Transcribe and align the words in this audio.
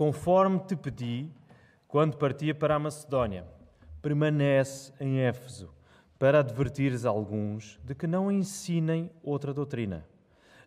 conforme 0.00 0.58
te 0.60 0.74
pedi 0.74 1.30
quando 1.86 2.16
partia 2.16 2.54
para 2.54 2.74
a 2.74 2.78
Macedónia, 2.78 3.44
permanece 4.00 4.94
em 4.98 5.20
Éfeso, 5.20 5.68
para 6.18 6.38
advertires 6.38 7.04
alguns 7.04 7.78
de 7.84 7.94
que 7.94 8.06
não 8.06 8.32
ensinem 8.32 9.10
outra 9.22 9.52
doutrina, 9.52 10.08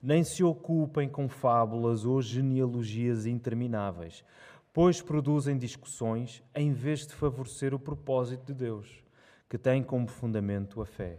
nem 0.04 0.24
se 0.24 0.44
ocupem 0.44 1.10
com 1.10 1.28
fábulas 1.28 2.06
ou 2.06 2.22
genealogias 2.22 3.26
intermináveis, 3.26 4.24
pois 4.72 5.02
produzem 5.02 5.58
discussões 5.58 6.44
em 6.54 6.72
vez 6.72 7.08
de 7.08 7.15
favorecer 7.15 7.74
o 7.74 7.79
propósito 7.79 8.46
de 8.46 8.54
Deus, 8.54 9.04
que 9.50 9.58
tem 9.58 9.81
como 9.81 10.08
fundamento 10.08 10.79
a 10.79 10.86
fé. 10.86 11.18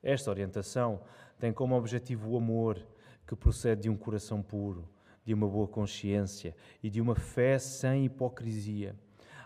Esta 0.00 0.30
orientação 0.30 1.00
tem 1.36 1.52
como 1.52 1.74
objetivo 1.74 2.30
o 2.30 2.36
amor, 2.36 2.80
que 3.26 3.34
procede 3.34 3.82
de 3.82 3.90
um 3.90 3.96
coração 3.96 4.40
puro, 4.40 4.88
de 5.24 5.34
uma 5.34 5.46
boa 5.46 5.68
consciência 5.68 6.54
e 6.82 6.90
de 6.90 7.00
uma 7.00 7.14
fé 7.14 7.58
sem 7.58 8.04
hipocrisia. 8.04 8.94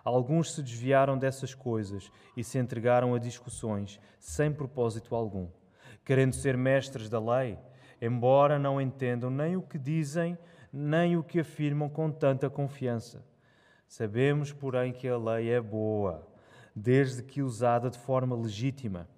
Alguns 0.04 0.54
se 0.54 0.62
desviaram 0.62 1.16
dessas 1.16 1.54
coisas 1.54 2.10
e 2.36 2.44
se 2.44 2.58
entregaram 2.58 3.14
a 3.14 3.18
discussões 3.18 3.98
sem 4.18 4.52
propósito 4.52 5.14
algum, 5.14 5.48
querendo 6.04 6.34
ser 6.34 6.56
mestres 6.56 7.08
da 7.08 7.18
lei, 7.18 7.58
embora 8.00 8.58
não 8.58 8.80
entendam 8.80 9.30
nem 9.30 9.56
o 9.56 9.62
que 9.62 9.78
dizem, 9.78 10.36
nem 10.70 11.16
o 11.16 11.22
que 11.22 11.40
afirmam 11.40 11.88
com 11.88 12.10
tanta 12.10 12.50
confiança. 12.50 13.24
Sabemos, 13.88 14.52
porém, 14.52 14.92
que 14.92 15.08
a 15.08 15.16
lei 15.16 15.50
é 15.50 15.60
boa, 15.60 16.26
desde 16.74 17.22
que 17.22 17.40
usada 17.40 17.88
de 17.88 17.98
forma 17.98 18.36
legítima, 18.36 19.08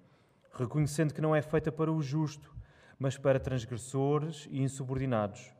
reconhecendo 0.53 1.13
que 1.13 1.21
não 1.21 1.35
é 1.35 1.41
feita 1.41 1.71
para 1.71 1.91
o 1.91 2.01
justo, 2.01 2.55
mas 2.97 3.17
para 3.17 3.39
transgressores 3.39 4.47
e 4.49 4.61
insubordinados, 4.61 5.51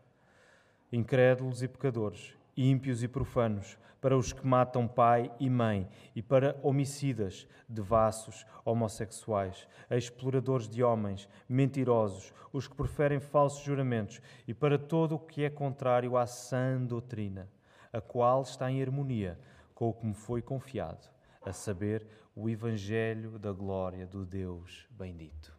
incrédulos 0.91 1.61
e 1.61 1.67
pecadores, 1.67 2.33
ímpios 2.55 3.03
e 3.03 3.07
profanos, 3.07 3.77
para 3.99 4.17
os 4.17 4.31
que 4.31 4.45
matam 4.45 4.87
pai 4.87 5.31
e 5.39 5.49
mãe, 5.49 5.87
e 6.15 6.21
para 6.21 6.57
homicidas, 6.61 7.47
devassos, 7.67 8.45
homossexuais, 8.63 9.67
exploradores 9.89 10.67
de 10.67 10.83
homens, 10.83 11.27
mentirosos, 11.49 12.33
os 12.53 12.67
que 12.67 12.75
preferem 12.75 13.19
falsos 13.19 13.63
juramentos, 13.63 14.21
e 14.47 14.53
para 14.53 14.77
todo 14.77 15.15
o 15.15 15.19
que 15.19 15.43
é 15.43 15.49
contrário 15.49 16.15
à 16.15 16.25
sã 16.25 16.81
doutrina, 16.81 17.49
a 17.91 17.99
qual 17.99 18.41
está 18.43 18.71
em 18.71 18.81
harmonia 18.81 19.39
com 19.73 19.89
o 19.89 19.93
que 19.93 20.05
me 20.05 20.13
foi 20.13 20.41
confiado, 20.41 21.09
a 21.45 21.51
saber, 21.51 22.05
o 22.35 22.47
Evangelho 22.47 23.39
da 23.39 23.51
glória 23.51 24.05
do 24.05 24.23
Deus 24.23 24.87
bendito. 24.91 25.57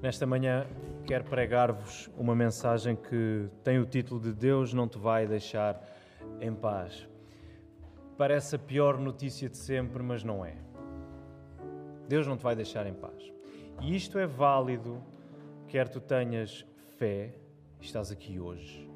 Nesta 0.00 0.24
manhã 0.24 0.64
quero 1.04 1.24
pregar-vos 1.24 2.08
uma 2.16 2.32
mensagem 2.32 2.94
que 2.94 3.48
tem 3.64 3.80
o 3.80 3.84
título 3.84 4.20
de 4.20 4.32
Deus 4.32 4.72
não 4.72 4.86
te 4.86 4.96
vai 4.96 5.26
deixar 5.26 5.82
em 6.40 6.54
paz. 6.54 7.08
Parece 8.16 8.54
a 8.54 8.58
pior 8.60 8.96
notícia 8.96 9.48
de 9.48 9.56
sempre, 9.56 10.00
mas 10.00 10.22
não 10.22 10.44
é. 10.44 10.54
Deus 12.06 12.28
não 12.28 12.36
te 12.36 12.44
vai 12.44 12.54
deixar 12.54 12.86
em 12.86 12.94
paz. 12.94 13.32
E 13.80 13.96
isto 13.96 14.20
é 14.20 14.26
válido, 14.26 15.02
quer 15.66 15.88
tu 15.88 16.00
tenhas 16.00 16.64
fé, 16.96 17.34
estás 17.80 18.12
aqui 18.12 18.38
hoje, 18.38 18.88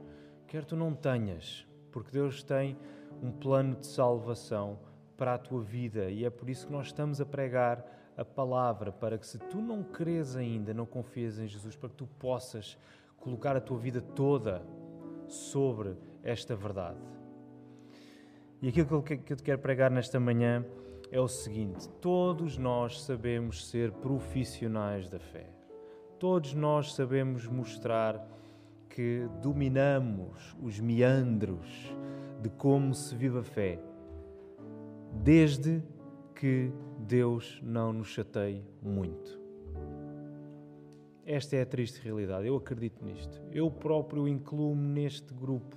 quer 0.47 0.64
tu 0.64 0.77
não 0.77 0.95
tenhas, 0.95 1.67
porque 1.91 2.12
Deus 2.12 2.45
tem 2.45 2.78
um 3.20 3.33
plano 3.33 3.75
de 3.75 3.89
salvação 3.89 4.78
para 5.17 5.34
a 5.34 5.39
tua 5.39 5.62
vida 5.62 6.11
e 6.11 6.25
é 6.25 6.30
por 6.30 6.48
isso 6.48 6.69
que 6.69 6.73
nós 6.73 6.86
estamos 6.86 7.20
a 7.20 7.27
pregar 7.27 7.84
a 8.17 8.25
palavra 8.25 8.93
para 8.93 9.17
que, 9.19 9.27
se 9.27 9.39
tu 9.39 9.61
não 9.61 9.83
crês 9.83 10.37
ainda, 10.37 10.75
não 10.75 10.87
confies 10.87 11.39
em 11.39 11.47
Jesus, 11.47 11.77
para 11.77 11.89
que 11.89 11.97
tu 11.97 12.07
possas 12.19 12.79
colocar 13.17 13.57
a 13.57 13.61
tua 13.61 13.79
vida 13.79 14.01
toda 14.01 14.63
sobre 15.29 15.97
esta 16.23 16.55
verdade. 16.55 17.01
E 18.61 18.69
aquilo 18.69 19.03
que 19.03 19.33
eu 19.33 19.37
te 19.37 19.43
quero 19.43 19.59
pregar 19.59 19.91
nesta 19.91 20.21
manhã 20.21 20.65
é 21.11 21.21
o 21.21 21.29
seguinte: 21.29 21.89
todos 22.01 22.57
nós 22.57 23.03
sabemos 23.03 23.69
ser 23.69 23.93
profissionais 23.93 25.09
da 25.09 25.19
fé. 25.19 25.47
Todos 26.19 26.55
nós 26.55 26.95
sabemos 26.95 27.47
mostrar 27.47 28.25
que 28.89 29.27
dominamos 29.41 30.57
os 30.63 30.79
meandros 30.79 31.92
de 32.41 32.48
como 32.51 32.95
se 32.95 33.15
vive 33.17 33.39
a 33.39 33.42
fé, 33.42 33.81
desde 35.13 35.83
que 36.35 36.73
Deus 37.02 37.61
não 37.63 37.92
nos 37.92 38.08
chateie 38.08 38.64
muito. 38.80 39.40
Esta 41.27 41.57
é 41.57 41.63
a 41.63 41.67
triste 41.67 42.01
realidade, 42.01 42.46
eu 42.46 42.57
acredito 42.57 43.05
nisto. 43.05 43.40
Eu 43.51 43.70
próprio 43.70 44.29
incluo-me 44.29 44.86
neste 44.86 45.35
grupo. 45.35 45.77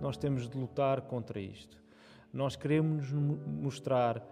Nós 0.00 0.16
temos 0.16 0.48
de 0.48 0.56
lutar 0.56 1.02
contra 1.02 1.38
isto. 1.38 1.76
Nós 2.32 2.56
queremos 2.56 3.12
mostrar 3.12 4.26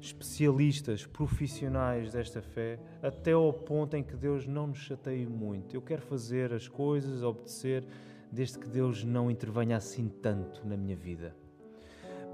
especialistas, 0.00 1.06
profissionais 1.06 2.12
desta 2.12 2.42
fé, 2.42 2.78
até 3.02 3.32
ao 3.32 3.52
ponto 3.52 3.96
em 3.96 4.02
que 4.02 4.16
Deus 4.16 4.46
não 4.46 4.68
nos 4.68 4.78
chateie 4.78 5.26
muito. 5.26 5.76
Eu 5.76 5.82
quero 5.82 6.02
fazer 6.02 6.52
as 6.52 6.66
coisas, 6.66 7.22
obedecer, 7.22 7.86
desde 8.30 8.58
que 8.58 8.66
Deus 8.66 9.04
não 9.04 9.30
intervenha 9.30 9.76
assim 9.76 10.08
tanto 10.08 10.66
na 10.66 10.76
minha 10.76 10.96
vida. 10.96 11.36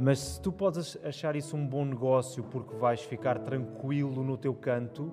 Mas 0.00 0.20
se 0.20 0.41
tu 0.41 0.53
podes 0.53 0.97
achar 1.03 1.34
isso 1.34 1.56
um 1.56 1.66
bom 1.66 1.84
negócio 1.84 2.44
porque 2.44 2.76
vais 2.76 3.03
ficar 3.03 3.41
tranquilo 3.41 4.22
no 4.22 4.36
teu 4.36 4.54
canto, 4.54 5.12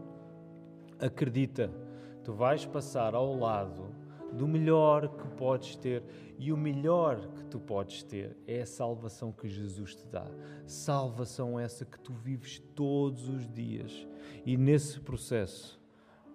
acredita, 0.99 1.71
tu 2.23 2.33
vais 2.33 2.65
passar 2.65 3.15
ao 3.15 3.35
lado 3.35 3.95
do 4.31 4.47
melhor 4.47 5.07
que 5.17 5.27
podes 5.29 5.75
ter. 5.75 6.03
E 6.37 6.51
o 6.51 6.57
melhor 6.57 7.27
que 7.29 7.45
tu 7.45 7.59
podes 7.59 8.03
ter 8.03 8.37
é 8.45 8.61
a 8.61 8.65
salvação 8.65 9.31
que 9.31 9.47
Jesus 9.47 9.95
te 9.95 10.05
dá. 10.07 10.29
Salvação 10.67 11.59
essa 11.59 11.83
que 11.83 11.99
tu 11.99 12.13
vives 12.13 12.59
todos 12.75 13.27
os 13.27 13.47
dias. 13.47 14.07
E 14.45 14.55
nesse 14.55 14.99
processo, 14.99 15.81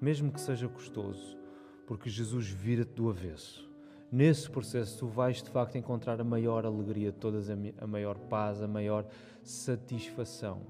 mesmo 0.00 0.32
que 0.32 0.40
seja 0.40 0.68
custoso, 0.68 1.38
porque 1.86 2.10
Jesus 2.10 2.48
vira-te 2.48 2.94
do 2.94 3.08
avesso 3.08 3.69
nesse 4.10 4.50
processo 4.50 4.98
tu 4.98 5.06
vais 5.06 5.42
de 5.42 5.50
facto 5.50 5.76
encontrar 5.76 6.20
a 6.20 6.24
maior 6.24 6.66
alegria 6.66 7.12
de 7.12 7.18
todas, 7.18 7.48
a 7.48 7.86
maior 7.86 8.18
paz, 8.18 8.62
a 8.62 8.68
maior 8.68 9.06
satisfação. 9.42 10.62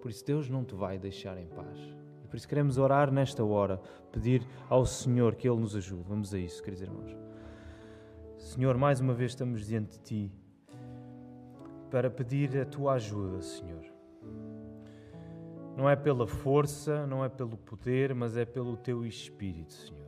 Por 0.00 0.10
isso, 0.10 0.24
Deus 0.24 0.48
não 0.48 0.64
te 0.64 0.74
vai 0.74 0.98
deixar 0.98 1.38
em 1.38 1.46
paz. 1.46 1.78
E 2.24 2.26
por 2.26 2.36
isso, 2.36 2.48
queremos 2.48 2.76
orar 2.76 3.12
nesta 3.12 3.44
hora, 3.44 3.80
pedir 4.10 4.46
ao 4.68 4.84
Senhor 4.84 5.36
que 5.36 5.48
Ele 5.48 5.60
nos 5.60 5.76
ajude. 5.76 6.02
Vamos 6.02 6.34
a 6.34 6.38
isso, 6.38 6.62
queridos 6.62 6.82
irmãos. 6.82 7.16
Senhor, 8.36 8.76
mais 8.76 9.00
uma 9.00 9.14
vez 9.14 9.30
estamos 9.30 9.64
diante 9.64 9.92
de 9.92 9.98
Ti 10.00 10.32
para 11.88 12.10
pedir 12.10 12.58
a 12.58 12.64
Tua 12.64 12.94
ajuda, 12.94 13.40
Senhor. 13.42 13.84
Não 15.76 15.88
é 15.88 15.94
pela 15.94 16.26
força, 16.26 17.06
não 17.06 17.24
é 17.24 17.28
pelo 17.28 17.56
poder, 17.56 18.14
mas 18.14 18.36
é 18.36 18.44
pelo 18.44 18.76
Teu 18.76 19.06
Espírito, 19.06 19.72
Senhor. 19.72 20.01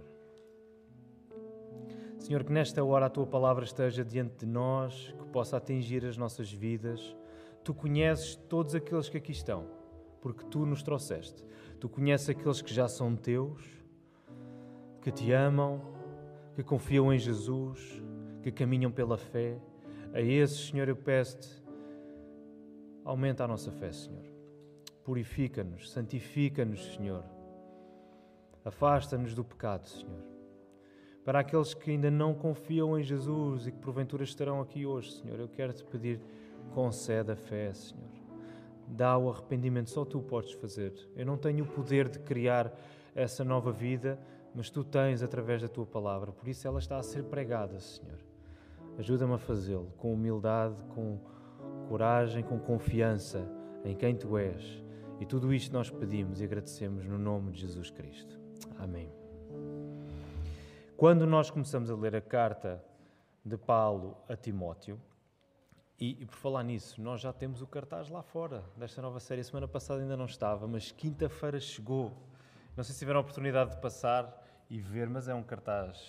Senhor, 2.24 2.42
que 2.42 2.50
nesta 2.50 2.82
hora 2.82 3.04
a 3.04 3.10
tua 3.10 3.26
palavra 3.26 3.66
esteja 3.66 4.02
diante 4.02 4.46
de 4.46 4.46
nós, 4.46 5.14
que 5.18 5.26
possa 5.26 5.58
atingir 5.58 6.06
as 6.06 6.16
nossas 6.16 6.50
vidas. 6.50 7.14
Tu 7.62 7.74
conheces 7.74 8.34
todos 8.48 8.74
aqueles 8.74 9.10
que 9.10 9.18
aqui 9.18 9.30
estão, 9.30 9.66
porque 10.22 10.42
tu 10.46 10.64
nos 10.64 10.82
trouxeste. 10.82 11.44
Tu 11.78 11.86
conheces 11.86 12.30
aqueles 12.30 12.62
que 12.62 12.72
já 12.72 12.88
são 12.88 13.14
teus, 13.14 13.62
que 15.02 15.12
te 15.12 15.32
amam, 15.32 15.82
que 16.54 16.62
confiam 16.62 17.12
em 17.12 17.18
Jesus, 17.18 18.02
que 18.42 18.50
caminham 18.50 18.90
pela 18.90 19.18
fé. 19.18 19.58
A 20.14 20.20
esses, 20.22 20.68
Senhor, 20.68 20.88
eu 20.88 20.96
peço-te, 20.96 21.62
aumenta 23.04 23.44
a 23.44 23.48
nossa 23.48 23.70
fé, 23.70 23.92
Senhor. 23.92 24.24
Purifica-nos, 25.04 25.90
santifica-nos, 25.90 26.94
Senhor. 26.94 27.22
Afasta-nos 28.64 29.34
do 29.34 29.44
pecado, 29.44 29.86
Senhor 29.86 30.33
para 31.24 31.40
aqueles 31.40 31.72
que 31.72 31.90
ainda 31.90 32.10
não 32.10 32.34
confiam 32.34 32.98
em 32.98 33.02
Jesus 33.02 33.66
e 33.66 33.72
que 33.72 33.78
porventura 33.78 34.24
estarão 34.24 34.60
aqui 34.60 34.84
hoje, 34.84 35.12
Senhor, 35.12 35.40
eu 35.40 35.48
quero 35.48 35.72
te 35.72 35.82
pedir, 35.84 36.20
conceda 36.72 37.32
a 37.32 37.36
fé, 37.36 37.72
Senhor. 37.72 38.04
Dá 38.86 39.16
o 39.16 39.30
arrependimento, 39.30 39.88
só 39.88 40.04
tu 40.04 40.20
podes 40.20 40.52
fazer. 40.52 40.92
Eu 41.16 41.24
não 41.24 41.38
tenho 41.38 41.64
o 41.64 41.66
poder 41.66 42.08
de 42.08 42.18
criar 42.18 42.70
essa 43.14 43.42
nova 43.42 43.72
vida, 43.72 44.18
mas 44.54 44.68
tu 44.68 44.84
tens 44.84 45.22
através 45.22 45.62
da 45.62 45.68
tua 45.68 45.86
palavra, 45.86 46.30
por 46.30 46.46
isso 46.46 46.68
ela 46.68 46.78
está 46.78 46.98
a 46.98 47.02
ser 47.02 47.24
pregada, 47.24 47.80
Senhor. 47.80 48.18
Ajuda-me 48.98 49.34
a 49.34 49.38
fazê-lo 49.38 49.92
com 49.96 50.12
humildade, 50.12 50.76
com 50.94 51.18
coragem, 51.88 52.44
com 52.44 52.58
confiança 52.58 53.48
em 53.84 53.94
quem 53.96 54.14
tu 54.14 54.36
és. 54.36 54.82
E 55.20 55.26
tudo 55.26 55.52
isto 55.52 55.72
nós 55.72 55.90
pedimos 55.90 56.40
e 56.40 56.44
agradecemos 56.44 57.06
no 57.06 57.18
nome 57.18 57.52
de 57.52 57.60
Jesus 57.60 57.90
Cristo. 57.90 58.38
Amém. 58.78 59.23
Quando 60.96 61.26
nós 61.26 61.50
começamos 61.50 61.90
a 61.90 61.96
ler 61.96 62.14
a 62.14 62.20
carta 62.20 62.80
de 63.44 63.56
Paulo 63.56 64.16
a 64.28 64.36
Timóteo, 64.36 65.00
e, 65.98 66.22
e, 66.22 66.26
por 66.26 66.36
falar 66.36 66.62
nisso, 66.62 67.02
nós 67.02 67.20
já 67.20 67.32
temos 67.32 67.62
o 67.62 67.66
cartaz 67.66 68.08
lá 68.08 68.22
fora 68.22 68.64
desta 68.76 69.02
nova 69.02 69.18
série. 69.18 69.42
Semana 69.42 69.66
passada 69.66 70.00
ainda 70.00 70.16
não 70.16 70.26
estava, 70.26 70.68
mas 70.68 70.92
quinta-feira 70.92 71.58
chegou. 71.58 72.12
Não 72.76 72.84
sei 72.84 72.92
se 72.92 73.00
tiveram 73.00 73.18
a 73.18 73.22
oportunidade 73.22 73.72
de 73.72 73.80
passar 73.80 74.40
e 74.70 74.80
ver, 74.80 75.08
mas 75.08 75.26
é 75.26 75.34
um 75.34 75.42
cartaz, 75.42 76.00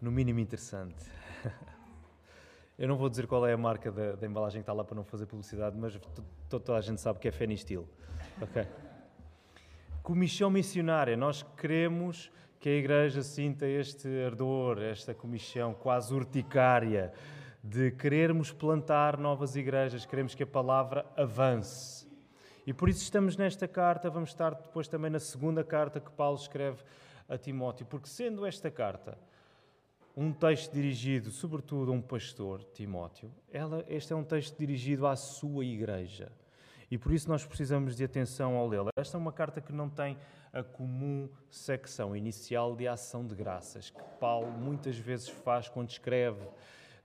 no 0.00 0.10
mínimo, 0.10 0.40
interessante. 0.40 1.04
Eu 2.78 2.88
não 2.88 2.96
vou 2.96 3.10
dizer 3.10 3.26
qual 3.26 3.46
é 3.46 3.52
a 3.52 3.58
marca 3.58 3.92
da, 3.92 4.12
da 4.12 4.26
embalagem 4.26 4.60
que 4.60 4.62
está 4.62 4.72
lá 4.72 4.82
para 4.82 4.96
não 4.96 5.04
fazer 5.04 5.26
publicidade, 5.26 5.76
mas 5.76 6.00
toda 6.48 6.74
a 6.74 6.80
gente 6.80 7.00
sabe 7.02 7.18
que 7.18 7.28
é 7.28 7.32
Fenistil. 7.32 7.86
Ok? 8.40 8.66
Comissão 10.02 10.50
missionária. 10.50 11.16
Nós 11.16 11.42
queremos 11.56 12.30
que 12.64 12.70
a 12.70 12.78
Igreja 12.78 13.22
sinta 13.22 13.66
este 13.66 14.08
ardor, 14.24 14.78
esta 14.82 15.12
comissão 15.12 15.74
quase 15.74 16.14
urticária 16.14 17.12
de 17.62 17.90
querermos 17.90 18.52
plantar 18.52 19.18
novas 19.18 19.54
igrejas, 19.54 20.06
queremos 20.06 20.34
que 20.34 20.44
a 20.44 20.46
palavra 20.46 21.04
avance. 21.14 22.08
E 22.66 22.72
por 22.72 22.88
isso 22.88 23.02
estamos 23.02 23.36
nesta 23.36 23.68
carta, 23.68 24.08
vamos 24.08 24.30
estar 24.30 24.54
depois 24.54 24.88
também 24.88 25.10
na 25.10 25.18
segunda 25.18 25.62
carta 25.62 26.00
que 26.00 26.10
Paulo 26.12 26.38
escreve 26.38 26.82
a 27.28 27.36
Timóteo, 27.36 27.84
porque 27.84 28.08
sendo 28.08 28.46
esta 28.46 28.70
carta 28.70 29.18
um 30.16 30.32
texto 30.32 30.72
dirigido 30.72 31.30
sobretudo 31.30 31.92
a 31.92 31.94
um 31.94 32.00
pastor, 32.00 32.64
Timóteo, 32.72 33.30
ela, 33.52 33.84
este 33.88 34.14
é 34.14 34.16
um 34.16 34.24
texto 34.24 34.56
dirigido 34.56 35.06
à 35.06 35.14
sua 35.16 35.66
igreja. 35.66 36.32
E 36.90 36.96
por 36.96 37.12
isso 37.12 37.28
nós 37.28 37.44
precisamos 37.44 37.94
de 37.94 38.04
atenção 38.04 38.56
ao 38.56 38.66
lê-la. 38.66 38.88
Esta 38.96 39.18
é 39.18 39.20
uma 39.20 39.32
carta 39.32 39.60
que 39.60 39.72
não 39.72 39.90
tem 39.90 40.16
a 40.54 40.62
comum 40.62 41.28
secção 41.50 42.16
inicial 42.16 42.76
de 42.76 42.86
ação 42.86 43.26
de 43.26 43.34
graças, 43.34 43.90
que 43.90 44.02
Paulo 44.20 44.52
muitas 44.52 44.96
vezes 44.96 45.28
faz 45.28 45.68
quando 45.68 45.90
escreve: 45.90 46.46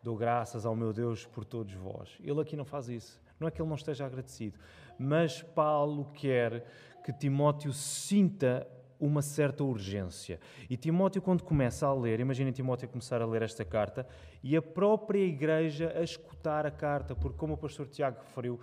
Dou 0.03 0.15
graças 0.15 0.65
ao 0.65 0.75
meu 0.75 0.93
Deus 0.93 1.25
por 1.25 1.43
todos 1.43 1.73
vós. 1.73 2.17
Ele 2.21 2.39
aqui 2.39 2.55
não 2.55 2.63
faz 2.63 2.87
isso. 2.87 3.19
Não 3.39 3.47
é 3.47 3.51
que 3.51 3.61
ele 3.61 3.69
não 3.69 3.75
esteja 3.75 4.05
agradecido, 4.05 4.59
mas 4.97 5.41
Paulo 5.41 6.05
quer 6.13 6.63
que 7.03 7.11
Timóteo 7.11 7.73
sinta 7.73 8.67
uma 8.99 9.21
certa 9.21 9.63
urgência. 9.63 10.39
E 10.69 10.75
Timóteo, 10.75 11.21
quando 11.21 11.43
começa 11.43 11.87
a 11.87 11.93
ler, 11.93 12.19
imaginem 12.19 12.51
Timóteo 12.51 12.89
começar 12.89 13.21
a 13.21 13.25
ler 13.25 13.41
esta 13.41 13.63
carta 13.63 14.05
e 14.43 14.57
a 14.57 14.61
própria 14.61 15.23
igreja 15.23 15.93
a 15.95 16.03
escutar 16.03 16.65
a 16.65 16.71
carta, 16.71 17.15
porque, 17.15 17.37
como 17.37 17.53
o 17.53 17.57
pastor 17.57 17.87
Tiago 17.87 18.19
referiu, 18.19 18.59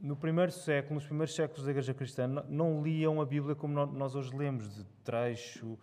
no 0.00 0.16
primeiro 0.16 0.50
século, 0.50 0.94
nos 0.94 1.04
primeiros 1.04 1.34
séculos 1.34 1.64
da 1.64 1.70
igreja 1.70 1.92
cristã, 1.92 2.26
não 2.26 2.82
liam 2.82 3.20
a 3.20 3.26
Bíblia 3.26 3.54
como 3.54 3.86
nós 3.86 4.14
hoje 4.14 4.34
lemos, 4.34 4.74
de 4.74 4.84
trecho, 5.04 5.78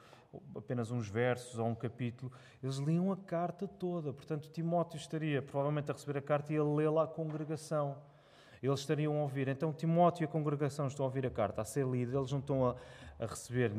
apenas 0.55 0.91
uns 0.91 1.07
versos 1.07 1.59
ou 1.59 1.67
um 1.67 1.75
capítulo. 1.75 2.31
Eles 2.61 2.77
liam 2.77 3.11
a 3.11 3.17
carta 3.17 3.67
toda. 3.67 4.11
Portanto, 4.11 4.49
Timóteo 4.49 4.97
estaria 4.97 5.41
provavelmente 5.41 5.91
a 5.91 5.93
receber 5.93 6.17
a 6.17 6.21
carta 6.21 6.51
e 6.51 6.57
a 6.57 6.63
lê-la 6.63 7.03
à 7.03 7.07
congregação 7.07 7.95
eles 8.61 8.79
estariam 8.79 9.15
a 9.19 9.21
ouvir. 9.21 9.47
Então, 9.47 9.71
Timóteo 9.71 10.23
e 10.23 10.25
a 10.25 10.27
congregação 10.27 10.87
estão 10.87 11.05
a 11.05 11.07
ouvir 11.07 11.27
a 11.27 11.29
carta, 11.29 11.61
a 11.61 11.65
ser 11.65 11.85
lida, 11.85 12.17
eles 12.17 12.31
não 12.31 12.39
estão 12.39 12.65
a, 12.65 12.75
a 13.19 13.25
receber 13.27 13.71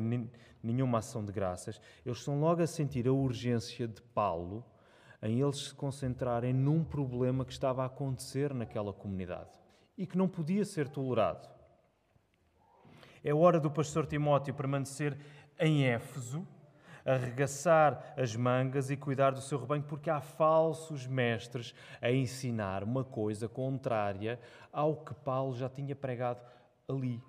nenhuma 0.63 0.99
ação 0.99 1.23
de 1.23 1.33
graças, 1.33 1.81
eles 2.05 2.19
estão 2.19 2.39
logo 2.39 2.61
a 2.61 2.67
sentir 2.67 3.05
a 3.05 3.11
urgência 3.11 3.87
de 3.87 4.01
Paulo 4.01 4.63
em 5.21 5.41
eles 5.41 5.67
se 5.67 5.73
concentrarem 5.75 6.53
num 6.53 6.81
problema 6.81 7.43
que 7.43 7.51
estava 7.51 7.83
a 7.83 7.87
acontecer 7.87 8.53
naquela 8.53 8.93
comunidade 8.93 9.58
e 9.99 10.07
que 10.07 10.17
não 10.17 10.27
podia 10.27 10.65
ser 10.65 10.89
tolerado. 10.89 11.47
É 13.23 13.31
hora 13.31 13.59
do 13.59 13.69
pastor 13.69 14.07
Timóteo 14.07 14.55
permanecer 14.55 15.15
em 15.59 15.85
Éfeso 15.85 16.47
arregaçar 17.05 18.13
as 18.17 18.35
mangas 18.35 18.89
e 18.89 18.97
cuidar 18.97 19.31
do 19.31 19.41
seu 19.41 19.59
rebanho, 19.59 19.83
porque 19.83 20.09
há 20.09 20.21
falsos 20.21 21.07
mestres 21.07 21.73
a 22.01 22.11
ensinar 22.11 22.83
uma 22.83 23.03
coisa 23.03 23.47
contrária 23.47 24.39
ao 24.71 24.95
que 24.95 25.13
Paulo 25.13 25.55
já 25.55 25.69
tinha 25.69 25.95
pregado 25.95 26.41
ali 26.87 27.21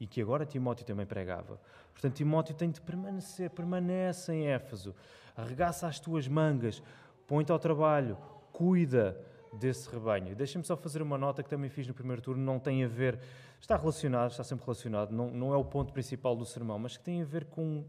e 0.00 0.06
que 0.06 0.20
agora 0.20 0.44
Timóteo 0.44 0.84
também 0.84 1.06
pregava. 1.06 1.60
Portanto, 1.92 2.16
Timóteo 2.16 2.54
tem 2.54 2.70
de 2.70 2.80
permanecer, 2.80 3.50
permanece 3.50 4.32
em 4.32 4.48
Éfeso, 4.48 4.94
arregaça 5.36 5.86
as 5.86 6.00
tuas 6.00 6.26
mangas, 6.26 6.82
põe-te 7.26 7.52
ao 7.52 7.58
trabalho, 7.58 8.18
cuida 8.52 9.16
desse 9.52 9.88
rebanho. 9.90 10.34
Deixa-me 10.34 10.64
só 10.64 10.76
fazer 10.76 11.02
uma 11.02 11.18
nota 11.18 11.42
que 11.42 11.48
também 11.48 11.68
fiz 11.68 11.86
no 11.86 11.94
primeiro 11.94 12.22
turno, 12.22 12.42
não 12.42 12.58
tem 12.58 12.84
a 12.84 12.88
ver, 12.88 13.18
está 13.60 13.76
relacionado, 13.76 14.30
está 14.30 14.42
sempre 14.42 14.64
relacionado, 14.64 15.10
não, 15.12 15.30
não 15.30 15.52
é 15.52 15.56
o 15.56 15.64
ponto 15.64 15.92
principal 15.92 16.34
do 16.34 16.44
sermão, 16.44 16.78
mas 16.78 16.96
que 16.96 17.04
tem 17.04 17.22
a 17.22 17.24
ver 17.24 17.44
com 17.46 17.84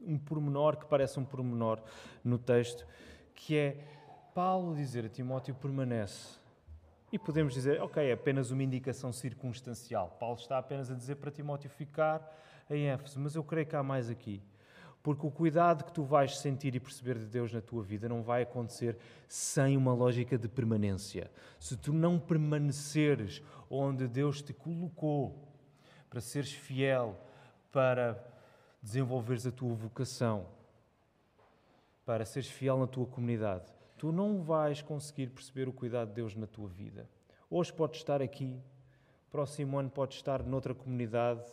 um 0.00 0.18
pormenor 0.18 0.76
que 0.76 0.86
parece 0.86 1.18
um 1.18 1.24
pormenor 1.24 1.80
no 2.22 2.38
texto, 2.38 2.86
que 3.34 3.56
é 3.56 3.84
Paulo 4.34 4.74
dizer 4.74 5.04
a 5.04 5.08
Timóteo 5.08 5.54
permanece. 5.54 6.38
E 7.12 7.18
podemos 7.18 7.54
dizer, 7.54 7.80
ok, 7.80 8.02
é 8.04 8.12
apenas 8.12 8.50
uma 8.50 8.62
indicação 8.62 9.12
circunstancial. 9.12 10.16
Paulo 10.20 10.36
está 10.36 10.58
apenas 10.58 10.90
a 10.90 10.94
dizer 10.94 11.16
para 11.16 11.30
Timóteo 11.30 11.70
ficar 11.70 12.36
em 12.68 12.88
Éfeso, 12.88 13.18
mas 13.20 13.34
eu 13.34 13.44
creio 13.44 13.66
que 13.66 13.76
há 13.76 13.82
mais 13.82 14.10
aqui. 14.10 14.42
Porque 15.06 15.24
o 15.24 15.30
cuidado 15.30 15.84
que 15.84 15.92
tu 15.92 16.02
vais 16.02 16.36
sentir 16.36 16.74
e 16.74 16.80
perceber 16.80 17.16
de 17.16 17.26
Deus 17.26 17.52
na 17.52 17.60
tua 17.60 17.80
vida 17.80 18.08
não 18.08 18.24
vai 18.24 18.42
acontecer 18.42 18.98
sem 19.28 19.76
uma 19.76 19.94
lógica 19.94 20.36
de 20.36 20.48
permanência. 20.48 21.30
Se 21.60 21.76
tu 21.76 21.92
não 21.92 22.18
permaneceres 22.18 23.40
onde 23.70 24.08
Deus 24.08 24.42
te 24.42 24.52
colocou 24.52 25.48
para 26.10 26.20
seres 26.20 26.50
fiel, 26.50 27.16
para 27.70 28.20
desenvolveres 28.82 29.46
a 29.46 29.52
tua 29.52 29.72
vocação, 29.74 30.48
para 32.04 32.24
seres 32.24 32.50
fiel 32.50 32.76
na 32.76 32.88
tua 32.88 33.06
comunidade, 33.06 33.72
tu 33.96 34.10
não 34.10 34.42
vais 34.42 34.82
conseguir 34.82 35.28
perceber 35.28 35.68
o 35.68 35.72
cuidado 35.72 36.08
de 36.08 36.14
Deus 36.14 36.34
na 36.34 36.48
tua 36.48 36.66
vida. 36.66 37.08
Hoje 37.48 37.72
podes 37.72 38.00
estar 38.00 38.20
aqui, 38.20 38.60
próximo 39.30 39.78
ano 39.78 39.88
podes 39.88 40.16
estar 40.16 40.42
noutra 40.42 40.74
comunidade, 40.74 41.44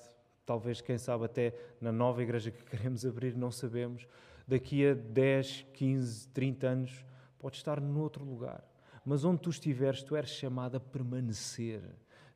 talvez, 0.46 0.82
quem 0.82 0.98
sabe, 0.98 1.26
até 1.26 1.54
na 1.80 1.92
nova 1.92 2.22
igreja 2.22 2.52
que 2.52 2.64
queremos 2.64 3.06
abrir, 3.08 3.36
não 3.36 3.52
sabemos. 3.52 4.08
Daqui 4.48 4.86
a 4.86 4.94
10, 4.94 5.68
15, 5.74 6.28
30 6.30 6.68
anos, 6.68 7.06
podes 7.40 7.60
estar 7.60 7.80
noutro 7.80 8.26
lugar. 8.26 8.64
Mas 9.06 9.24
onde 9.24 9.42
tu 9.42 9.50
estiveres, 9.50 10.04
tu 10.04 10.16
és 10.16 10.30
chamado 10.30 10.78
a 10.78 10.80
permanecer, 10.80 11.82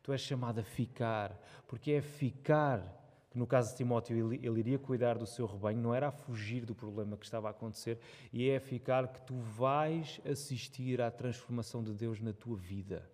tu 0.03 0.11
és 0.11 0.21
chamado 0.21 0.59
a 0.59 0.63
ficar, 0.63 1.39
porque 1.65 1.91
é 1.91 2.01
ficar 2.01 2.97
no 3.37 3.45
caso 3.45 3.69
de 3.71 3.77
Timóteo, 3.77 4.33
ele, 4.33 4.59
iria 4.59 4.79
cuidar 4.79 5.17
do 5.17 5.27
seu 5.27 5.45
rebanho, 5.45 5.79
não 5.79 5.93
era 5.93 6.07
a 6.07 6.11
fugir 6.11 6.65
do 6.65 6.73
problema 6.73 7.15
que 7.15 7.23
estava 7.23 7.47
a 7.47 7.51
acontecer, 7.51 7.99
e 8.33 8.49
é 8.49 8.59
ficar 8.59 9.07
que 9.09 9.21
tu 9.21 9.35
vais 9.35 10.19
assistir 10.25 10.99
à 10.99 11.11
transformação 11.11 11.83
de 11.83 11.93
Deus 11.93 12.19
na 12.19 12.33
tua 12.33 12.57
vida. 12.57 13.07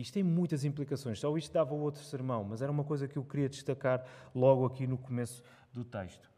Isto 0.00 0.14
tem 0.14 0.22
muitas 0.22 0.64
implicações. 0.64 1.18
Só 1.20 1.36
isto 1.36 1.52
dava 1.52 1.74
outro 1.74 2.02
sermão, 2.02 2.44
mas 2.44 2.62
era 2.62 2.70
uma 2.70 2.84
coisa 2.84 3.08
que 3.08 3.16
eu 3.16 3.24
queria 3.24 3.48
destacar 3.48 4.04
logo 4.34 4.64
aqui 4.64 4.86
no 4.86 4.98
começo 4.98 5.42
do 5.72 5.84
texto. 5.84 6.30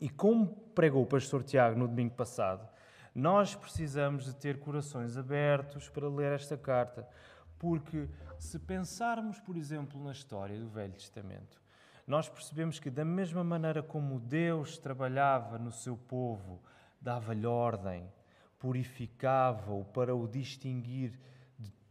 E 0.00 0.08
como 0.08 0.46
pregou 0.74 1.02
o 1.02 1.06
pastor 1.06 1.42
Tiago 1.42 1.78
no 1.78 1.86
domingo 1.86 2.14
passado, 2.14 2.68
nós 3.14 3.54
precisamos 3.54 4.24
de 4.24 4.34
ter 4.34 4.58
corações 4.58 5.16
abertos 5.16 5.88
para 5.88 6.08
ler 6.08 6.32
esta 6.32 6.56
carta, 6.56 7.08
porque 7.58 8.08
se 8.38 8.58
pensarmos, 8.58 9.38
por 9.38 9.56
exemplo, 9.56 10.02
na 10.02 10.12
história 10.12 10.58
do 10.58 10.68
Velho 10.68 10.92
Testamento, 10.92 11.62
nós 12.06 12.28
percebemos 12.28 12.78
que, 12.78 12.90
da 12.90 13.04
mesma 13.04 13.42
maneira 13.42 13.82
como 13.82 14.18
Deus 14.18 14.76
trabalhava 14.76 15.58
no 15.58 15.72
seu 15.72 15.96
povo, 15.96 16.60
dava-lhe 17.00 17.46
ordem, 17.46 18.06
purificava-o 18.58 19.84
para 19.84 20.14
o 20.14 20.26
distinguir 20.26 21.18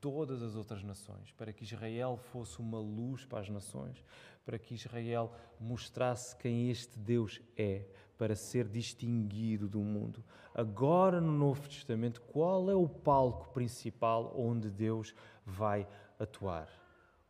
todas 0.03 0.43
as 0.43 0.57
outras 0.57 0.83
nações, 0.83 1.31
para 1.31 1.53
que 1.53 1.63
Israel 1.63 2.17
fosse 2.17 2.59
uma 2.59 2.77
luz 2.77 3.23
para 3.23 3.39
as 3.39 3.47
nações, 3.47 4.03
para 4.43 4.59
que 4.59 4.73
Israel 4.73 5.31
mostrasse 5.57 6.35
quem 6.35 6.69
este 6.69 6.99
Deus 6.99 7.39
é, 7.55 7.85
para 8.17 8.35
ser 8.35 8.67
distinguido 8.67 9.65
do 9.65 9.79
mundo. 9.79 10.21
Agora, 10.53 11.21
no 11.21 11.31
Novo 11.31 11.69
Testamento, 11.69 12.19
qual 12.19 12.69
é 12.69 12.75
o 12.75 12.85
palco 12.85 13.53
principal 13.53 14.33
onde 14.37 14.69
Deus 14.69 15.15
vai 15.45 15.87
atuar? 16.19 16.67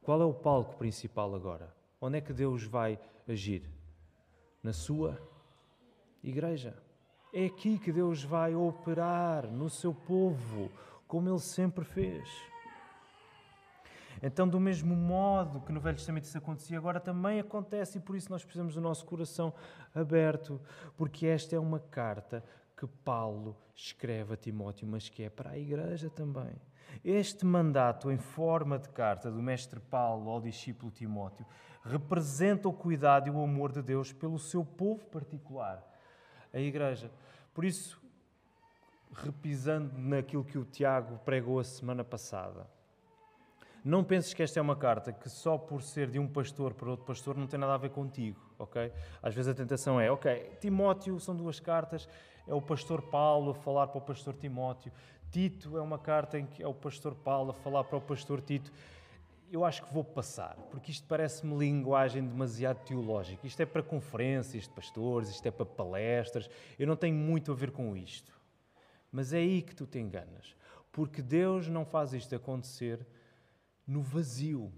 Qual 0.02 0.20
é 0.20 0.26
o 0.26 0.34
palco 0.34 0.76
principal 0.76 1.36
agora? 1.36 1.72
Onde 2.02 2.18
é 2.18 2.22
que 2.22 2.34
Deus 2.34 2.64
vai 2.64 3.00
agir? 3.28 3.70
Na 4.64 4.74
sua 4.74 5.22
igreja. 6.24 6.76
É 7.32 7.46
aqui 7.46 7.78
que 7.78 7.92
Deus 7.92 8.24
vai 8.24 8.56
operar 8.56 9.46
no 9.46 9.70
seu 9.70 9.94
povo, 9.94 10.72
como 11.08 11.30
ele 11.30 11.40
sempre 11.40 11.86
fez. 11.86 12.53
Então, 14.26 14.48
do 14.48 14.58
mesmo 14.58 14.96
modo 14.96 15.60
que 15.60 15.74
no 15.74 15.82
Velho 15.82 15.98
Testamento 15.98 16.24
isso 16.24 16.38
acontecia, 16.38 16.78
agora 16.78 16.98
também 16.98 17.42
acontece 17.42 17.98
e 17.98 18.02
por 18.02 18.16
isso 18.16 18.32
nós 18.32 18.42
precisamos 18.42 18.74
do 18.74 18.80
nosso 18.80 19.06
coração 19.06 19.54
aberto, 19.94 20.62
porque 20.96 21.28
esta 21.28 21.58
é 21.58 21.60
uma 21.60 21.78
carta 21.78 22.42
que 22.78 22.88
Paulo 22.88 23.58
escreve 23.76 24.34
a 24.34 24.38
Timóteo, 24.38 24.88
mas 24.88 25.10
que 25.10 25.24
é 25.24 25.30
para 25.30 25.50
a 25.50 25.60
igreja 25.60 26.10
também. 26.10 26.56
Este 27.04 27.46
mandato 27.46 28.10
em 28.10 28.18
forma 28.18 28.80
de 28.80 28.88
carta 28.88 29.30
do 29.30 29.42
mestre 29.42 29.82
Paulo 29.82 30.30
ao 30.30 30.40
discípulo 30.40 30.90
Timóteo 30.90 31.46
representa 31.84 32.70
o 32.70 32.74
cuidado 32.74 33.28
e 33.28 33.30
o 33.30 33.44
amor 33.44 33.74
de 33.74 33.82
Deus 33.82 34.14
pelo 34.14 34.40
seu 34.40 34.64
povo 34.64 35.06
particular, 35.08 35.84
a 36.54 36.60
Igreja. 36.60 37.12
Por 37.54 37.66
isso, 37.66 38.02
repisando 39.12 39.98
naquilo 39.98 40.46
que 40.46 40.58
o 40.58 40.64
Tiago 40.64 41.20
pregou 41.26 41.60
a 41.60 41.64
semana 41.66 42.06
passada, 42.06 42.72
não 43.84 44.02
penses 44.02 44.34
que 44.34 44.42
esta 44.42 44.60
é 44.60 44.62
uma 44.62 44.78
carta 44.78 45.12
que 45.12 45.30
só 45.30 45.58
por 45.58 45.82
ser 45.82 46.10
de 46.10 46.18
um 46.18 46.28
pastor 46.28 46.74
para 46.74 46.90
outro 46.90 47.06
pastor 47.06 47.36
não 47.36 47.48
tem 47.48 47.60
nada 47.60 47.74
a 47.74 47.78
ver 47.78 47.90
contigo, 47.90 48.40
ok? 48.58 48.92
Às 49.22 49.36
vezes 49.36 49.52
a 49.52 49.54
tentação 49.54 50.00
é, 50.00 50.10
ok, 50.10 50.58
Timóteo 50.62 51.20
são 51.20 51.36
duas 51.36 51.60
cartas, 51.60 52.08
é 52.48 52.54
o 52.54 52.62
pastor 52.62 53.02
Paulo 53.02 53.52
a 53.52 53.56
falar 53.56 53.88
para 53.88 53.98
o 53.98 54.02
pastor 54.02 54.36
Timóteo. 54.36 54.92
Tito 55.30 55.78
é 55.78 55.82
uma 55.82 56.00
carta 56.00 56.40
em 56.40 56.46
que 56.46 56.64
é 56.64 56.68
o 56.68 56.74
pastor 56.74 57.14
Paulo 57.14 57.52
a 57.52 57.54
falar 57.54 57.84
para 57.84 57.98
o 57.98 58.02
pastor 58.02 58.40
Tito. 58.40 58.72
Eu 59.52 59.66
acho 59.66 59.84
que 59.84 59.94
vou 59.94 60.04
passar, 60.04 60.56
porque 60.72 60.92
isto 60.92 61.06
parece-me 61.06 61.58
linguagem 61.58 62.26
demasiado 62.26 62.84
teológica. 62.86 63.46
Isto 63.46 63.62
é 63.62 63.66
para 63.66 63.84
conferências 63.84 64.64
de 64.64 64.70
pastores, 64.70 65.30
isto 65.30 65.46
é 65.46 65.52
para 65.52 65.66
palestras. 65.66 66.50
Eu 66.80 66.88
não 66.88 66.96
tenho 66.96 67.16
muito 67.16 67.52
a 67.52 67.56
ver 67.56 67.72
com 67.72 67.96
isto. 67.98 68.32
Mas 69.12 69.34
é 69.34 69.38
aí 69.38 69.62
que 69.62 69.76
tu 69.76 69.86
te 69.86 70.00
enganas, 70.00 70.56
porque 70.92 71.22
Deus 71.22 71.68
não 71.68 71.86
faz 71.86 72.14
isto 72.14 72.34
acontecer 72.34 73.06
no 73.88 74.02
vazio. 74.02 74.72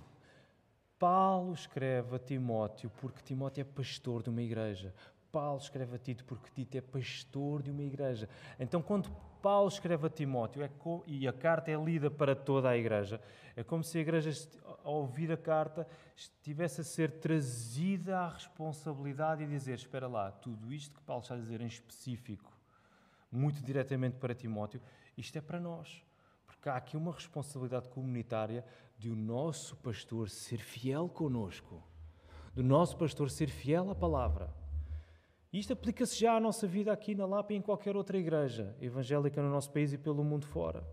Paulo 0.98 1.54
escreve 1.54 2.16
a 2.16 2.20
Timóteo 2.20 2.90
porque 3.02 3.22
Timóteo 3.22 3.62
é 3.62 3.64
pastor 3.64 4.24
de 4.24 4.30
uma 4.30 4.42
igreja. 4.42 4.94
Paulo 5.32 5.60
escreve 5.60 5.96
a 5.96 6.00
Tito 6.00 6.24
porque 6.24 6.50
Tito 6.50 6.78
é 6.78 6.82
pastor 6.82 7.62
de 7.62 7.70
uma 7.70 7.84
igreja. 7.84 8.30
Então, 8.58 8.82
quando 8.82 9.10
Paulo 9.42 9.68
escreve 9.68 10.08
a 10.08 10.10
Timóteo 10.10 10.64
é 10.64 10.72
e 11.06 11.28
a 11.28 11.34
carta 11.34 11.70
é 11.70 11.76
lida 11.76 12.10
para 12.10 12.36
toda 12.36 12.70
a 12.70 12.78
igreja, 12.78 13.22
é 13.56 13.64
como 13.64 13.84
se 13.84 13.98
a 13.98 14.02
igreja, 14.02 14.32
ao 14.84 14.96
ouvir 15.02 15.32
a 15.32 15.38
carta, 15.38 15.86
estivesse 16.16 16.82
a 16.82 16.84
ser 16.84 17.20
trazida 17.20 18.18
à 18.18 18.30
responsabilidade 18.30 19.44
e 19.44 19.48
dizer: 19.48 19.76
Espera 19.76 20.08
lá, 20.08 20.32
tudo 20.32 20.74
isto 20.74 20.96
que 20.96 21.02
Paulo 21.04 21.22
está 21.22 21.36
a 21.36 21.38
dizer 21.38 21.62
em 21.62 21.68
específico, 21.68 22.52
muito 23.32 23.62
diretamente 23.62 24.16
para 24.18 24.34
Timóteo, 24.34 24.82
isto 25.18 25.38
é 25.38 25.42
para 25.42 25.60
nós. 25.60 26.02
Porque 26.48 26.70
há 26.70 26.78
aqui 26.78 26.98
uma 26.98 27.12
responsabilidade 27.12 27.90
comunitária 27.90 28.66
de 28.98 29.10
o 29.10 29.16
nosso 29.16 29.75
pastor 29.78 30.30
ser 30.30 30.58
fiel 30.58 31.10
conosco, 31.10 31.84
do 32.54 32.64
nosso 32.64 32.98
pastor 32.98 33.30
ser 33.30 33.50
fiel 33.50 33.90
à 33.90 33.96
palavra. 33.96 34.54
Isto 35.52 35.74
aplica-se 35.74 36.20
já 36.20 36.36
à 36.36 36.40
nossa 36.40 36.68
vida 36.68 36.92
aqui 36.92 37.16
na 37.16 37.25
Lapa 37.25 37.54
e 37.54 37.56
em 37.56 37.62
qualquer 37.62 37.96
outra 37.96 38.18
igreja 38.18 38.75
evangélica 38.82 39.42
no 39.42 39.50
nosso 39.50 39.72
país 39.72 39.94
e 39.94 39.98
pelo 39.98 40.24
mundo 40.24 40.46
fora. 40.46 40.86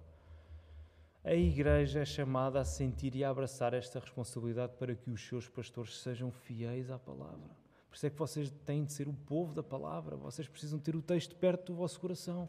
A 1.25 1.35
igreja 1.35 2.00
é 2.00 2.04
chamada 2.04 2.61
a 2.61 2.64
sentir 2.64 3.14
e 3.14 3.23
a 3.23 3.30
abraçar 3.30 3.75
esta 3.75 4.00
responsabilidade 4.00 4.73
para 4.76 4.94
que 4.94 5.11
os 5.11 5.25
seus 5.25 5.49
pastores 5.49 6.00
sejam 6.00 6.32
fiéis 6.32 6.90
à 6.90 6.99
palavra. 6.99 7.50
Por 7.88 7.97
isso 7.97 8.06
é 8.06 8.11
que 8.11 8.18
vocês 8.18 8.50
têm 8.64 8.85
de 8.85 8.92
ser 8.92 9.06
o 9.06 9.12
povo 9.12 9.52
da 9.52 9.62
palavra, 9.62 10.16
vocês 10.16 10.49
precisam 10.49 10.78
ter 10.78 10.97
o 10.97 11.02
texto 11.02 11.37
perto 11.37 11.73
do 11.73 11.76
vosso 11.76 12.00
coração. 12.00 12.49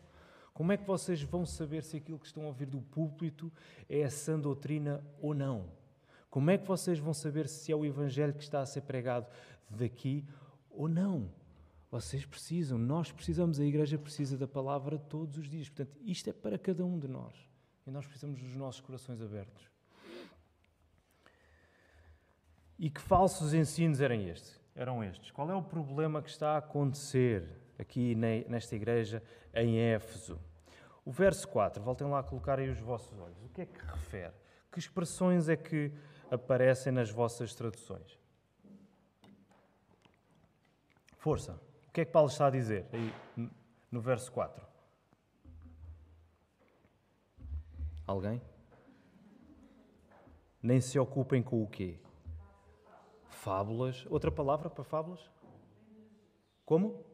Como 0.54 0.72
é 0.72 0.78
que 0.78 0.86
vocês 0.86 1.22
vão 1.24 1.46
saber 1.46 1.84
se 1.84 1.98
aquilo 1.98 2.20
que 2.20 2.28
estão 2.28 2.44
a 2.44 2.48
ouvir 2.48 2.68
do 2.68 2.80
púlpito 2.80 3.52
é 3.90 4.04
a 4.04 4.10
sã 4.10 4.40
doutrina 4.40 5.04
ou 5.20 5.34
não? 5.34 5.66
Como 6.30 6.52
é 6.52 6.58
que 6.58 6.68
vocês 6.68 7.00
vão 7.00 7.14
saber 7.14 7.48
se 7.48 7.72
é 7.72 7.76
o 7.76 7.86
evangelho 7.86 8.34
que 8.34 8.44
está 8.44 8.62
a 8.62 8.66
ser 8.66 8.82
pregado 8.82 9.28
daqui 9.70 10.26
ou 10.70 10.88
não? 10.88 11.32
Vocês 11.90 12.26
precisam, 12.26 12.78
nós 12.78 13.12
precisamos, 13.12 13.60
a 13.60 13.64
igreja 13.64 13.98
precisa 13.98 14.38
da 14.38 14.48
palavra 14.48 14.98
todos 14.98 15.38
os 15.38 15.48
dias. 15.48 15.70
Portanto, 15.70 15.96
isto 16.04 16.30
é 16.30 16.34
para 16.34 16.58
cada 16.58 16.86
um 16.86 16.98
de 16.98 17.08
nós. 17.08 17.36
E 17.86 17.92
nós 17.92 18.06
precisamos 18.06 18.42
dos 18.42 18.56
nossos 18.56 18.82
corações 18.82 19.22
abertos. 19.22 19.70
E 22.80 22.90
que 22.90 23.02
falsos 23.02 23.54
ensinos 23.54 24.02
eram 24.02 24.16
estes? 24.16 24.60
Eram 24.76 25.04
estes. 25.04 25.32
Qual 25.32 25.50
é 25.50 25.56
o 25.56 25.62
problema 25.62 26.22
que 26.22 26.30
está 26.30 26.56
a 26.56 26.58
acontecer 26.58 27.63
aqui 27.78 28.16
nesta 28.16 28.76
igreja 28.76 29.22
em 29.54 29.80
Éfeso? 29.80 30.40
O 31.06 31.12
verso 31.12 31.48
4, 31.50 31.84
voltem 31.84 32.08
lá 32.08 32.20
a 32.20 32.24
colocar 32.24 32.60
aí 32.60 32.70
os 32.70 32.80
vossos 32.80 33.18
olhos. 33.20 33.38
O 33.44 33.50
que 33.50 33.62
é 33.62 33.66
que 33.66 33.86
refere? 33.86 34.34
Que 34.72 34.80
expressões 34.80 35.50
é 35.50 35.56
que 35.56 35.92
aparecem 36.32 36.92
nas 36.92 37.10
vossas 37.10 37.54
traduções? 37.54 38.18
Força. 41.18 41.60
O 41.88 41.92
que 41.92 42.02
é 42.02 42.06
que 42.06 42.12
Paulo 42.12 42.30
está 42.30 42.48
a 42.48 42.50
dizer 42.50 42.86
aí 42.92 43.14
no 43.92 44.02
verso 44.02 44.32
4? 44.32 44.66
Alguém? 48.08 48.42
Nem 50.62 50.82
se 50.82 50.98
ocupem 50.98 51.44
com 51.44 51.62
o 51.62 51.68
quê? 51.68 52.00
Fábulas. 53.30 54.06
Outra 54.10 54.32
palavra 54.32 54.70
para 54.70 54.84
fábulas? 54.84 55.30
Como? 56.66 57.06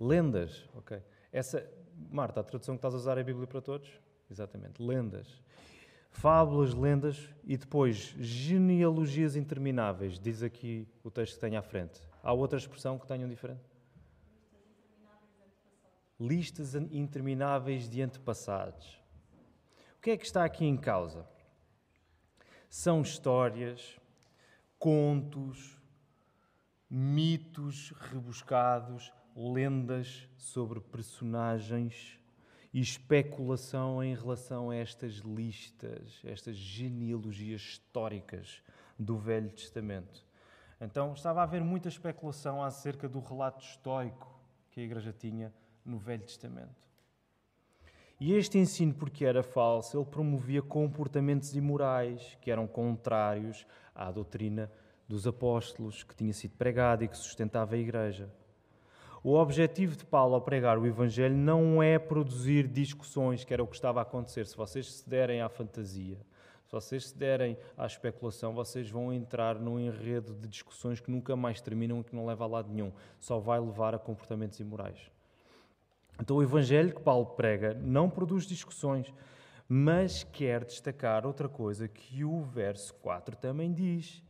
Lendas. 0.00 0.68
Ok. 0.74 1.00
Essa, 1.30 1.70
Marta, 2.10 2.40
a 2.40 2.44
tradução 2.44 2.74
que 2.74 2.78
estás 2.78 2.94
a 2.94 2.96
usar 2.96 3.18
é 3.18 3.20
a 3.20 3.24
Bíblia 3.24 3.46
para 3.46 3.60
todos? 3.60 3.88
Exatamente. 4.30 4.82
Lendas. 4.82 5.42
Fábulas, 6.10 6.74
lendas 6.74 7.28
e 7.44 7.56
depois 7.56 8.14
genealogias 8.18 9.36
intermináveis. 9.36 10.18
Diz 10.18 10.42
aqui 10.42 10.88
o 11.04 11.10
texto 11.10 11.34
que 11.34 11.40
tem 11.40 11.56
à 11.56 11.62
frente. 11.62 12.00
Há 12.22 12.32
outra 12.32 12.58
expressão 12.58 12.98
que 12.98 13.06
tenham 13.06 13.28
diferente? 13.28 13.70
listas 16.20 16.74
intermináveis 16.74 17.88
de 17.88 18.02
antepassados. 18.02 19.00
O 19.96 20.02
que 20.02 20.10
é 20.10 20.16
que 20.18 20.26
está 20.26 20.44
aqui 20.44 20.66
em 20.66 20.76
causa? 20.76 21.26
São 22.68 23.00
histórias, 23.00 23.98
contos, 24.78 25.78
mitos 26.88 27.92
rebuscados, 27.92 29.10
lendas 29.36 30.28
sobre 30.36 30.80
personagens 30.80 32.18
e 32.72 32.80
especulação 32.80 34.02
em 34.02 34.14
relação 34.14 34.70
a 34.70 34.76
estas 34.76 35.14
listas, 35.14 36.20
estas 36.24 36.56
genealogias 36.56 37.60
históricas 37.60 38.62
do 38.98 39.16
Velho 39.16 39.50
Testamento. 39.50 40.24
Então 40.80 41.12
estava 41.12 41.40
a 41.40 41.42
haver 41.42 41.62
muita 41.62 41.88
especulação 41.88 42.62
acerca 42.62 43.08
do 43.08 43.20
relato 43.20 43.64
histórico 43.64 44.32
que 44.70 44.80
a 44.80 44.84
Igreja 44.84 45.12
tinha 45.12 45.52
no 45.84 45.98
Velho 45.98 46.22
Testamento. 46.22 46.80
E 48.20 48.34
este 48.34 48.58
ensino, 48.58 48.92
porque 48.92 49.24
era 49.24 49.42
falso, 49.42 49.96
ele 49.96 50.04
promovia 50.04 50.60
comportamentos 50.60 51.54
imorais 51.56 52.36
que 52.40 52.50
eram 52.50 52.66
contrários 52.66 53.66
à 53.94 54.10
doutrina 54.10 54.70
dos 55.08 55.26
apóstolos 55.26 56.02
que 56.02 56.14
tinha 56.14 56.32
sido 56.32 56.54
pregada 56.56 57.02
e 57.02 57.08
que 57.08 57.16
sustentava 57.16 57.74
a 57.74 57.78
Igreja. 57.78 58.30
O 59.22 59.34
objetivo 59.34 59.96
de 59.96 60.04
Paulo 60.04 60.34
ao 60.34 60.40
pregar 60.40 60.78
o 60.78 60.86
Evangelho 60.86 61.36
não 61.36 61.82
é 61.82 61.98
produzir 61.98 62.66
discussões, 62.66 63.44
que 63.44 63.52
era 63.52 63.62
o 63.62 63.66
que 63.66 63.74
estava 63.74 64.00
a 64.00 64.02
acontecer. 64.02 64.46
Se 64.46 64.56
vocês 64.56 64.90
se 64.94 65.08
derem 65.08 65.42
à 65.42 65.48
fantasia, 65.50 66.16
se 66.64 66.72
vocês 66.72 67.08
se 67.08 67.18
derem 67.18 67.58
à 67.76 67.84
especulação, 67.84 68.54
vocês 68.54 68.88
vão 68.88 69.12
entrar 69.12 69.58
num 69.58 69.78
enredo 69.78 70.32
de 70.32 70.48
discussões 70.48 71.00
que 71.00 71.10
nunca 71.10 71.36
mais 71.36 71.60
terminam 71.60 72.00
e 72.00 72.04
que 72.04 72.16
não 72.16 72.24
leva 72.24 72.44
a 72.44 72.46
lado 72.46 72.72
nenhum. 72.72 72.92
Só 73.18 73.38
vai 73.38 73.60
levar 73.60 73.94
a 73.94 73.98
comportamentos 73.98 74.58
imorais. 74.58 75.10
Então, 76.18 76.38
o 76.38 76.42
Evangelho 76.42 76.94
que 76.94 77.02
Paulo 77.02 77.26
prega 77.26 77.74
não 77.74 78.08
produz 78.08 78.46
discussões, 78.46 79.12
mas 79.68 80.24
quer 80.24 80.64
destacar 80.64 81.26
outra 81.26 81.48
coisa 81.48 81.86
que 81.86 82.24
o 82.24 82.40
verso 82.40 82.94
4 82.94 83.36
também 83.36 83.70
diz. 83.70 84.22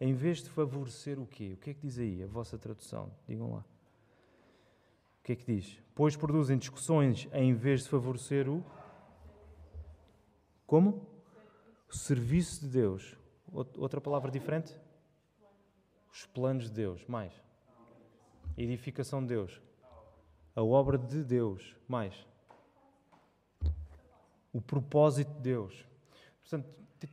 Em 0.00 0.14
vez 0.14 0.44
de 0.44 0.50
favorecer 0.50 1.18
o 1.18 1.26
quê? 1.26 1.54
O 1.54 1.56
que 1.56 1.70
é 1.70 1.74
que 1.74 1.80
diz 1.80 1.98
aí 1.98 2.22
a 2.22 2.26
vossa 2.28 2.56
tradução? 2.56 3.10
Digam 3.26 3.52
lá. 3.54 3.64
Que 5.28 5.32
é 5.32 5.36
que 5.36 5.44
diz? 5.44 5.78
Pois 5.94 6.16
produzem 6.16 6.56
discussões 6.56 7.28
em 7.34 7.52
vez 7.52 7.82
de 7.82 7.90
favorecer 7.90 8.48
o. 8.48 8.64
Como? 10.66 11.06
O 11.86 11.94
serviço 11.94 12.62
de 12.62 12.68
Deus. 12.68 13.14
Outra 13.52 14.00
palavra 14.00 14.30
diferente? 14.30 14.74
Os 16.10 16.24
planos 16.24 16.70
de 16.70 16.76
Deus. 16.76 17.04
Mais. 17.06 17.30
A 18.56 18.62
edificação 18.62 19.20
de 19.20 19.28
Deus 19.28 19.60
a 20.56 20.62
obra 20.62 20.96
de 20.96 21.22
Deus, 21.22 21.76
mais 21.86 22.26
o 24.50 24.62
propósito 24.62 25.30
de 25.34 25.40
Deus. 25.40 25.86
Portanto, 26.40 26.68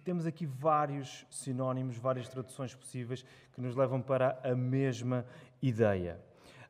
temos 0.06 0.26
aqui 0.26 0.46
vários 0.46 1.28
sinónimos, 1.30 1.98
várias 1.98 2.30
traduções 2.30 2.74
possíveis 2.74 3.26
que 3.54 3.60
nos 3.60 3.76
levam 3.76 4.02
para 4.02 4.40
a 4.42 4.56
mesma 4.56 5.26
ideia. 5.62 6.18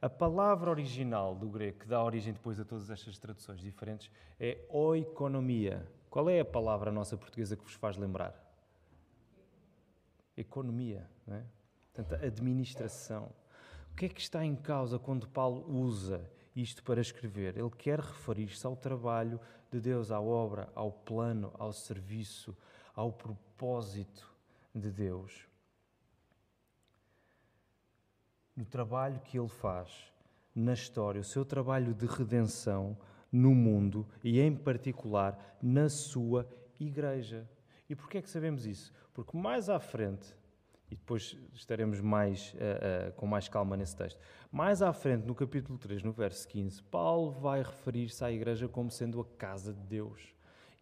A 0.01 0.09
palavra 0.09 0.69
original 0.69 1.35
do 1.35 1.47
grego, 1.47 1.79
que 1.79 1.87
dá 1.87 2.03
origem 2.03 2.33
depois 2.33 2.59
a 2.59 2.65
todas 2.65 2.89
estas 2.89 3.17
traduções 3.17 3.59
diferentes, 3.59 4.11
é 4.39 4.65
oikonomia. 4.69 5.87
Qual 6.09 6.29
é 6.29 6.39
a 6.39 6.45
palavra 6.45 6.91
nossa 6.91 7.17
portuguesa 7.17 7.55
que 7.55 7.63
vos 7.63 7.73
faz 7.73 7.97
lembrar? 7.97 8.33
Economia, 10.37 11.09
não 11.25 11.35
é? 11.37 11.43
Portanto, 11.93 12.23
administração. 12.23 13.31
O 13.91 13.95
que 13.95 14.05
é 14.05 14.09
que 14.09 14.19
está 14.19 14.43
em 14.43 14.55
causa 14.55 14.99
quando 14.99 15.27
Paulo 15.27 15.65
usa 15.69 16.29
isto 16.55 16.81
para 16.83 17.01
escrever. 17.01 17.57
Ele 17.57 17.69
quer 17.69 17.99
referir-se 17.99 18.65
ao 18.65 18.75
trabalho 18.75 19.39
de 19.69 19.79
Deus, 19.79 20.09
à 20.11 20.21
obra, 20.21 20.69
ao 20.73 20.91
plano, 20.91 21.51
ao 21.59 21.73
serviço, 21.73 22.55
ao 22.95 23.11
propósito 23.11 24.33
de 24.73 24.89
Deus. 24.89 25.47
No 28.55 28.65
trabalho 28.65 29.19
que 29.19 29.37
ele 29.37 29.49
faz 29.49 30.11
na 30.55 30.73
história, 30.73 31.19
o 31.19 31.25
seu 31.25 31.43
trabalho 31.43 31.93
de 31.93 32.05
redenção 32.05 32.97
no 33.31 33.53
mundo 33.53 34.07
e, 34.23 34.39
em 34.39 34.55
particular, 34.55 35.57
na 35.61 35.89
sua 35.89 36.47
igreja. 36.79 37.49
E 37.89 37.95
porquê 37.95 38.19
é 38.19 38.21
que 38.21 38.29
sabemos 38.29 38.65
isso? 38.65 38.93
Porque 39.13 39.37
mais 39.37 39.69
à 39.69 39.79
frente, 39.79 40.33
e 40.89 40.95
depois 40.95 41.37
estaremos 41.53 41.99
mais, 41.99 42.53
uh, 42.53 43.09
uh, 43.09 43.11
com 43.13 43.27
mais 43.27 43.49
calma 43.49 43.75
nesse 43.75 43.95
texto. 43.95 44.19
Mais 44.51 44.81
à 44.81 44.93
frente, 44.93 45.25
no 45.25 45.35
capítulo 45.35 45.77
3, 45.77 46.03
no 46.03 46.11
verso 46.11 46.47
15, 46.47 46.81
Paulo 46.83 47.31
vai 47.31 47.61
referir-se 47.61 48.23
à 48.23 48.31
igreja 48.31 48.67
como 48.67 48.89
sendo 48.89 49.19
a 49.19 49.25
casa 49.37 49.73
de 49.73 49.81
Deus. 49.81 50.33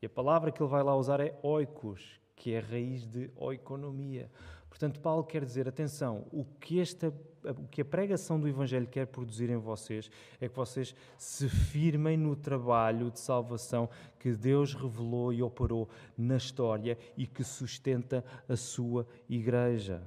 E 0.01 0.05
a 0.05 0.09
palavra 0.09 0.51
que 0.51 0.61
ele 0.61 0.69
vai 0.69 0.83
lá 0.83 0.95
usar 0.95 1.19
é 1.19 1.39
oikos, 1.41 2.19
que 2.35 2.53
é 2.53 2.59
a 2.59 2.61
raiz 2.61 3.07
de 3.07 3.31
oikonomia. 3.35 4.29
Portanto, 4.73 4.99
Paulo 5.01 5.23
quer 5.23 5.45
dizer, 5.45 5.67
atenção, 5.67 6.25
o 6.31 6.43
que, 6.43 6.79
esta, 6.79 7.13
o 7.45 7.67
que 7.67 7.81
a 7.81 7.85
pregação 7.85 8.39
do 8.39 8.47
Evangelho 8.47 8.87
quer 8.87 9.05
produzir 9.05 9.51
em 9.51 9.55
vocês 9.55 10.09
é 10.41 10.49
que 10.49 10.55
vocês 10.55 10.95
se 11.15 11.47
firmem 11.47 12.17
no 12.17 12.35
trabalho 12.35 13.11
de 13.11 13.19
salvação 13.19 13.87
que 14.17 14.31
Deus 14.31 14.73
revelou 14.73 15.31
e 15.31 15.43
operou 15.43 15.87
na 16.17 16.37
história 16.37 16.97
e 17.15 17.27
que 17.27 17.43
sustenta 17.43 18.25
a 18.49 18.55
sua 18.55 19.05
igreja. 19.29 20.01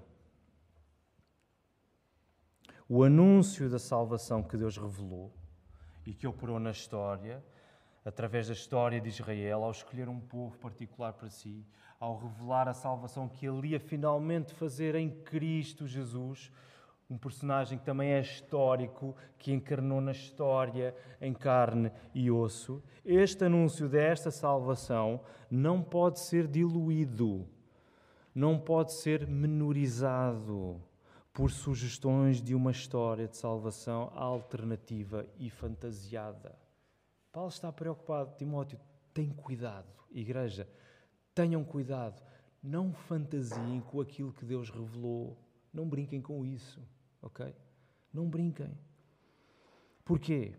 O 2.88 3.04
anúncio 3.04 3.70
da 3.70 3.78
salvação 3.78 4.42
que 4.42 4.56
Deus 4.56 4.76
revelou 4.76 5.32
e 6.04 6.12
que 6.12 6.26
operou 6.26 6.58
na 6.58 6.72
história, 6.72 7.40
através 8.04 8.48
da 8.48 8.52
história 8.52 9.00
de 9.00 9.10
Israel, 9.10 9.62
ao 9.62 9.70
escolher 9.70 10.08
um 10.08 10.18
povo 10.18 10.58
particular 10.58 11.12
para 11.12 11.30
si, 11.30 11.64
ao 11.98 12.18
revelar 12.18 12.68
a 12.68 12.74
salvação 12.74 13.28
que 13.28 13.46
ele 13.46 13.68
ia 13.68 13.80
finalmente 13.80 14.54
fazer 14.54 14.94
em 14.94 15.10
Cristo 15.10 15.86
Jesus, 15.86 16.50
um 17.08 17.16
personagem 17.16 17.78
que 17.78 17.84
também 17.84 18.10
é 18.10 18.20
histórico, 18.20 19.14
que 19.38 19.52
encarnou 19.52 20.00
na 20.00 20.12
história 20.12 20.94
em 21.20 21.32
carne 21.32 21.90
e 22.14 22.30
osso. 22.30 22.82
Este 23.04 23.44
anúncio 23.44 23.88
desta 23.88 24.30
salvação 24.30 25.20
não 25.50 25.82
pode 25.82 26.18
ser 26.20 26.48
diluído, 26.48 27.46
não 28.34 28.58
pode 28.58 28.92
ser 28.92 29.26
menorizado 29.26 30.82
por 31.32 31.50
sugestões 31.50 32.42
de 32.42 32.54
uma 32.54 32.70
história 32.70 33.28
de 33.28 33.36
salvação 33.36 34.10
alternativa 34.14 35.26
e 35.38 35.48
fantasiada. 35.48 36.56
Paulo 37.30 37.50
está 37.50 37.70
preocupado, 37.70 38.34
Timóteo, 38.36 38.80
tem 39.12 39.30
cuidado, 39.30 39.86
igreja 40.10 40.66
Tenham 41.36 41.62
cuidado, 41.62 42.22
não 42.62 42.94
fantasiem 42.94 43.82
com 43.82 44.00
aquilo 44.00 44.32
que 44.32 44.42
Deus 44.42 44.70
revelou. 44.70 45.36
Não 45.70 45.86
brinquem 45.86 46.18
com 46.18 46.46
isso, 46.46 46.80
ok? 47.20 47.54
Não 48.10 48.26
brinquem. 48.26 48.72
Porquê? 50.02 50.54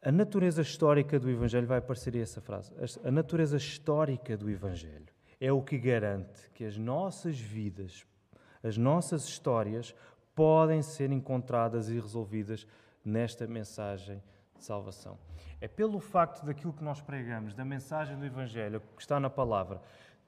A 0.00 0.10
natureza 0.10 0.62
histórica 0.62 1.20
do 1.20 1.28
Evangelho 1.28 1.66
vai 1.66 1.80
aparecer 1.80 2.16
essa 2.16 2.40
frase. 2.40 2.72
A 3.04 3.10
natureza 3.10 3.58
histórica 3.58 4.38
do 4.38 4.48
Evangelho 4.48 5.12
é 5.38 5.52
o 5.52 5.60
que 5.60 5.76
garante 5.76 6.50
que 6.54 6.64
as 6.64 6.78
nossas 6.78 7.38
vidas, 7.38 8.06
as 8.62 8.78
nossas 8.78 9.28
histórias, 9.28 9.94
podem 10.34 10.80
ser 10.80 11.12
encontradas 11.12 11.90
e 11.90 12.00
resolvidas 12.00 12.66
nesta 13.04 13.46
mensagem 13.46 14.22
salvação. 14.62 15.18
É 15.60 15.68
pelo 15.68 15.98
facto 15.98 16.44
daquilo 16.44 16.72
que 16.72 16.84
nós 16.84 17.00
pregamos, 17.00 17.54
da 17.54 17.64
mensagem 17.64 18.18
do 18.18 18.24
Evangelho, 18.24 18.80
que 18.94 19.02
está 19.02 19.18
na 19.18 19.30
palavra, 19.30 19.80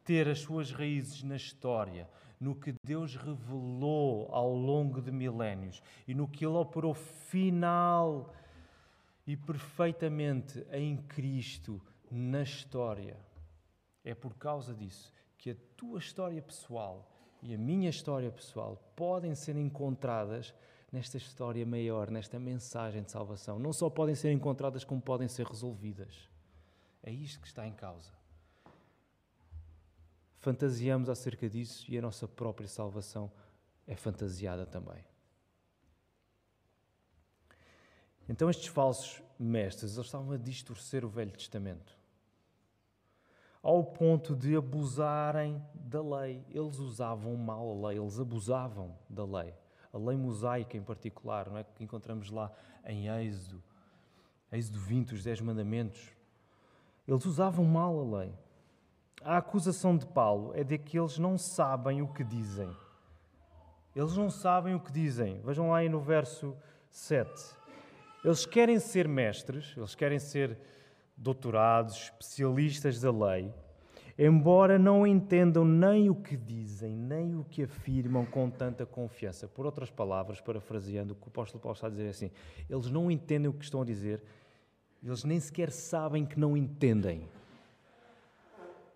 ter 0.04 0.28
as 0.28 0.40
suas 0.40 0.70
raízes 0.70 1.22
na 1.22 1.36
história, 1.36 2.08
no 2.40 2.54
que 2.54 2.74
Deus 2.84 3.16
revelou 3.16 4.28
ao 4.30 4.54
longo 4.54 5.00
de 5.00 5.10
milénios 5.10 5.82
e 6.06 6.14
no 6.14 6.28
que 6.28 6.44
Ele 6.44 6.54
operou 6.54 6.94
final 6.94 8.32
e 9.26 9.36
perfeitamente 9.36 10.64
em 10.70 10.96
Cristo 10.96 11.82
na 12.10 12.42
história. 12.42 13.16
É 14.04 14.14
por 14.14 14.34
causa 14.34 14.74
disso 14.74 15.12
que 15.36 15.50
a 15.50 15.56
tua 15.76 15.98
história 15.98 16.40
pessoal 16.40 17.10
e 17.42 17.54
a 17.54 17.58
minha 17.58 17.90
história 17.90 18.30
pessoal 18.30 18.80
podem 18.94 19.34
ser 19.34 19.56
encontradas 19.56 20.54
nesta 20.96 21.18
história 21.18 21.66
maior, 21.66 22.10
nesta 22.10 22.38
mensagem 22.38 23.02
de 23.02 23.12
salvação. 23.12 23.58
Não 23.58 23.70
só 23.70 23.90
podem 23.90 24.14
ser 24.14 24.32
encontradas, 24.32 24.82
como 24.82 24.98
podem 24.98 25.28
ser 25.28 25.44
resolvidas. 25.44 26.26
É 27.02 27.12
isto 27.12 27.38
que 27.38 27.46
está 27.46 27.66
em 27.66 27.72
causa. 27.74 28.12
Fantasiamos 30.38 31.10
acerca 31.10 31.50
disso 31.50 31.84
e 31.86 31.98
a 31.98 32.02
nossa 32.02 32.26
própria 32.26 32.66
salvação 32.66 33.30
é 33.86 33.94
fantasiada 33.94 34.64
também. 34.64 35.04
Então, 38.26 38.48
estes 38.48 38.68
falsos 38.68 39.22
mestres 39.38 39.96
eles 39.96 40.06
estavam 40.06 40.32
a 40.32 40.38
distorcer 40.38 41.04
o 41.04 41.10
Velho 41.10 41.32
Testamento 41.32 41.94
ao 43.62 43.84
ponto 43.84 44.34
de 44.34 44.56
abusarem 44.56 45.62
da 45.74 46.00
lei. 46.00 46.42
Eles 46.48 46.78
usavam 46.78 47.36
mal 47.36 47.84
a 47.84 47.88
lei, 47.88 47.98
eles 47.98 48.18
abusavam 48.18 48.96
da 49.10 49.24
lei 49.24 49.54
a 49.96 49.98
lei 49.98 50.16
mosaica 50.16 50.76
em 50.76 50.82
particular, 50.82 51.48
não 51.48 51.56
é? 51.56 51.64
que 51.64 51.82
encontramos 51.82 52.30
lá 52.30 52.52
em 52.84 53.08
Êxodo, 53.08 53.62
Êxodo 54.52 54.78
20, 54.78 55.14
os 55.14 55.24
Dez 55.24 55.40
Mandamentos. 55.40 56.12
Eles 57.08 57.24
usavam 57.24 57.64
mal 57.64 57.98
a 57.98 58.18
lei. 58.18 58.34
A 59.22 59.38
acusação 59.38 59.96
de 59.96 60.04
Paulo 60.04 60.52
é 60.54 60.62
de 60.62 60.76
que 60.76 60.98
eles 60.98 61.18
não 61.18 61.38
sabem 61.38 62.02
o 62.02 62.08
que 62.08 62.22
dizem. 62.22 62.70
Eles 63.94 64.14
não 64.16 64.28
sabem 64.28 64.74
o 64.74 64.80
que 64.80 64.92
dizem. 64.92 65.40
Vejam 65.40 65.70
lá 65.70 65.78
aí 65.78 65.88
no 65.88 66.00
verso 66.00 66.54
7. 66.90 67.30
Eles 68.22 68.44
querem 68.44 68.78
ser 68.78 69.08
mestres, 69.08 69.72
eles 69.76 69.94
querem 69.94 70.18
ser 70.18 70.58
doutorados, 71.16 71.94
especialistas 71.96 73.00
da 73.00 73.10
lei, 73.10 73.52
embora 74.18 74.78
não 74.78 75.06
entendam 75.06 75.64
nem 75.64 76.08
o 76.08 76.14
que 76.14 76.36
dizem, 76.36 76.96
nem 76.96 77.36
o 77.36 77.44
que 77.44 77.64
afirmam 77.64 78.24
com 78.24 78.48
tanta 78.50 78.86
confiança. 78.86 79.46
Por 79.46 79.66
outras 79.66 79.90
palavras, 79.90 80.40
parafraseando, 80.40 81.12
o 81.12 81.16
que 81.16 81.26
o 81.26 81.28
apóstolo 81.28 81.60
Paulo 81.60 81.74
está 81.74 81.86
a 81.86 81.90
dizer 81.90 82.06
é 82.06 82.10
assim: 82.10 82.30
eles 82.68 82.90
não 82.90 83.10
entendem 83.10 83.48
o 83.48 83.52
que 83.52 83.64
estão 83.64 83.82
a 83.82 83.84
dizer, 83.84 84.22
eles 85.02 85.24
nem 85.24 85.38
sequer 85.38 85.70
sabem 85.70 86.24
que 86.24 86.38
não 86.38 86.56
entendem. 86.56 87.28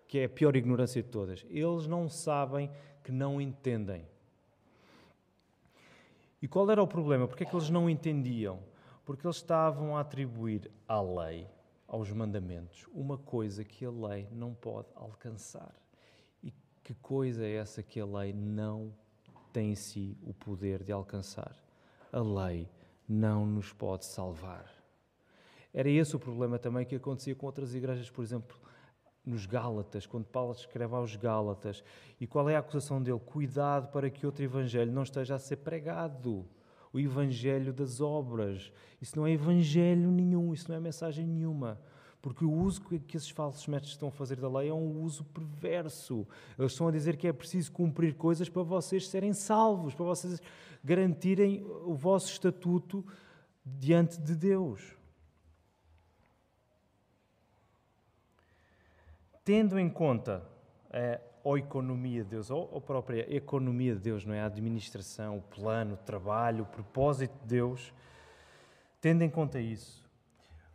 Que 0.07 0.19
é 0.19 0.25
a 0.25 0.29
pior 0.29 0.55
ignorância 0.55 1.01
de 1.01 1.07
todas. 1.07 1.45
Eles 1.49 1.87
não 1.87 2.09
sabem 2.09 2.69
que 3.03 3.11
não 3.11 3.39
entendem. 3.39 4.05
E 6.41 6.47
qual 6.47 6.69
era 6.69 6.81
o 6.81 6.87
problema? 6.87 7.27
Porque 7.27 7.43
é 7.43 7.45
que 7.45 7.55
eles 7.55 7.69
não 7.69 7.89
entendiam? 7.89 8.59
Porque 9.05 9.25
eles 9.25 9.37
estavam 9.37 9.95
a 9.95 10.01
atribuir 10.01 10.69
à 10.87 10.99
lei 10.99 11.47
aos 11.91 12.09
mandamentos 12.09 12.87
uma 12.93 13.17
coisa 13.17 13.65
que 13.65 13.85
a 13.85 13.91
lei 13.91 14.25
não 14.31 14.53
pode 14.53 14.87
alcançar. 14.95 15.75
E 16.41 16.53
que 16.81 16.93
coisa 16.93 17.45
é 17.45 17.55
essa 17.55 17.83
que 17.83 17.99
a 17.99 18.05
lei 18.05 18.31
não 18.31 18.93
tem 19.51 19.73
em 19.73 19.75
si 19.75 20.17
o 20.23 20.33
poder 20.33 20.83
de 20.83 20.93
alcançar? 20.93 21.53
A 22.09 22.21
lei 22.21 22.69
não 23.07 23.45
nos 23.45 23.73
pode 23.73 24.05
salvar. 24.05 24.71
Era 25.73 25.89
esse 25.89 26.15
o 26.15 26.19
problema 26.19 26.57
também 26.57 26.85
que 26.85 26.95
acontecia 26.95 27.35
com 27.35 27.45
outras 27.45 27.75
igrejas, 27.75 28.09
por 28.09 28.23
exemplo, 28.23 28.57
nos 29.25 29.45
Gálatas, 29.45 30.05
quando 30.05 30.25
Paulo 30.25 30.53
escreve 30.53 30.95
aos 30.95 31.17
Gálatas. 31.17 31.83
E 32.21 32.25
qual 32.25 32.49
é 32.49 32.55
a 32.55 32.59
acusação 32.59 33.03
dele? 33.03 33.19
Cuidado 33.19 33.91
para 33.91 34.09
que 34.09 34.25
outro 34.25 34.45
evangelho 34.45 34.93
não 34.93 35.03
esteja 35.03 35.35
a 35.35 35.39
ser 35.39 35.57
pregado 35.57 36.47
o 36.93 36.99
evangelho 36.99 37.73
das 37.73 38.01
obras. 38.01 38.71
Isso 39.01 39.17
não 39.17 39.25
é 39.25 39.31
evangelho 39.31 40.11
nenhum, 40.11 40.53
isso 40.53 40.69
não 40.69 40.75
é 40.75 40.79
mensagem 40.79 41.25
nenhuma. 41.25 41.79
Porque 42.21 42.45
o 42.45 42.51
uso 42.51 42.81
que 42.81 43.17
esses 43.17 43.29
falsos 43.29 43.65
mestres 43.67 43.93
estão 43.93 44.09
a 44.09 44.11
fazer 44.11 44.39
da 44.39 44.47
lei 44.47 44.69
é 44.69 44.73
um 44.73 45.01
uso 45.01 45.23
perverso. 45.25 46.27
Eles 46.57 46.73
estão 46.73 46.87
a 46.87 46.91
dizer 46.91 47.17
que 47.17 47.27
é 47.27 47.33
preciso 47.33 47.71
cumprir 47.71 48.15
coisas 48.15 48.47
para 48.47 48.61
vocês 48.61 49.07
serem 49.07 49.33
salvos, 49.33 49.95
para 49.95 50.05
vocês 50.05 50.39
garantirem 50.83 51.63
o 51.63 51.95
vosso 51.95 52.31
estatuto 52.31 53.03
diante 53.65 54.19
de 54.21 54.35
Deus. 54.35 54.95
Tendo 59.43 59.79
em 59.79 59.89
conta 59.89 60.47
a 60.91 61.30
ou 61.43 61.57
economia 61.57 62.23
de 62.23 62.29
Deus, 62.29 62.49
ou 62.49 62.75
a 62.75 62.81
própria 62.81 63.33
economia 63.33 63.95
de 63.95 64.01
Deus, 64.01 64.25
não 64.25 64.33
é? 64.33 64.41
A 64.41 64.45
administração, 64.45 65.37
o 65.37 65.41
plano, 65.41 65.95
o 65.95 65.97
trabalho, 65.97 66.63
o 66.63 66.67
propósito 66.67 67.33
de 67.41 67.47
Deus, 67.47 67.93
tendo 68.99 69.23
em 69.23 69.29
conta 69.29 69.59
isso, 69.59 70.01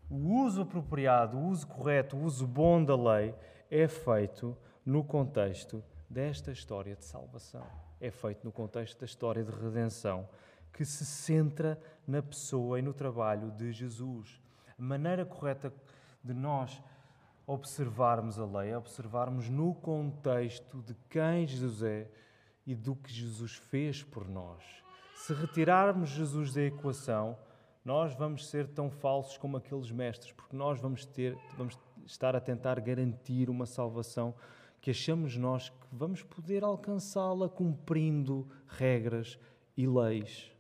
o 0.08 0.16
uso 0.44 0.62
apropriado, 0.62 1.36
o 1.36 1.48
uso 1.48 1.66
correto, 1.66 2.16
o 2.16 2.22
uso 2.22 2.46
bom 2.46 2.84
da 2.84 2.96
lei 2.96 3.34
é 3.70 3.88
feito 3.88 4.56
no 4.84 5.02
contexto 5.02 5.82
desta 6.08 6.52
história 6.52 6.94
de 6.94 7.04
salvação. 7.04 7.66
É 8.00 8.10
feito 8.10 8.44
no 8.44 8.52
contexto 8.52 9.00
da 9.00 9.06
história 9.06 9.42
de 9.42 9.50
redenção, 9.50 10.28
que 10.72 10.84
se 10.84 11.04
centra 11.04 11.80
na 12.06 12.22
pessoa 12.22 12.78
e 12.78 12.82
no 12.82 12.92
trabalho 12.92 13.50
de 13.50 13.72
Jesus. 13.72 14.40
A 14.78 14.82
maneira 14.82 15.24
correta 15.24 15.72
de 16.22 16.34
nós 16.34 16.80
observarmos 17.46 18.38
a 18.38 18.44
lei, 18.44 18.74
observarmos 18.74 19.48
no 19.48 19.72
contexto 19.74 20.82
de 20.82 20.94
quem 21.08 21.46
Jesus 21.46 21.82
é 21.82 22.10
e 22.66 22.74
do 22.74 22.96
que 22.96 23.12
Jesus 23.12 23.54
fez 23.54 24.02
por 24.02 24.28
nós. 24.28 24.64
Se 25.14 25.32
retirarmos 25.32 26.08
Jesus 26.10 26.52
da 26.52 26.62
equação, 26.62 27.38
nós 27.84 28.12
vamos 28.14 28.48
ser 28.48 28.66
tão 28.66 28.90
falsos 28.90 29.38
como 29.38 29.56
aqueles 29.56 29.92
mestres, 29.92 30.32
porque 30.32 30.56
nós 30.56 30.80
vamos 30.80 31.06
ter, 31.06 31.38
vamos 31.56 31.78
estar 32.04 32.34
a 32.34 32.40
tentar 32.40 32.80
garantir 32.80 33.48
uma 33.48 33.64
salvação 33.64 34.34
que 34.80 34.90
achamos 34.90 35.36
nós 35.36 35.68
que 35.68 35.86
vamos 35.92 36.22
poder 36.22 36.64
alcançá-la 36.64 37.48
cumprindo 37.48 38.48
regras 38.66 39.38
e 39.76 39.86
leis. 39.86 40.50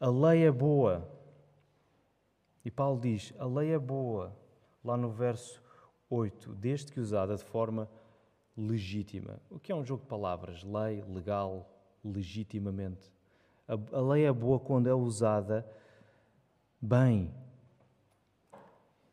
A 0.00 0.08
lei 0.08 0.44
é 0.44 0.50
boa. 0.50 1.06
E 2.64 2.70
Paulo 2.70 3.00
diz: 3.00 3.32
a 3.38 3.46
lei 3.46 3.72
é 3.72 3.78
boa 3.78 4.43
lá 4.84 4.96
no 4.96 5.10
verso 5.10 5.62
8, 6.10 6.54
desde 6.54 6.92
que 6.92 7.00
usada 7.00 7.36
de 7.36 7.44
forma 7.44 7.88
legítima. 8.56 9.40
O 9.50 9.58
que 9.58 9.72
é 9.72 9.74
um 9.74 9.84
jogo 9.84 10.02
de 10.02 10.08
palavras? 10.08 10.62
Lei, 10.62 11.02
legal, 11.08 11.68
legitimamente. 12.04 13.12
A, 13.66 13.74
a 13.96 14.00
lei 14.00 14.24
é 14.24 14.32
boa 14.32 14.60
quando 14.60 14.88
é 14.88 14.94
usada 14.94 15.66
bem. 16.80 17.34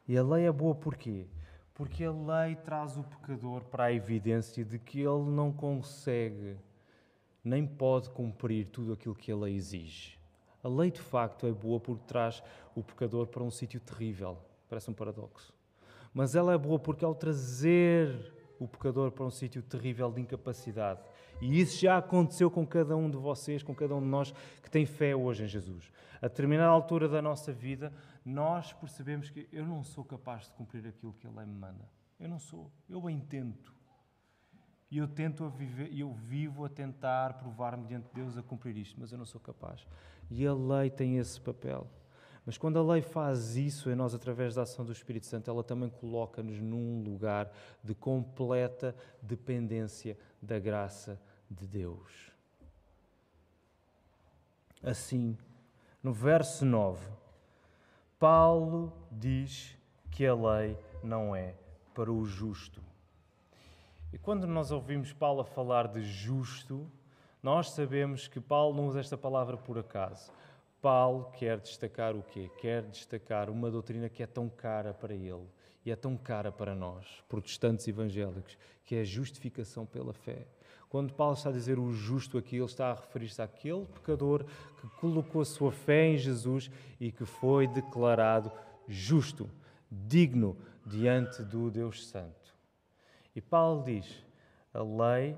E 0.08 0.18
a 0.18 0.24
lei 0.24 0.46
é 0.46 0.52
boa 0.52 0.76
porquê? 0.76 1.28
Porque 1.74 2.04
a 2.04 2.12
lei 2.12 2.56
traz 2.58 2.98
o 2.98 3.04
pecador 3.04 3.64
para 3.64 3.86
a 3.86 3.94
evidência 3.94 4.64
de 4.64 4.78
que 4.78 5.00
ele 5.00 5.30
não 5.30 5.52
consegue 5.52 6.58
nem 7.44 7.66
pode 7.66 8.10
cumprir 8.10 8.68
tudo 8.68 8.94
aquilo 8.94 9.16
que 9.16 9.32
a 9.32 9.36
lei 9.36 9.56
exige. 9.56 10.20
A 10.64 10.68
lei, 10.68 10.92
de 10.92 11.02
facto, 11.02 11.48
é 11.48 11.52
boa 11.52 11.80
porque 11.80 12.04
traz 12.06 12.44
o 12.76 12.84
pecador 12.84 13.28
para 13.28 13.42
um 13.42 13.50
sítio 13.50 13.80
terrível. 13.80 14.38
Parece 14.70 14.92
um 14.92 14.94
paradoxo. 14.94 15.52
Mas 16.14 16.36
ela 16.36 16.54
é 16.54 16.58
boa 16.58 16.78
porque, 16.78 17.06
ao 17.06 17.16
trazer 17.16 18.34
o 18.60 18.68
pecador 18.68 19.12
para 19.12 19.26
um 19.26 19.32
sítio 19.32 19.62
terrível 19.64 20.12
de 20.12 20.22
incapacidade, 20.22 21.00
e 21.42 21.60
isso 21.60 21.82
já 21.82 21.98
aconteceu 21.98 22.52
com 22.52 22.66
cada 22.66 22.96
um 22.96 23.10
de 23.10 23.18
vocês, 23.18 23.64
com 23.64 23.74
cada 23.74 23.96
um 23.96 24.02
de 24.02 24.08
nós 24.08 24.32
que 24.62 24.70
tem 24.70 24.86
fé 24.86 25.16
hoje 25.16 25.44
em 25.44 25.48
Jesus. 25.48 25.92
A 26.22 26.28
determinada 26.28 26.70
altura 26.70 27.10
da 27.10 27.22
nossa 27.22 27.52
vida, 27.52 27.92
nós 28.24 28.72
percebemos 28.74 29.32
que 29.32 29.50
eu 29.52 29.66
não 29.66 29.84
sou 29.84 30.06
capaz 30.06 30.46
de 30.46 30.52
cumprir 30.52 30.86
aquilo 30.86 31.14
que 31.14 31.26
a 31.26 31.32
lei 31.32 31.46
me 31.46 31.56
manda. 31.56 31.90
Eu 32.20 32.30
não 32.30 32.38
sou. 32.38 32.72
Eu 32.88 33.02
bem 33.02 33.20
tento. 33.20 33.74
E 34.92 34.98
eu 34.98 35.08
tento 35.08 35.46
a 35.46 35.50
viver, 35.50 35.90
eu 35.98 36.14
vivo 36.14 36.66
a 36.66 36.70
tentar 36.70 37.34
provar-me 37.36 37.88
diante 37.88 38.10
de 38.10 38.14
Deus 38.14 38.38
a 38.38 38.44
cumprir 38.44 38.78
isto, 38.78 39.00
mas 39.00 39.12
eu 39.12 39.18
não 39.18 39.26
sou 39.26 39.42
capaz. 39.42 39.88
E 40.30 40.46
a 40.46 40.54
lei 40.54 40.90
tem 40.90 41.18
esse 41.18 41.40
papel. 41.42 41.88
Mas 42.46 42.58
quando 42.58 42.80
a 42.80 42.94
lei 42.94 43.02
faz 43.02 43.56
isso 43.56 43.90
em 43.90 43.96
nós 43.96 44.16
através 44.16 44.56
da 44.56 44.64
ação 44.64 44.84
do 44.84 44.92
Espírito 44.92 45.28
Santo, 45.28 45.50
ela 45.50 45.64
também 45.64 45.90
coloca-nos 45.90 46.60
num 46.60 47.04
lugar 47.04 47.52
de 47.84 47.94
completa 47.94 48.96
dependência 49.22 50.18
da 50.42 50.58
graça 50.58 51.22
de 51.50 51.68
Deus. 51.68 52.32
Assim, 54.84 55.38
no 56.02 56.12
verso 56.12 56.66
9, 56.66 57.08
Paulo 58.18 58.92
diz 59.12 59.78
que 60.10 60.26
a 60.26 60.34
lei 60.34 60.76
não 61.04 61.36
é 61.36 61.54
para 61.94 62.12
o 62.12 62.26
justo. 62.26 62.82
E 64.12 64.18
quando 64.18 64.48
nós 64.48 64.72
ouvimos 64.72 65.14
Paulo 65.14 65.44
falar 65.44 65.88
de 65.88 66.02
justo, 66.02 66.90
nós 67.42 67.72
sabemos 67.72 68.28
que 68.28 68.40
Paulo 68.40 68.76
não 68.76 68.88
usa 68.88 69.00
esta 69.00 69.18
palavra 69.18 69.58
por 69.58 69.78
acaso. 69.78 70.32
Paulo 70.82 71.32
quer 71.38 71.60
destacar 71.60 72.16
o 72.16 72.24
quê? 72.24 72.50
Quer 72.60 72.82
destacar 72.84 73.50
uma 73.50 73.70
doutrina 73.70 74.10
que 74.10 74.24
é 74.24 74.28
tão 74.28 74.50
cara 74.50 74.94
para 74.94 75.14
ele 75.14 75.48
e 75.86 75.92
é 75.92 75.96
tão 75.96 76.18
cara 76.18 76.52
para 76.52 76.74
nós, 76.74 77.06
protestantes 77.30 77.88
evangélicos, 77.88 78.58
que 78.84 78.96
é 78.96 79.02
a 79.02 79.06
justificação 79.06 79.86
pela 79.86 80.14
fé. 80.14 80.48
Quando 80.90 81.14
Paulo 81.14 81.36
está 81.36 81.50
a 81.50 81.54
dizer 81.54 81.80
o 81.80 81.94
justo 81.94 82.38
aqui, 82.38 82.58
ele 82.58 82.66
está 82.66 82.92
a 82.92 82.96
referir-se 82.96 83.42
àquele 83.42 83.86
pecador 83.86 84.44
que 84.80 84.88
colocou 85.00 85.42
a 85.42 85.46
sua 85.46 85.72
fé 85.72 86.08
em 86.08 86.18
Jesus 86.18 86.70
e 87.00 87.12
que 87.12 87.26
foi 87.26 87.68
declarado 87.68 88.52
justo, 88.88 89.50
digno 89.90 90.58
diante 90.86 91.44
do 91.44 91.72
Deus 91.72 92.08
Santo. 92.08 92.54
E 93.36 93.40
Paulo 93.40 93.84
diz: 93.84 94.22
a 94.74 94.82
lei 94.82 95.38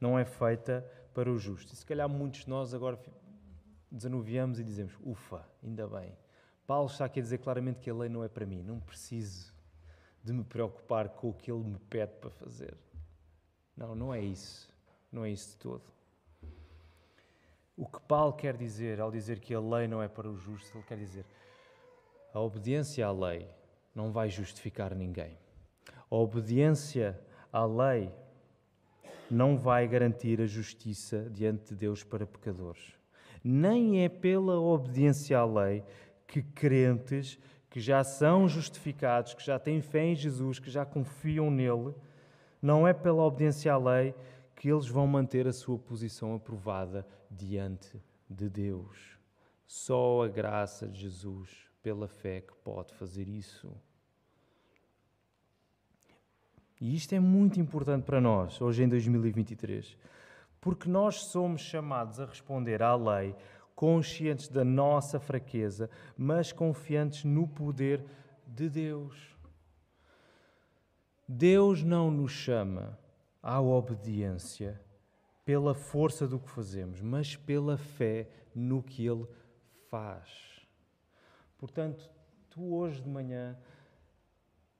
não 0.00 0.18
é 0.18 0.24
feita 0.24 0.84
para 1.14 1.30
o 1.30 1.38
justo. 1.38 1.72
E 1.72 1.76
se 1.76 1.86
calhar 1.86 2.08
muitos 2.08 2.40
de 2.40 2.50
nós 2.50 2.74
agora 2.74 2.98
desanuviamos 3.92 4.58
e 4.58 4.64
dizemos: 4.64 4.98
ufa, 5.04 5.46
ainda 5.62 5.86
bem. 5.86 6.16
Paulo 6.66 6.88
está 6.88 7.04
aqui 7.04 7.20
a 7.20 7.22
dizer 7.22 7.38
claramente 7.38 7.80
que 7.80 7.90
a 7.90 7.94
lei 7.94 8.08
não 8.08 8.24
é 8.24 8.28
para 8.28 8.46
mim, 8.46 8.62
não 8.62 8.80
preciso 8.80 9.52
de 10.24 10.32
me 10.32 10.44
preocupar 10.44 11.08
com 11.10 11.28
o 11.28 11.34
que 11.34 11.50
ele 11.50 11.62
me 11.62 11.78
pede 11.78 12.14
para 12.14 12.30
fazer. 12.30 12.74
Não, 13.76 13.94
não 13.94 14.14
é 14.14 14.20
isso. 14.20 14.72
Não 15.10 15.24
é 15.24 15.30
isso 15.30 15.50
de 15.50 15.56
todo. 15.56 15.82
O 17.76 17.86
que 17.86 18.00
Paulo 18.00 18.32
quer 18.32 18.56
dizer 18.56 19.00
ao 19.00 19.10
dizer 19.10 19.40
que 19.40 19.54
a 19.54 19.60
lei 19.60 19.88
não 19.88 20.02
é 20.02 20.08
para 20.08 20.28
o 20.28 20.36
justo, 20.36 20.76
ele 20.76 20.84
quer 20.84 20.96
dizer 20.96 21.26
a 22.32 22.40
obediência 22.40 23.06
à 23.06 23.12
lei 23.12 23.46
não 23.94 24.10
vai 24.10 24.28
justificar 24.30 24.94
ninguém. 24.94 25.36
A 26.10 26.14
obediência 26.16 27.20
à 27.52 27.64
lei 27.64 28.10
não 29.30 29.56
vai 29.56 29.86
garantir 29.86 30.40
a 30.40 30.46
justiça 30.46 31.28
diante 31.30 31.70
de 31.70 31.76
Deus 31.76 32.02
para 32.02 32.26
pecadores. 32.26 32.94
Nem 33.42 34.04
é 34.04 34.08
pela 34.08 34.60
obediência 34.60 35.38
à 35.38 35.44
lei 35.44 35.84
que 36.26 36.42
crentes 36.42 37.38
que 37.68 37.80
já 37.80 38.04
são 38.04 38.46
justificados, 38.48 39.34
que 39.34 39.44
já 39.44 39.58
têm 39.58 39.80
fé 39.80 40.04
em 40.04 40.14
Jesus, 40.14 40.58
que 40.58 40.70
já 40.70 40.84
confiam 40.84 41.50
nele, 41.50 41.94
não 42.60 42.86
é 42.86 42.92
pela 42.92 43.22
obediência 43.22 43.72
à 43.72 43.78
lei 43.78 44.14
que 44.54 44.70
eles 44.70 44.86
vão 44.86 45.06
manter 45.06 45.48
a 45.48 45.52
sua 45.52 45.78
posição 45.78 46.34
aprovada 46.34 47.06
diante 47.30 48.00
de 48.28 48.48
Deus. 48.48 49.18
Só 49.66 50.22
a 50.22 50.28
graça 50.28 50.86
de 50.86 51.00
Jesus, 51.00 51.48
pela 51.82 52.06
fé, 52.06 52.42
que 52.42 52.54
pode 52.62 52.94
fazer 52.94 53.28
isso. 53.28 53.74
E 56.80 56.94
isto 56.94 57.14
é 57.14 57.20
muito 57.20 57.60
importante 57.60 58.04
para 58.04 58.20
nós, 58.20 58.60
hoje 58.60 58.82
em 58.82 58.88
2023, 58.88 59.96
porque 60.62 60.88
nós 60.88 61.24
somos 61.24 61.60
chamados 61.60 62.20
a 62.20 62.24
responder 62.24 62.82
à 62.84 62.94
lei 62.94 63.34
conscientes 63.74 64.46
da 64.46 64.64
nossa 64.64 65.18
fraqueza, 65.18 65.90
mas 66.16 66.52
confiantes 66.52 67.24
no 67.24 67.48
poder 67.48 68.04
de 68.46 68.70
Deus. 68.70 69.36
Deus 71.26 71.82
não 71.82 72.12
nos 72.12 72.30
chama 72.30 72.96
à 73.42 73.60
obediência 73.60 74.80
pela 75.44 75.74
força 75.74 76.28
do 76.28 76.38
que 76.38 76.48
fazemos, 76.48 77.02
mas 77.02 77.34
pela 77.34 77.76
fé 77.76 78.30
no 78.54 78.84
que 78.84 79.04
Ele 79.04 79.26
faz. 79.90 80.64
Portanto, 81.58 82.08
tu 82.48 82.72
hoje 82.72 83.02
de 83.02 83.08
manhã 83.08 83.58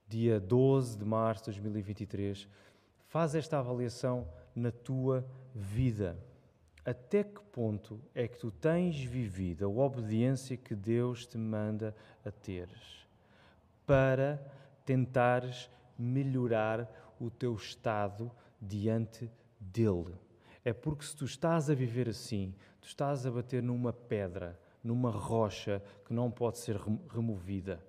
dia 0.06 0.38
12 0.38 0.96
de 0.96 1.04
março 1.04 1.50
de 1.50 1.60
2023, 1.60 2.46
faz 3.08 3.34
esta 3.34 3.58
avaliação 3.58 4.28
na 4.54 4.70
tua 4.70 5.22
vida. 5.22 5.41
Até 6.84 7.22
que 7.22 7.42
ponto 7.52 8.00
é 8.14 8.26
que 8.26 8.38
tu 8.38 8.50
tens 8.50 9.02
vivido 9.02 9.64
a 9.64 9.68
obediência 9.68 10.56
que 10.56 10.74
Deus 10.74 11.26
te 11.26 11.38
manda 11.38 11.94
a 12.24 12.30
teres 12.30 13.06
para 13.86 14.44
tentares 14.84 15.70
melhorar 15.98 17.14
o 17.20 17.30
teu 17.30 17.54
estado 17.54 18.30
diante 18.60 19.30
dele? 19.60 20.14
É 20.64 20.72
porque 20.72 21.04
se 21.04 21.16
tu 21.16 21.24
estás 21.24 21.70
a 21.70 21.74
viver 21.74 22.08
assim, 22.08 22.54
tu 22.80 22.88
estás 22.88 23.26
a 23.26 23.30
bater 23.30 23.62
numa 23.62 23.92
pedra, 23.92 24.58
numa 24.82 25.10
rocha 25.10 25.82
que 26.04 26.12
não 26.12 26.30
pode 26.30 26.58
ser 26.58 26.76
removida 27.10 27.80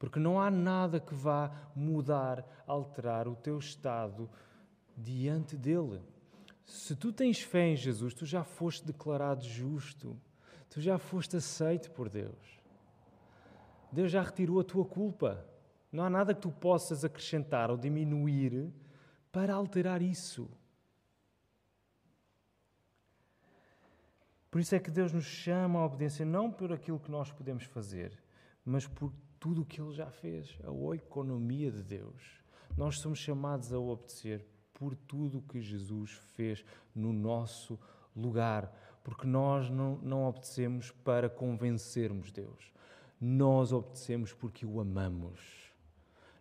porque 0.00 0.18
não 0.18 0.40
há 0.40 0.50
nada 0.50 0.98
que 0.98 1.14
vá 1.14 1.52
mudar, 1.76 2.42
alterar 2.66 3.28
o 3.28 3.36
teu 3.36 3.58
estado 3.58 4.30
diante 4.96 5.58
dele. 5.58 6.00
Se 6.64 6.94
tu 6.94 7.12
tens 7.12 7.40
fé 7.40 7.68
em 7.68 7.76
Jesus, 7.76 8.14
tu 8.14 8.24
já 8.24 8.44
foste 8.44 8.86
declarado 8.86 9.44
justo, 9.44 10.20
tu 10.68 10.80
já 10.80 10.98
foste 10.98 11.36
aceito 11.36 11.90
por 11.90 12.08
Deus. 12.08 12.60
Deus 13.92 14.10
já 14.10 14.22
retirou 14.22 14.60
a 14.60 14.64
tua 14.64 14.84
culpa. 14.84 15.44
Não 15.90 16.04
há 16.04 16.10
nada 16.10 16.34
que 16.34 16.40
tu 16.40 16.50
possas 16.50 17.04
acrescentar 17.04 17.70
ou 17.70 17.76
diminuir 17.76 18.72
para 19.32 19.54
alterar 19.54 20.00
isso. 20.00 20.48
Por 24.50 24.60
isso 24.60 24.74
é 24.74 24.80
que 24.80 24.90
Deus 24.90 25.12
nos 25.12 25.24
chama 25.24 25.78
à 25.78 25.84
obediência 25.86 26.26
não 26.26 26.50
por 26.50 26.72
aquilo 26.72 26.98
que 26.98 27.10
nós 27.10 27.30
podemos 27.30 27.64
fazer, 27.64 28.20
mas 28.64 28.86
por 28.86 29.12
tudo 29.38 29.62
o 29.62 29.64
que 29.64 29.80
ele 29.80 29.92
já 29.92 30.10
fez, 30.10 30.58
a 30.64 30.94
economia 30.96 31.70
de 31.70 31.82
Deus. 31.82 32.40
Nós 32.76 32.98
somos 32.98 33.18
chamados 33.18 33.72
a 33.72 33.78
obedecer 33.78 34.46
por 34.80 34.96
tudo 34.96 35.40
o 35.40 35.42
que 35.42 35.60
Jesus 35.60 36.12
fez 36.34 36.64
no 36.94 37.12
nosso 37.12 37.78
lugar, 38.16 38.72
porque 39.04 39.26
nós 39.26 39.68
não, 39.68 39.98
não 39.98 40.24
obedecemos 40.24 40.90
para 41.04 41.28
convencermos 41.28 42.32
Deus, 42.32 42.72
nós 43.20 43.74
obedecemos 43.74 44.32
porque 44.32 44.64
o 44.64 44.80
amamos. 44.80 45.70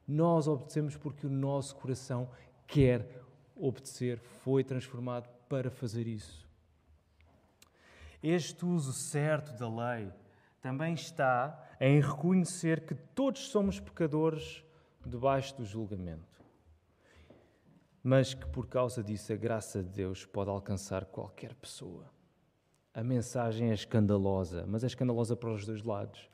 Nós 0.08 0.48
obedecemos 0.48 0.96
porque 0.96 1.28
o 1.28 1.30
nosso 1.30 1.76
coração 1.76 2.30
quer 2.66 3.22
obedecer, 3.58 4.20
foi 4.20 4.64
transformado 4.64 5.28
para 5.50 5.70
fazer 5.70 6.08
isso. 6.08 6.48
Este 8.24 8.66
uso 8.66 8.94
certo 8.94 9.52
da 9.60 9.68
lei 9.68 10.10
também 10.62 10.94
está 10.94 11.62
em 11.78 12.00
reconhecer 12.00 12.86
que 12.86 12.96
todos 12.96 13.50
somos 13.50 13.82
pecadores 13.82 14.64
debaixo 15.06 15.58
do 15.58 15.66
julgamento, 15.66 16.29
mas 18.04 18.34
que 18.34 18.46
por 18.48 18.68
causa 18.68 19.04
disso 19.04 19.34
a 19.34 19.36
graça 19.36 19.84
de 19.84 19.90
Deus 19.90 20.26
pode 20.26 20.50
alcançar 20.50 21.06
qualquer 21.06 21.54
pessoa. 21.56 22.06
A 22.94 23.04
mensagem 23.04 23.72
é 23.72 23.74
escandalosa, 23.74 24.66
mas 24.68 24.84
é 24.84 24.88
escandalosa 24.88 25.36
para 25.36 25.52
os 25.52 25.66
dois 25.66 25.84
lados, 25.84 26.30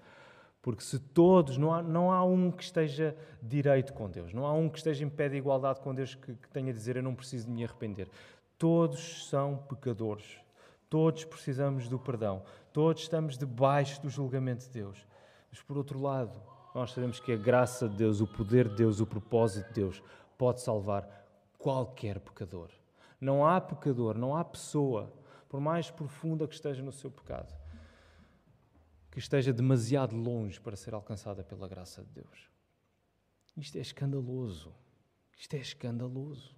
Porque 0.62 0.84
se 0.84 0.98
todos, 0.98 1.58
não 1.58 1.72
há, 1.72 1.84
não 1.84 2.12
há 2.12 2.24
um 2.24 2.50
que 2.50 2.64
esteja 2.64 3.16
direito 3.40 3.94
com 3.94 4.10
Deus, 4.10 4.34
não 4.34 4.48
há 4.48 4.54
um 4.54 4.68
que 4.68 4.80
esteja 4.80 5.06
em 5.06 5.10
pé 5.10 5.30
de 5.30 5.36
igualdade 5.36 5.80
com 5.80 5.94
Deus 5.94 6.16
que, 6.16 6.34
que 6.34 6.50
tenha 6.50 6.72
a 6.72 6.74
dizer 6.74 6.96
eu 6.96 7.04
não 7.04 7.14
preciso 7.14 7.46
de 7.46 7.52
me 7.52 7.64
arrepender. 7.64 8.10
Todos 8.58 9.30
são 9.30 9.58
pecadores, 9.58 10.40
todos 10.90 11.24
precisamos 11.24 11.88
do 11.88 12.00
perdão, 12.00 12.42
todos 12.74 13.04
estamos 13.04 13.38
debaixo 13.38 14.02
do 14.02 14.10
julgamento 14.10 14.64
de 14.64 14.72
Deus. 14.72 15.06
Mas 15.52 15.62
por 15.62 15.78
outro 15.78 16.02
lado, 16.02 16.42
nós 16.74 16.92
sabemos 16.92 17.20
que 17.20 17.32
a 17.32 17.38
graça 17.38 17.88
de 17.88 17.98
Deus, 17.98 18.20
o 18.20 18.28
poder 18.28 18.68
de 18.68 18.76
Deus, 18.76 19.00
o 19.00 19.06
propósito 19.06 19.68
de 19.68 19.74
Deus 19.76 20.02
pode 20.38 20.62
salvar 20.62 21.25
qualquer 21.66 22.20
pecador. 22.20 22.70
Não 23.20 23.44
há 23.44 23.60
pecador, 23.60 24.16
não 24.16 24.38
há 24.38 24.46
pessoa, 24.46 25.12
por 25.50 25.60
mais 25.60 25.90
profunda 25.90 26.48
que 26.48 26.54
esteja 26.54 26.84
no 26.84 26.92
seu 26.92 27.10
pecado, 27.10 27.52
que 29.10 29.18
esteja 29.18 29.52
demasiado 29.52 30.16
longe 30.16 30.62
para 30.62 30.76
ser 30.76 30.94
alcançada 30.94 31.44
pela 31.44 31.68
graça 31.68 32.04
de 32.04 32.22
Deus. 32.22 32.52
Isto 33.58 33.80
é 33.80 33.82
escandaloso. 33.82 34.76
Isto 35.36 35.56
é 35.56 35.58
escandaloso. 35.58 36.56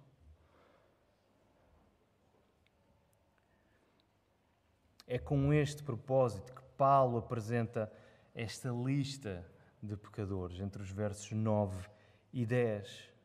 É 5.06 5.18
com 5.18 5.54
este 5.54 5.82
propósito 5.82 6.52
que 6.52 6.62
Paulo 6.76 7.16
apresenta 7.16 7.90
esta 8.34 8.68
lista 8.68 9.42
de 9.82 9.96
pecadores 9.96 10.60
entre 10.60 10.82
os 10.82 10.90
versos 10.90 11.32
9 11.32 11.88
e 12.30 12.44
10, 12.44 13.16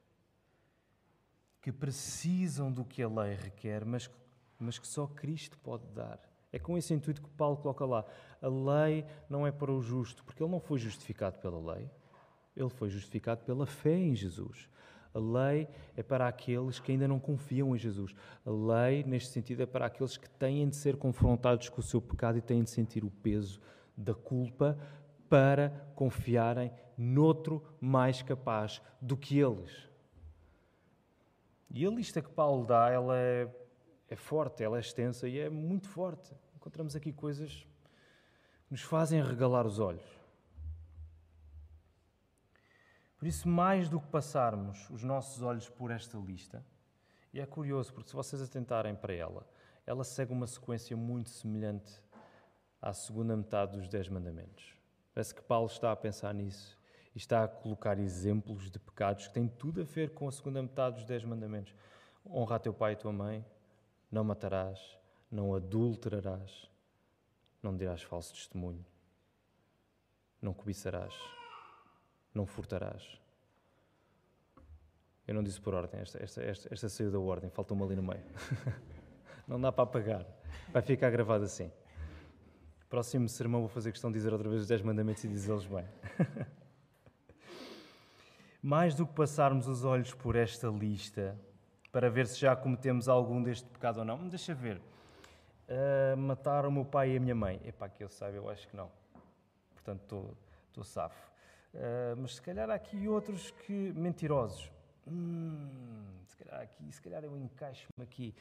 que 1.64 1.72
precisam 1.72 2.70
do 2.70 2.84
que 2.84 3.02
a 3.02 3.08
lei 3.08 3.36
requer, 3.36 3.86
mas, 3.86 4.12
mas 4.60 4.78
que 4.78 4.86
só 4.86 5.08
Cristo 5.08 5.58
pode 5.60 5.88
dar. 5.96 6.20
É 6.52 6.60
com 6.60 6.78
esse 6.78 6.94
intuito 6.94 7.22
que 7.22 7.30
Paulo 7.30 7.56
coloca 7.56 7.86
lá. 7.86 8.06
A 8.42 8.48
lei 8.50 9.06
não 9.30 9.48
é 9.48 9.52
para 9.52 9.72
o 9.72 9.82
justo, 9.82 10.26
porque 10.26 10.44
ele 10.44 10.52
não 10.52 10.60
foi 10.60 10.78
justificado 10.78 11.40
pela 11.40 11.74
lei, 11.74 11.90
ele 12.56 12.70
foi 12.70 12.90
justificado 12.90 13.46
pela 13.46 13.66
fé 13.66 13.98
em 13.98 14.14
Jesus. 14.14 14.70
A 15.14 15.20
lei 15.20 15.70
é 15.96 16.04
para 16.04 16.28
aqueles 16.28 16.82
que 16.82 16.92
ainda 16.92 17.08
não 17.08 17.20
confiam 17.20 17.74
em 17.74 17.80
Jesus. 17.80 18.14
A 18.46 18.52
lei, 18.52 19.06
neste 19.06 19.30
sentido, 19.30 19.64
é 19.64 19.66
para 19.66 19.86
aqueles 19.86 20.18
que 20.18 20.30
têm 20.30 20.68
de 20.68 20.76
ser 20.76 20.98
confrontados 20.98 21.70
com 21.70 21.80
o 21.80 21.84
seu 21.84 22.02
pecado 22.02 22.38
e 22.38 22.42
têm 22.42 22.64
de 22.64 22.72
sentir 22.72 23.06
o 23.06 23.10
peso 23.10 23.62
da 23.96 24.14
culpa 24.14 24.78
para 25.30 25.70
confiarem 25.96 26.74
noutro 26.98 27.64
mais 27.80 28.22
capaz 28.22 28.82
do 29.02 29.16
que 29.16 29.40
eles. 29.40 29.93
E 31.74 31.88
a 31.88 31.90
lista 31.90 32.22
que 32.22 32.30
Paulo 32.30 32.68
dá, 32.68 32.92
ela 32.92 33.18
é, 33.18 33.50
é 34.08 34.16
forte, 34.16 34.64
ela 34.64 34.78
é 34.78 34.80
extensa 34.80 35.28
e 35.28 35.40
é 35.40 35.50
muito 35.50 35.90
forte. 35.90 36.32
Encontramos 36.56 36.96
aqui 36.96 37.12
coisas 37.12 37.68
que 38.68 38.72
nos 38.72 38.84
fazem 38.84 39.24
regalar 39.24 39.66
os 39.66 39.80
olhos. 39.80 40.06
Por 43.18 43.26
isso, 43.26 43.50
mais 43.50 43.90
do 43.90 44.00
que 44.00 44.08
passarmos 44.08 44.88
os 44.92 45.04
nossos 45.04 45.42
olhos 45.42 45.68
por 45.68 45.90
esta 45.90 46.18
lista, 46.18 46.64
e 47.34 47.40
é 47.40 47.46
curioso, 47.46 47.92
porque 47.92 48.10
se 48.10 48.16
vocês 48.16 48.40
atentarem 48.40 48.94
para 48.94 49.14
ela, 49.14 49.48
ela 49.88 50.04
segue 50.04 50.32
uma 50.32 50.46
sequência 50.46 50.96
muito 50.96 51.32
semelhante 51.32 52.04
à 52.80 52.94
segunda 52.94 53.36
metade 53.36 53.78
dos 53.78 53.88
Dez 53.90 54.08
Mandamentos. 54.08 54.76
Parece 55.12 55.34
que 55.34 55.42
Paulo 55.42 55.66
está 55.68 55.92
a 55.92 55.96
pensar 55.96 56.34
nisso 56.34 56.78
e 57.16 57.18
está 57.18 57.44
a 57.44 57.48
colocar 57.48 58.00
exemplos 58.00 58.72
de 58.72 58.80
pecados 58.80 59.28
que 59.28 59.34
têm 59.34 59.48
tudo 59.48 59.82
a 59.82 59.84
ver 59.84 60.14
com 60.14 60.28
a 60.28 60.32
segunda 60.32 60.62
metade 60.62 60.96
dos 60.96 61.06
Dez 61.06 61.24
Mandamentos. 61.24 61.74
Honra 62.26 62.60
teu 62.60 62.74
pai 62.74 62.94
e 62.94 62.96
tua 62.96 63.12
mãe, 63.12 63.46
não 64.12 64.24
matarás, 64.24 64.98
não 65.30 65.54
adulterarás, 65.54 66.70
não 67.62 67.76
dirás 67.76 68.02
falso 68.02 68.34
testemunho, 68.34 68.84
não 70.42 70.54
cobiçarás, 70.54 71.14
não 72.34 72.46
furtarás. 72.46 73.20
Eu 75.28 75.36
não 75.36 75.44
disse 75.44 75.62
por 75.62 75.74
ordem, 75.74 76.02
esta, 76.02 76.22
esta, 76.22 76.44
esta, 76.44 76.74
esta 76.74 76.90
saiu 76.90 77.12
da 77.12 77.20
ordem, 77.20 77.50
faltou-me 77.50 77.84
ali 77.84 77.96
no 77.96 78.04
meio. 78.04 78.24
não 79.48 79.60
dá 79.60 79.72
para 79.72 79.84
apagar, 79.84 80.26
vai 80.72 80.82
ficar 80.82 81.10
gravado 81.12 81.46
assim. 81.46 81.72
Próximo 82.90 83.28
sermão 83.30 83.62
vou 83.62 83.70
fazer 83.70 83.92
questão 83.92 84.12
de 84.12 84.18
dizer 84.18 84.34
outra 84.34 84.50
vez 84.50 84.62
os 84.62 84.68
10 84.68 84.82
mandamentos 84.82 85.24
e 85.24 85.28
dizê-los 85.28 85.66
bem. 85.66 85.86
Mais 88.64 88.96
do 88.96 89.06
que 89.06 89.14
passarmos 89.14 89.68
os 89.68 89.84
olhos 89.84 90.14
por 90.14 90.38
esta 90.38 90.68
lista 90.68 91.38
para 91.92 92.10
ver 92.10 92.26
se 92.28 92.40
já 92.40 92.56
cometemos 92.56 93.10
algum 93.10 93.44
deste 93.44 93.70
pecado 93.70 93.98
ou 93.98 94.06
não, 94.06 94.26
deixa 94.30 94.56
ver. 94.56 94.82
Uh, 95.68 96.16
matar 96.16 96.66
o 96.66 96.72
meu 96.72 96.86
pai 96.86 97.12
e 97.12 97.18
a 97.18 97.20
minha 97.20 97.36
mãe. 97.36 97.60
Epá, 97.66 97.90
que 97.90 98.02
eu 98.02 98.08
saiba, 98.08 98.38
eu 98.38 98.50
acho 98.50 98.66
que 98.70 98.78
não. 98.78 98.90
Portanto, 99.74 100.36
estou 100.70 100.84
safo. 100.86 101.30
Uh, 101.74 102.16
mas 102.18 102.36
se 102.36 102.42
calhar 102.42 102.70
há 102.70 102.76
aqui 102.76 103.06
outros 103.06 103.52
que 103.52 103.92
mentirosos. 103.98 104.72
Hum, 105.06 106.22
se 106.26 106.38
calhar 106.38 106.62
aqui, 106.62 106.90
se 106.90 107.02
calhar 107.02 107.22
eu 107.22 107.38
encaixo-me 107.38 108.02
aqui. 108.02 108.34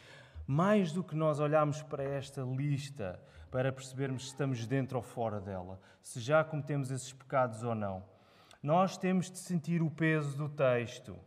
Mais 0.47 0.93
do 0.93 1.03
que 1.03 1.17
nós 1.17 1.41
olharmos 1.41 1.83
para 1.83 2.05
esta 2.05 2.43
lista 2.43 3.21
para 3.51 3.73
percebermos 3.73 4.23
se 4.23 4.29
estamos 4.29 4.67
dentro 4.67 4.99
ou 4.99 5.03
fora 5.03 5.41
dela, 5.41 5.81
se 6.01 6.21
já 6.21 6.45
cometemos 6.45 6.93
esses 6.93 7.13
pecados 7.13 7.65
ou 7.65 7.75
não. 7.75 8.12
Nós 8.63 8.97
temos 8.97 9.31
de 9.31 9.39
sentir 9.39 9.83
o 9.83 9.91
peso 9.91 10.37
do 10.37 10.49
texto. 10.49 11.19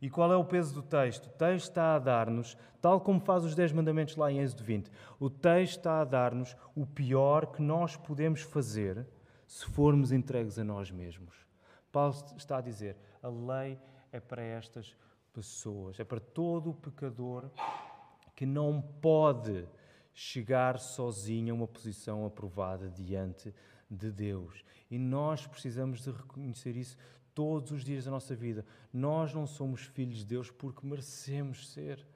E 0.00 0.08
qual 0.08 0.32
é 0.32 0.36
o 0.36 0.44
peso 0.44 0.74
do 0.74 0.82
texto? 0.82 1.26
O 1.26 1.30
texto 1.30 1.68
está 1.68 1.94
a 1.94 1.98
dar-nos, 1.98 2.56
tal 2.80 3.00
como 3.02 3.20
faz 3.20 3.44
os 3.44 3.54
Dez 3.54 3.70
Mandamentos 3.70 4.16
lá 4.16 4.32
em 4.32 4.40
Êxodo 4.40 4.64
20, 4.64 4.90
o 5.18 5.28
texto 5.28 5.76
está 5.76 6.00
a 6.00 6.04
dar-nos 6.04 6.56
o 6.74 6.86
pior 6.86 7.46
que 7.52 7.60
nós 7.60 7.96
podemos 7.96 8.40
fazer 8.40 9.06
se 9.46 9.66
formos 9.66 10.12
entregues 10.12 10.58
a 10.58 10.64
nós 10.64 10.90
mesmos. 10.90 11.34
Paulo 11.92 12.14
está 12.36 12.56
a 12.56 12.62
dizer: 12.62 12.96
a 13.22 13.28
lei 13.28 13.78
é 14.10 14.18
para 14.18 14.42
estas 14.42 14.96
pessoas, 15.34 16.00
é 16.00 16.04
para 16.04 16.20
todo 16.20 16.70
o 16.70 16.74
pecador 16.74 17.50
que 18.34 18.46
não 18.46 18.80
pode 18.80 19.68
chegar 20.14 20.78
sozinho 20.78 21.52
a 21.52 21.56
uma 21.56 21.68
posição 21.68 22.24
aprovada 22.24 22.88
diante 22.88 23.54
de 23.90 24.10
Deus. 24.10 24.64
E 24.90 24.98
nós 24.98 25.46
precisamos 25.46 26.02
de 26.02 26.10
reconhecer 26.10 26.76
isso 26.76 26.96
todos 27.34 27.72
os 27.72 27.84
dias 27.84 28.04
da 28.04 28.10
nossa 28.10 28.34
vida. 28.34 28.64
Nós 28.92 29.34
não 29.34 29.46
somos 29.46 29.82
filhos 29.82 30.18
de 30.18 30.26
Deus 30.26 30.50
porque 30.50 30.86
merecemos 30.86 31.70
ser. 31.70 32.06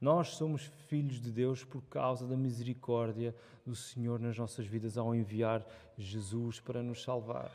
Nós 0.00 0.28
somos 0.28 0.64
filhos 0.88 1.20
de 1.20 1.32
Deus 1.32 1.64
por 1.64 1.82
causa 1.82 2.26
da 2.26 2.36
misericórdia 2.36 3.34
do 3.64 3.74
Senhor 3.74 4.20
nas 4.20 4.36
nossas 4.36 4.66
vidas 4.66 4.98
ao 4.98 5.14
enviar 5.14 5.66
Jesus 5.96 6.60
para 6.60 6.82
nos 6.82 7.02
salvar. 7.02 7.50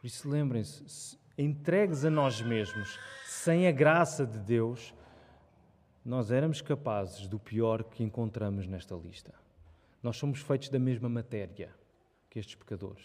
Por 0.00 0.06
isso, 0.06 0.28
lembrem-se, 0.28 1.18
entregues 1.36 2.04
a 2.04 2.10
nós 2.10 2.40
mesmos, 2.40 2.98
sem 3.26 3.66
a 3.66 3.72
graça 3.72 4.24
de 4.24 4.38
Deus, 4.38 4.94
nós 6.04 6.30
éramos 6.30 6.60
capazes 6.60 7.26
do 7.26 7.38
pior 7.38 7.82
que 7.82 8.04
encontramos 8.04 8.66
nesta 8.66 8.94
lista. 8.94 9.34
Nós 10.00 10.16
somos 10.16 10.40
feitos 10.40 10.68
da 10.68 10.78
mesma 10.78 11.08
matéria 11.08 11.74
que 12.30 12.38
estes 12.38 12.54
pecadores. 12.54 13.04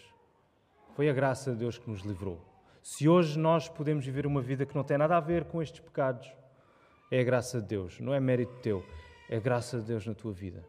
Foi 0.95 1.09
a 1.09 1.13
graça 1.13 1.51
de 1.51 1.57
Deus 1.57 1.77
que 1.77 1.89
nos 1.89 2.01
livrou. 2.01 2.39
Se 2.81 3.07
hoje 3.07 3.39
nós 3.39 3.69
podemos 3.69 4.05
viver 4.05 4.25
uma 4.27 4.41
vida 4.41 4.65
que 4.65 4.75
não 4.75 4.83
tem 4.83 4.97
nada 4.97 5.17
a 5.17 5.19
ver 5.19 5.45
com 5.45 5.61
estes 5.61 5.79
pecados, 5.79 6.31
é 7.09 7.19
a 7.19 7.23
graça 7.23 7.61
de 7.61 7.67
Deus, 7.67 7.99
não 7.99 8.13
é 8.13 8.19
mérito 8.19 8.53
teu, 8.61 8.85
é 9.29 9.37
a 9.37 9.39
graça 9.39 9.79
de 9.79 9.85
Deus 9.85 10.05
na 10.05 10.13
tua 10.13 10.33
vida. 10.33 10.63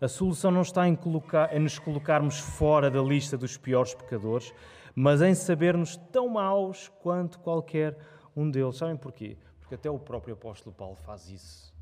A 0.00 0.08
solução 0.08 0.50
não 0.50 0.62
está 0.62 0.86
em, 0.86 0.94
colocar, 0.94 1.54
em 1.54 1.60
nos 1.60 1.78
colocarmos 1.78 2.38
fora 2.38 2.90
da 2.90 3.02
lista 3.02 3.36
dos 3.36 3.56
piores 3.56 3.94
pecadores, 3.94 4.52
mas 4.94 5.22
em 5.22 5.34
sabermos 5.34 5.96
tão 6.12 6.28
maus 6.28 6.88
quanto 7.00 7.38
qualquer 7.40 7.98
um 8.36 8.50
deles. 8.50 8.76
Sabem 8.76 8.96
porquê? 8.96 9.36
porque 9.68 9.74
até 9.74 9.90
o 9.90 9.98
próprio 9.98 10.32
apóstolo 10.32 10.74
Paulo 10.74 10.96
faz 10.96 11.28
isso. 11.28 11.74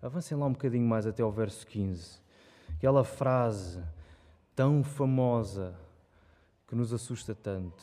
Avancem 0.00 0.38
lá 0.38 0.46
um 0.46 0.52
bocadinho 0.52 0.86
mais 0.86 1.08
até 1.08 1.24
ao 1.24 1.32
verso 1.32 1.66
15. 1.66 2.21
Aquela 2.82 3.04
frase 3.04 3.80
tão 4.56 4.82
famosa 4.82 5.72
que 6.66 6.74
nos 6.74 6.92
assusta 6.92 7.32
tanto. 7.32 7.80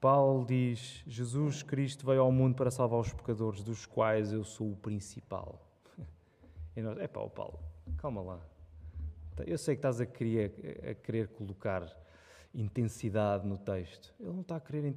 Paulo 0.00 0.46
diz: 0.46 1.02
Jesus 1.08 1.64
Cristo 1.64 2.06
veio 2.06 2.20
ao 2.20 2.30
mundo 2.30 2.54
para 2.54 2.70
salvar 2.70 3.00
os 3.00 3.12
pecadores, 3.12 3.64
dos 3.64 3.84
quais 3.84 4.32
eu 4.32 4.44
sou 4.44 4.70
o 4.70 4.76
principal. 4.76 5.60
E 6.76 6.80
nós, 6.80 6.96
é 6.98 7.08
pá, 7.08 7.28
Paulo, 7.28 7.58
calma 7.96 8.22
lá. 8.22 8.40
Eu 9.44 9.58
sei 9.58 9.74
que 9.74 9.80
estás 9.80 10.00
a 10.00 10.06
querer, 10.06 10.52
a 10.88 10.94
querer 10.94 11.26
colocar 11.26 11.84
intensidade 12.54 13.44
no 13.44 13.58
texto. 13.58 14.14
Ele 14.20 14.32
não 14.34 14.42
está 14.42 14.54
a 14.54 14.60
querer 14.60 14.94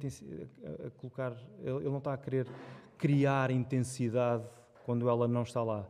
a 0.86 0.90
colocar, 0.90 1.36
ele 1.58 1.88
não 1.88 1.98
está 1.98 2.14
a 2.14 2.16
querer 2.16 2.46
criar 2.96 3.50
intensidade 3.50 4.44
quando 4.84 5.08
ela 5.08 5.26
não 5.26 5.42
está 5.42 5.64
lá. 5.64 5.84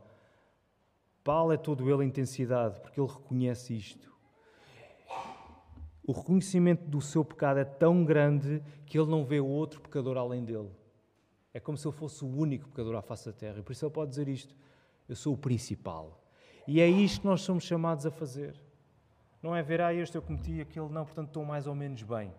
Paulo 1.23 1.51
é 1.51 1.57
todo 1.57 1.89
ele 1.89 2.05
intensidade, 2.05 2.79
porque 2.79 2.99
ele 2.99 3.07
reconhece 3.07 3.75
isto. 3.75 4.11
O 6.03 6.13
reconhecimento 6.13 6.83
do 6.89 6.99
seu 6.99 7.23
pecado 7.23 7.59
é 7.59 7.65
tão 7.65 8.03
grande 8.03 8.61
que 8.85 8.97
ele 8.97 9.09
não 9.09 9.23
vê 9.23 9.39
outro 9.39 9.79
pecador 9.81 10.17
além 10.17 10.43
dele. 10.43 10.71
É 11.53 11.59
como 11.59 11.77
se 11.77 11.87
ele 11.87 11.95
fosse 11.95 12.23
o 12.25 12.27
único 12.27 12.67
pecador 12.69 12.95
à 12.95 13.01
face 13.01 13.27
da 13.27 13.33
terra. 13.33 13.59
E 13.59 13.61
por 13.61 13.71
isso 13.71 13.85
ele 13.85 13.93
pode 13.93 14.09
dizer 14.09 14.27
isto: 14.27 14.55
Eu 15.07 15.15
sou 15.15 15.33
o 15.33 15.37
principal. 15.37 16.23
E 16.67 16.81
é 16.81 16.87
isto 16.87 17.21
que 17.21 17.27
nós 17.27 17.41
somos 17.41 17.63
chamados 17.63 18.05
a 18.05 18.11
fazer. 18.11 18.59
Não 19.41 19.55
é 19.55 19.61
ver, 19.61 19.81
ah, 19.81 19.93
este 19.93 20.15
eu 20.15 20.21
cometi, 20.21 20.61
aquele 20.61 20.89
não, 20.89 21.03
portanto 21.03 21.27
estou 21.27 21.43
mais 21.43 21.67
ou 21.67 21.75
menos 21.75 22.01
bem. 22.03 22.33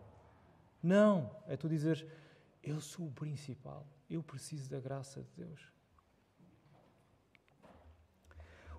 Não, 0.83 1.31
é 1.47 1.57
tu 1.57 1.68
dizeres, 1.68 2.05
eu 2.62 2.81
sou 2.81 3.07
o 3.07 3.12
principal, 3.12 3.87
eu 4.09 4.23
preciso 4.23 4.71
da 4.71 4.81
graça 4.81 5.21
de 5.21 5.45
Deus. 5.45 5.73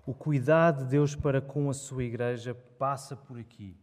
O 0.06 0.12
cuidado 0.12 0.84
de 0.84 0.90
Deus 0.90 1.16
para 1.16 1.40
com 1.40 1.70
a 1.70 1.72
sua 1.72 2.04
igreja 2.04 2.54
passa 2.54 3.16
por 3.16 3.38
aqui. 3.38 3.74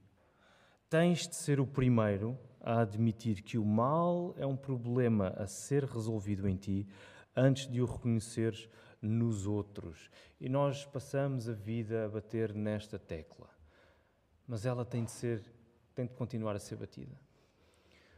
Tens 0.87 1.27
de 1.27 1.35
ser 1.35 1.59
o 1.59 1.65
primeiro 1.65 2.37
a 2.59 2.81
admitir 2.81 3.41
que 3.41 3.57
o 3.57 3.65
mal 3.65 4.35
é 4.37 4.45
um 4.45 4.55
problema 4.55 5.29
a 5.29 5.47
ser 5.47 5.83
resolvido 5.83 6.47
em 6.47 6.55
ti 6.55 6.87
antes 7.35 7.67
de 7.67 7.81
o 7.81 7.85
reconheceres 7.85 8.69
nos 9.01 9.47
outros. 9.47 10.11
E 10.39 10.47
nós 10.47 10.85
passamos 10.85 11.49
a 11.49 11.53
vida 11.53 12.05
a 12.05 12.09
bater 12.09 12.53
nesta 12.53 12.99
tecla. 12.99 13.49
Mas 14.47 14.63
ela 14.63 14.85
tem 14.85 15.03
de 15.03 15.11
ser, 15.11 15.41
tem 15.95 16.05
de 16.05 16.13
continuar 16.13 16.55
a 16.55 16.59
ser 16.59 16.75
batida. 16.75 17.19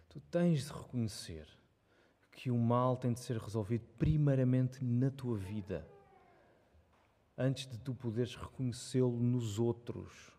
Tu 0.10 0.20
tens 0.20 0.66
de 0.66 0.74
reconhecer 0.74 1.48
que 2.34 2.52
o 2.52 2.58
mal 2.58 2.98
tem 2.98 3.14
de 3.14 3.22
ser 3.22 3.38
resolvido 3.38 3.86
primeiramente 3.98 4.84
na 4.84 5.10
tua 5.10 5.38
vida, 5.38 5.88
antes 7.38 7.68
de 7.68 7.78
tu 7.78 7.94
poderes 7.94 8.36
reconhecê-lo 8.36 9.20
nos 9.20 9.60
outros. 9.60 10.32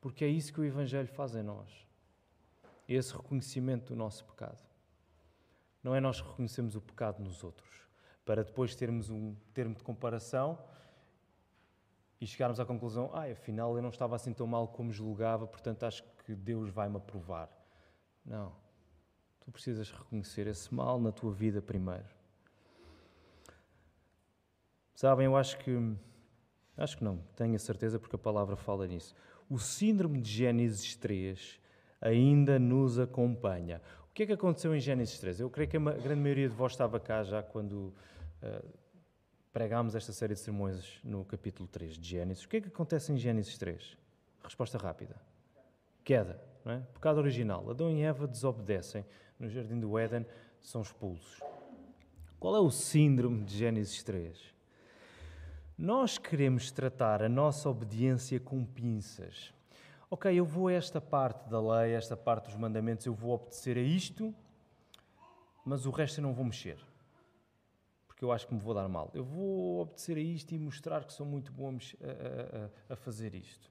Porque 0.00 0.24
é 0.24 0.28
isso 0.28 0.52
que 0.52 0.60
o 0.60 0.64
Evangelho 0.64 1.08
faz 1.08 1.34
em 1.34 1.42
nós. 1.42 1.86
Esse 2.88 3.12
reconhecimento 3.14 3.88
do 3.88 3.96
nosso 3.96 4.24
pecado. 4.24 4.58
Não 5.82 5.94
é 5.94 6.00
nós 6.00 6.20
reconhecermos 6.20 6.76
o 6.76 6.80
pecado 6.80 7.22
nos 7.22 7.42
outros, 7.42 7.88
para 8.24 8.44
depois 8.44 8.74
termos 8.74 9.08
um 9.08 9.34
termo 9.54 9.74
de 9.74 9.82
comparação 9.82 10.58
e 12.20 12.26
chegarmos 12.26 12.60
à 12.60 12.66
conclusão: 12.66 13.10
ah, 13.14 13.24
afinal 13.24 13.76
eu 13.76 13.82
não 13.82 13.88
estava 13.88 14.16
assim 14.16 14.32
tão 14.32 14.46
mal 14.46 14.68
como 14.68 14.92
julgava, 14.92 15.46
portanto 15.46 15.84
acho 15.84 16.04
que 16.24 16.34
Deus 16.34 16.68
vai-me 16.68 16.96
aprovar. 16.96 17.48
Não. 18.24 18.52
Tu 19.40 19.50
precisas 19.50 19.90
reconhecer 19.90 20.46
esse 20.46 20.72
mal 20.74 21.00
na 21.00 21.10
tua 21.10 21.32
vida 21.32 21.62
primeiro. 21.62 22.19
Sabem, 25.00 25.24
eu 25.24 25.34
acho 25.34 25.56
que. 25.56 25.70
Acho 26.76 26.98
que 26.98 27.02
não, 27.02 27.22
tenho 27.34 27.54
a 27.54 27.58
certeza 27.58 27.98
porque 27.98 28.16
a 28.16 28.18
palavra 28.18 28.54
fala 28.54 28.86
nisso. 28.86 29.14
O 29.48 29.58
síndrome 29.58 30.20
de 30.20 30.30
Gênesis 30.30 30.94
3 30.94 31.58
ainda 32.02 32.58
nos 32.58 32.98
acompanha. 32.98 33.80
O 34.10 34.12
que 34.12 34.24
é 34.24 34.26
que 34.26 34.32
aconteceu 34.34 34.74
em 34.74 34.78
Gênesis 34.78 35.18
3? 35.18 35.40
Eu 35.40 35.48
creio 35.48 35.70
que 35.70 35.78
a 35.78 35.80
grande 35.80 36.20
maioria 36.20 36.46
de 36.46 36.54
vós 36.54 36.72
estava 36.72 37.00
cá 37.00 37.22
já 37.22 37.42
quando 37.42 37.94
uh, 38.42 38.68
pregámos 39.50 39.94
esta 39.94 40.12
série 40.12 40.34
de 40.34 40.40
sermões 40.40 41.00
no 41.02 41.24
capítulo 41.24 41.66
3 41.66 41.96
de 41.96 42.06
Gênesis. 42.06 42.44
O 42.44 42.48
que 42.50 42.58
é 42.58 42.60
que 42.60 42.68
acontece 42.68 43.10
em 43.10 43.16
Gênesis 43.16 43.56
3? 43.56 43.96
Resposta 44.44 44.76
rápida: 44.76 45.16
queda, 46.04 46.38
não 46.62 46.72
é? 46.72 46.80
pecado 46.92 47.16
original. 47.16 47.70
Adão 47.70 47.90
e 47.90 48.02
Eva 48.02 48.28
desobedecem 48.28 49.06
no 49.38 49.48
jardim 49.48 49.80
do 49.80 49.98
Éden, 49.98 50.26
são 50.60 50.82
expulsos. 50.82 51.40
Qual 52.38 52.54
é 52.54 52.60
o 52.60 52.70
síndrome 52.70 53.44
de 53.44 53.56
Gênesis 53.56 54.02
3? 54.02 54.59
Nós 55.80 56.18
queremos 56.18 56.70
tratar 56.70 57.22
a 57.22 57.28
nossa 57.28 57.66
obediência 57.66 58.38
com 58.38 58.62
pinças. 58.66 59.50
Ok, 60.10 60.30
eu 60.30 60.44
vou 60.44 60.68
a 60.68 60.74
esta 60.74 61.00
parte 61.00 61.48
da 61.48 61.58
lei, 61.58 61.94
a 61.94 61.98
esta 61.98 62.14
parte 62.14 62.48
dos 62.48 62.54
mandamentos, 62.54 63.06
eu 63.06 63.14
vou 63.14 63.32
obedecer 63.32 63.78
a 63.78 63.80
isto, 63.80 64.34
mas 65.64 65.86
o 65.86 65.90
resto 65.90 66.20
eu 66.20 66.22
não 66.22 66.34
vou 66.34 66.44
mexer 66.44 66.78
porque 68.06 68.26
eu 68.26 68.32
acho 68.32 68.46
que 68.46 68.52
me 68.52 68.60
vou 68.60 68.74
dar 68.74 68.86
mal. 68.86 69.10
Eu 69.14 69.24
vou 69.24 69.80
obedecer 69.80 70.18
a 70.18 70.20
isto 70.20 70.54
e 70.54 70.58
mostrar 70.58 71.06
que 71.06 71.12
sou 71.14 71.24
muito 71.24 71.50
bom 71.50 71.78
a, 72.02 72.92
a, 72.92 72.92
a 72.92 72.96
fazer 72.96 73.34
isto. 73.34 73.70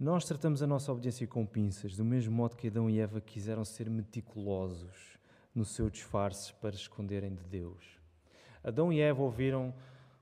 Nós 0.00 0.24
tratamos 0.24 0.62
a 0.62 0.66
nossa 0.66 0.90
obediência 0.90 1.26
com 1.26 1.44
pinças, 1.44 1.94
do 1.94 2.06
mesmo 2.06 2.34
modo 2.34 2.56
que 2.56 2.68
Adão 2.68 2.88
e 2.88 2.98
Eva 2.98 3.20
quiseram 3.20 3.66
ser 3.66 3.90
meticulosos 3.90 5.18
no 5.54 5.62
seu 5.62 5.90
disfarce 5.90 6.54
para 6.54 6.74
esconderem 6.74 7.34
de 7.34 7.44
Deus. 7.44 7.98
Adão 8.62 8.90
e 8.90 8.98
Eva 8.98 9.22
ouviram 9.22 9.74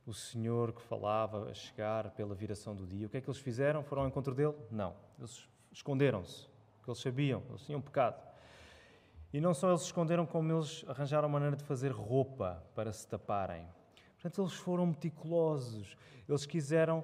o 0.07 0.13
Senhor 0.13 0.73
que 0.73 0.83
falava 0.83 1.51
a 1.51 1.55
chegar 1.55 2.11
pela 2.11 2.35
viração 2.35 2.75
do 2.75 2.87
dia. 2.87 3.07
O 3.07 3.11
que 3.11 3.19
é 3.19 3.21
que 3.21 3.29
eles 3.29 3.41
fizeram? 3.41 3.83
Foram 3.83 4.03
ao 4.03 4.09
encontro 4.09 4.35
dele? 4.35 4.55
Não. 4.71 4.95
Eles 5.19 5.49
esconderam-se, 5.73 6.49
porque 6.77 6.91
eles 6.91 7.01
sabiam, 7.01 7.43
eles 7.49 7.63
tinham 7.63 7.81
pecado. 7.81 8.21
E 9.33 9.41
não 9.41 9.55
só 9.55 9.69
eles 9.69 9.81
se 9.81 9.87
esconderam, 9.87 10.27
como 10.27 10.53
eles 10.53 10.85
arranjaram 10.89 11.29
maneira 11.29 11.57
de 11.57 11.65
fazer 11.65 11.91
roupa 11.91 12.63
para 12.75 12.93
se 12.93 13.07
taparem. 13.07 13.67
Portanto, 14.15 14.43
eles 14.43 14.53
foram 14.53 14.87
meticulosos. 14.87 15.97
Eles 16.29 16.45
quiseram 16.45 17.03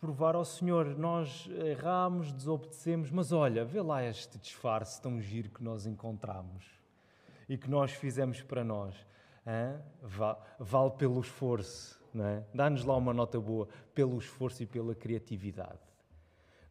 provar 0.00 0.34
ao 0.34 0.44
Senhor: 0.44 0.86
nós 0.98 1.48
erramos, 1.66 2.32
desobedecemos, 2.32 3.10
mas 3.10 3.32
olha, 3.32 3.64
vê 3.64 3.80
lá 3.80 4.04
este 4.04 4.38
disfarce 4.38 5.00
tão 5.00 5.20
giro 5.20 5.50
que 5.50 5.64
nós 5.64 5.86
encontramos 5.86 6.64
e 7.48 7.58
que 7.58 7.68
nós 7.68 7.90
fizemos 7.92 8.42
para 8.42 8.62
nós. 8.62 8.94
Vale, 10.00 10.38
vale 10.58 10.90
pelo 10.92 11.20
esforço, 11.20 12.00
é? 12.22 12.44
Dá-nos 12.54 12.84
lá 12.84 12.96
uma 12.96 13.14
nota 13.14 13.40
boa 13.40 13.66
pelo 13.94 14.18
esforço 14.18 14.62
e 14.62 14.66
pela 14.66 14.94
criatividade. 14.94 15.80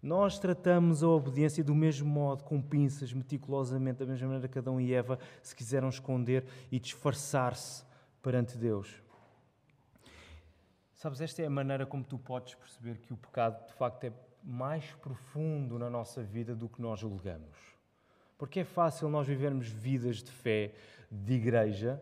Nós 0.01 0.38
tratamos 0.38 1.01
a 1.01 1.08
obediência 1.08 1.63
do 1.63 1.73
mesmo 1.73 2.10
modo, 2.10 2.43
com 2.43 2.62
pinças, 2.62 3.13
meticulosamente, 3.13 3.99
da 3.99 4.06
mesma 4.06 4.27
maneira 4.27 4.47
que 4.47 4.60
Adão 4.60 4.79
e 4.79 4.93
Eva 4.93 5.17
se 5.41 5.56
quiseram 5.56 5.89
esconder 5.89 6.45
e 6.69 6.79
disfarçar-se 6.79 7.84
perante 8.21 8.58
Deus. 8.58 9.01
Sabes, 10.93 11.19
esta 11.19 11.41
é 11.41 11.45
a 11.45 11.49
maneira 11.49 11.86
como 11.86 12.03
tu 12.03 12.17
podes 12.17 12.53
perceber 12.56 12.97
que 12.97 13.13
o 13.13 13.17
pecado 13.17 13.65
de 13.65 13.73
facto 13.73 14.03
é 14.03 14.13
mais 14.43 14.86
profundo 15.01 15.79
na 15.79 15.89
nossa 15.89 16.21
vida 16.21 16.53
do 16.53 16.67
que 16.67 16.82
nós 16.82 16.99
julgamos. 16.99 17.58
Porque 18.38 18.60
é 18.60 18.65
fácil 18.65 19.08
nós 19.08 19.25
vivermos 19.25 19.67
vidas 19.67 20.21
de 20.21 20.32
fé, 20.32 20.73
de 21.10 21.34
igreja, 21.34 22.01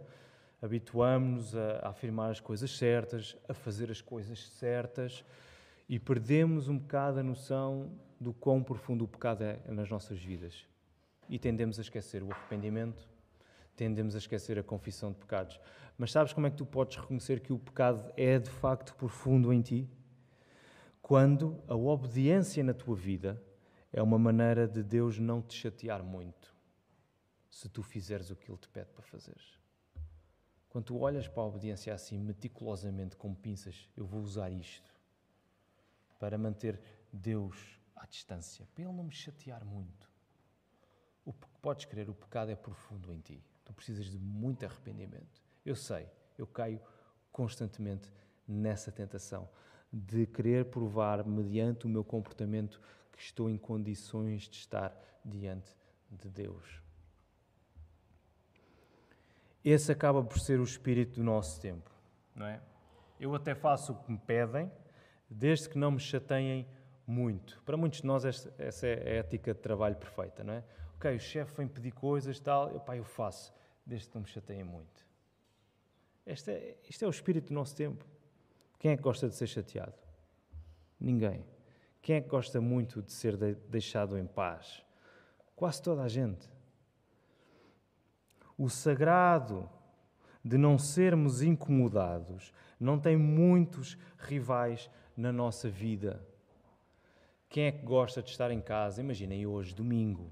habituamos-nos 0.61 1.55
a 1.55 1.89
afirmar 1.89 2.31
as 2.31 2.39
coisas 2.39 2.77
certas, 2.77 3.35
a 3.49 3.53
fazer 3.53 3.89
as 3.89 3.99
coisas 3.99 4.47
certas 4.49 5.25
e 5.89 5.99
perdemos 5.99 6.67
um 6.67 6.77
bocado 6.77 7.19
a 7.19 7.23
noção 7.23 7.91
do 8.19 8.33
quão 8.33 8.63
profundo 8.63 9.03
o 9.03 9.07
pecado 9.07 9.43
é 9.43 9.59
nas 9.67 9.89
nossas 9.89 10.19
vidas. 10.19 10.67
E 11.27 11.39
tendemos 11.39 11.79
a 11.79 11.81
esquecer 11.81 12.21
o 12.21 12.31
arrependimento, 12.31 13.07
tendemos 13.75 14.13
a 14.15 14.19
esquecer 14.19 14.59
a 14.59 14.63
confissão 14.63 15.11
de 15.11 15.17
pecados. 15.17 15.59
Mas 15.97 16.11
sabes 16.11 16.31
como 16.31 16.45
é 16.45 16.51
que 16.51 16.57
tu 16.57 16.65
podes 16.65 16.97
reconhecer 16.97 17.39
que 17.39 17.51
o 17.51 17.57
pecado 17.59 18.11
é 18.15 18.37
de 18.37 18.49
facto 18.49 18.95
profundo 18.95 19.51
em 19.51 19.61
ti? 19.61 19.89
Quando 21.01 21.61
a 21.67 21.75
obediência 21.75 22.63
na 22.63 22.73
tua 22.73 22.95
vida 22.95 23.41
é 23.91 24.01
uma 24.01 24.19
maneira 24.19 24.67
de 24.67 24.83
Deus 24.83 25.19
não 25.19 25.41
te 25.41 25.55
chatear 25.55 26.03
muito, 26.03 26.55
se 27.49 27.67
tu 27.67 27.81
fizeres 27.81 28.29
o 28.29 28.35
que 28.35 28.49
Ele 28.49 28.57
te 28.57 28.69
pede 28.69 28.91
para 28.91 29.03
fazeres. 29.03 29.60
Quando 30.71 30.85
tu 30.85 30.99
olhas 30.99 31.27
para 31.27 31.43
a 31.43 31.45
obediência 31.47 31.93
assim, 31.93 32.17
meticulosamente, 32.17 33.17
com 33.17 33.35
pinças, 33.35 33.89
eu 33.95 34.05
vou 34.05 34.21
usar 34.21 34.49
isto 34.49 34.89
para 36.17 36.37
manter 36.37 36.79
Deus 37.11 37.77
à 37.93 38.05
distância, 38.05 38.65
para 38.73 38.85
Ele 38.85 38.93
não 38.93 39.03
me 39.03 39.11
chatear 39.11 39.65
muito. 39.65 40.09
O, 41.25 41.33
podes 41.61 41.83
crer, 41.83 42.09
o 42.09 42.13
pecado 42.13 42.51
é 42.51 42.55
profundo 42.55 43.13
em 43.13 43.19
ti. 43.19 43.43
Tu 43.65 43.73
precisas 43.73 44.05
de 44.05 44.17
muito 44.17 44.65
arrependimento. 44.65 45.43
Eu 45.65 45.75
sei, 45.75 46.07
eu 46.37 46.47
caio 46.47 46.81
constantemente 47.33 48.09
nessa 48.47 48.93
tentação 48.93 49.49
de 49.91 50.25
querer 50.25 50.71
provar, 50.71 51.25
mediante 51.25 51.85
o 51.85 51.89
meu 51.89 52.05
comportamento, 52.05 52.79
que 53.11 53.21
estou 53.21 53.49
em 53.49 53.57
condições 53.57 54.43
de 54.43 54.55
estar 54.55 54.95
diante 55.25 55.75
de 56.09 56.29
Deus. 56.29 56.81
Esse 59.63 59.91
acaba 59.91 60.23
por 60.23 60.39
ser 60.39 60.59
o 60.59 60.63
espírito 60.63 61.15
do 61.15 61.23
nosso 61.23 61.59
tempo, 61.61 61.91
não 62.35 62.45
é? 62.45 62.61
Eu 63.19 63.35
até 63.35 63.53
faço 63.53 63.93
o 63.93 63.95
que 63.95 64.11
me 64.11 64.17
pedem, 64.17 64.71
desde 65.29 65.69
que 65.69 65.77
não 65.77 65.91
me 65.91 65.99
chateiem 65.99 66.67
muito. 67.05 67.61
Para 67.63 67.77
muitos 67.77 68.01
de 68.01 68.07
nós, 68.07 68.25
essa 68.25 68.87
é 68.87 68.93
a 68.93 69.13
ética 69.19 69.53
de 69.53 69.59
trabalho 69.59 69.95
perfeita, 69.95 70.43
não 70.43 70.53
é? 70.53 70.63
Ok, 70.95 71.15
o 71.15 71.19
chefe 71.19 71.55
vem 71.55 71.67
pedir 71.67 71.91
coisas 71.91 72.37
e 72.37 72.41
tal, 72.41 72.71
eu, 72.71 72.79
pá, 72.79 72.95
eu 72.97 73.03
faço, 73.03 73.53
desde 73.85 74.09
que 74.09 74.15
não 74.15 74.21
me 74.21 74.27
chateiem 74.27 74.63
muito. 74.63 75.05
Este 76.25 76.51
é, 76.51 76.77
este 76.89 77.03
é 77.03 77.07
o 77.07 77.11
espírito 77.11 77.49
do 77.49 77.53
nosso 77.53 77.75
tempo. 77.75 78.05
Quem 78.79 78.91
é 78.91 78.97
que 78.97 79.03
gosta 79.03 79.27
de 79.27 79.35
ser 79.35 79.47
chateado? 79.47 79.93
Ninguém. 80.99 81.45
Quem 82.01 82.15
é 82.15 82.21
que 82.21 82.29
gosta 82.29 82.59
muito 82.59 83.01
de 83.01 83.11
ser 83.11 83.37
deixado 83.37 84.17
em 84.17 84.25
paz? 84.25 84.83
Quase 85.55 85.81
toda 85.81 86.01
a 86.01 86.07
gente. 86.07 86.49
O 88.61 88.69
sagrado 88.69 89.67
de 90.45 90.55
não 90.55 90.77
sermos 90.77 91.41
incomodados 91.41 92.53
não 92.79 92.99
tem 92.99 93.17
muitos 93.17 93.97
rivais 94.19 94.87
na 95.17 95.31
nossa 95.31 95.67
vida. 95.67 96.23
Quem 97.49 97.63
é 97.65 97.71
que 97.71 97.83
gosta 97.83 98.21
de 98.21 98.29
estar 98.29 98.51
em 98.51 98.61
casa? 98.61 99.01
Imaginem 99.01 99.47
hoje, 99.47 99.73
domingo, 99.73 100.31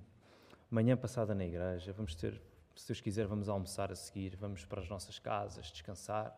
manhã 0.70 0.96
passada 0.96 1.34
na 1.34 1.44
igreja, 1.44 1.92
vamos 1.92 2.14
ter, 2.14 2.40
se 2.76 2.86
Deus 2.86 3.02
quiser, 3.02 3.26
vamos 3.26 3.50
almoçar 3.50 3.92
a 3.92 3.96
seguir, 3.96 4.36
vamos 4.36 4.64
para 4.64 4.80
as 4.80 4.88
nossas 4.88 5.18
casas, 5.18 5.72
descansar. 5.72 6.32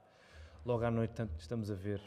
Logo 0.65 0.85
à 0.85 0.89
noite 0.89 1.21
estamos 1.37 1.69
a 1.69 1.75
ver 1.75 2.01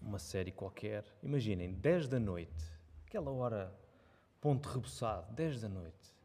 uma 0.00 0.18
série 0.18 0.50
qualquer. 0.50 1.04
Imaginem, 1.22 1.74
10 1.74 2.08
da 2.08 2.18
noite, 2.18 2.72
aquela 3.06 3.30
hora, 3.30 3.70
ponto 4.40 4.66
rebuçado, 4.66 5.30
10 5.34 5.60
da 5.60 5.68
noite, 5.68 6.16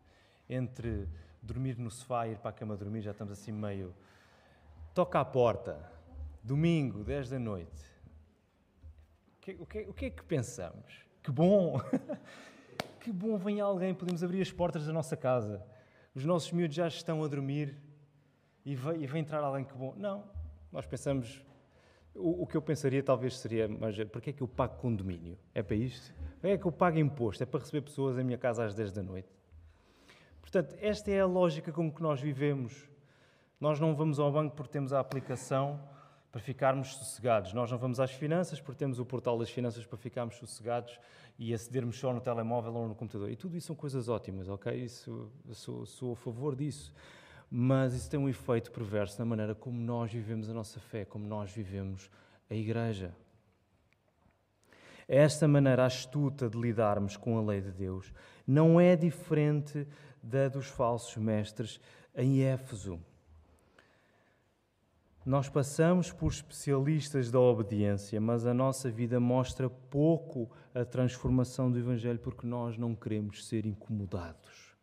entre 0.49 1.09
dormir 1.43 1.77
no 1.77 1.91
sofá 1.91 2.27
ir 2.27 2.37
para 2.37 2.49
a 2.49 2.53
cama 2.53 2.77
dormir, 2.77 3.01
já 3.01 3.11
estamos 3.11 3.33
assim 3.33 3.51
meio. 3.51 3.93
Toca 4.93 5.19
à 5.19 5.25
porta, 5.25 5.77
domingo, 6.41 7.03
10 7.03 7.29
da 7.29 7.39
noite. 7.39 7.83
O 9.37 9.41
que, 9.41 9.51
o 9.59 9.65
que, 9.65 9.79
o 9.89 9.93
que 9.93 10.05
é 10.05 10.09
que 10.09 10.23
pensamos? 10.23 11.05
Que 11.21 11.31
bom! 11.31 11.79
que 13.01 13.11
bom, 13.11 13.37
vem 13.37 13.59
alguém, 13.59 13.93
podemos 13.93 14.23
abrir 14.23 14.41
as 14.41 14.51
portas 14.51 14.85
da 14.85 14.93
nossa 14.93 15.17
casa. 15.17 15.65
Os 16.15 16.23
nossos 16.23 16.51
miúdos 16.51 16.75
já 16.75 16.87
estão 16.87 17.23
a 17.23 17.27
dormir 17.27 17.75
e 18.65 18.75
vai, 18.75 18.97
e 18.97 19.07
vai 19.07 19.19
entrar 19.19 19.43
alguém 19.43 19.65
que 19.65 19.73
bom. 19.73 19.93
Não, 19.97 20.23
nós 20.71 20.85
pensamos. 20.85 21.43
O, 22.15 22.43
o, 22.43 22.47
que 22.47 22.55
eu 22.55 22.61
pensaria 22.61 23.01
talvez 23.01 23.39
seria, 23.39 23.67
mas 23.67 23.97
porquê 24.05 24.29
é 24.29 24.33
que 24.33 24.43
eu 24.43 24.47
pago 24.47 24.77
condomínio? 24.77 25.37
É 25.53 25.63
para 25.63 25.75
isto? 25.75 26.13
É 26.43 26.57
que 26.57 26.65
eu 26.65 26.71
pago 26.71 26.99
imposto? 26.99 27.41
É 27.41 27.45
para 27.45 27.59
receber 27.59 27.81
pessoas 27.81 28.19
em 28.19 28.23
minha 28.23 28.37
casa 28.37 28.63
às 28.63 28.75
10 28.75 28.91
da 28.91 29.01
noite? 29.01 29.42
Portanto, 30.53 30.77
esta 30.79 31.09
é 31.09 31.19
a 31.19 31.25
lógica 31.25 31.71
com 31.71 31.91
que 31.91 31.99
nós 31.99 32.21
vivemos. 32.21 32.87
Nós 33.59 33.79
não 33.79 33.95
vamos 33.95 34.19
ao 34.19 34.31
banco 34.31 34.55
porque 34.55 34.71
temos 34.71 34.93
a 34.93 34.99
aplicação 34.99 35.81
para 36.31 36.39
ficarmos 36.39 36.93
sossegados. 36.93 37.53
Nós 37.53 37.71
não 37.71 37.77
vamos 37.79 37.99
às 37.99 38.11
finanças 38.11 38.61
porque 38.61 38.77
temos 38.77 38.99
o 38.99 39.05
portal 39.05 39.35
das 39.35 39.49
finanças 39.49 39.83
para 39.83 39.97
ficarmos 39.97 40.35
sossegados 40.35 40.99
e 41.39 41.55
acedermos 41.55 41.97
só 41.97 42.13
no 42.13 42.21
telemóvel 42.21 42.71
ou 42.75 42.87
no 42.87 42.93
computador. 42.93 43.31
E 43.31 43.35
tudo 43.35 43.57
isso 43.57 43.65
são 43.65 43.75
coisas 43.75 44.07
ótimas, 44.07 44.47
ok? 44.47 44.71
Isso, 44.75 45.31
sou, 45.53 45.87
sou 45.87 46.13
a 46.13 46.15
favor 46.15 46.55
disso. 46.55 46.93
Mas 47.49 47.95
isso 47.95 48.07
tem 48.11 48.19
um 48.19 48.29
efeito 48.29 48.71
perverso 48.71 49.17
na 49.17 49.25
maneira 49.25 49.55
como 49.55 49.81
nós 49.81 50.13
vivemos 50.13 50.47
a 50.51 50.53
nossa 50.53 50.79
fé, 50.79 51.03
como 51.03 51.25
nós 51.25 51.51
vivemos 51.51 52.11
a 52.47 52.53
igreja. 52.53 53.11
Esta 55.07 55.47
maneira 55.47 55.83
astuta 55.83 56.47
de 56.47 56.59
lidarmos 56.59 57.17
com 57.17 57.39
a 57.39 57.41
lei 57.41 57.59
de 57.59 57.71
Deus 57.71 58.13
não 58.45 58.79
é 58.79 58.95
diferente 58.95 59.87
da 60.23 60.47
dos 60.47 60.67
falsos 60.67 61.17
mestres 61.17 61.79
em 62.15 62.41
Éfeso. 62.41 62.99
Nós 65.25 65.47
passamos 65.47 66.11
por 66.11 66.31
especialistas 66.31 67.31
da 67.31 67.39
obediência, 67.39 68.19
mas 68.19 68.45
a 68.45 68.53
nossa 68.53 68.89
vida 68.89 69.19
mostra 69.19 69.69
pouco 69.69 70.49
a 70.73 70.83
transformação 70.83 71.71
do 71.71 71.77
Evangelho 71.77 72.19
porque 72.19 72.45
nós 72.45 72.77
não 72.77 72.93
queremos 72.93 73.45
ser 73.45 73.65
incomodados. 73.65 74.73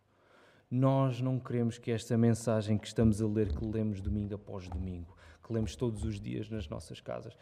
Nós 0.71 1.21
não 1.21 1.39
queremos 1.39 1.77
que 1.77 1.91
esta 1.91 2.17
mensagem 2.17 2.79
que 2.79 2.87
estamos 2.87 3.21
a 3.21 3.27
ler, 3.27 3.55
que 3.55 3.65
lemos 3.65 4.01
domingo 4.01 4.35
após 4.35 4.67
domingo, 4.67 5.15
que 5.45 5.53
lemos 5.53 5.77
todos 5.77 6.05
os 6.05 6.19
dias 6.19 6.49
nas 6.49 6.69
nossas 6.69 7.01
casas, 7.01 7.37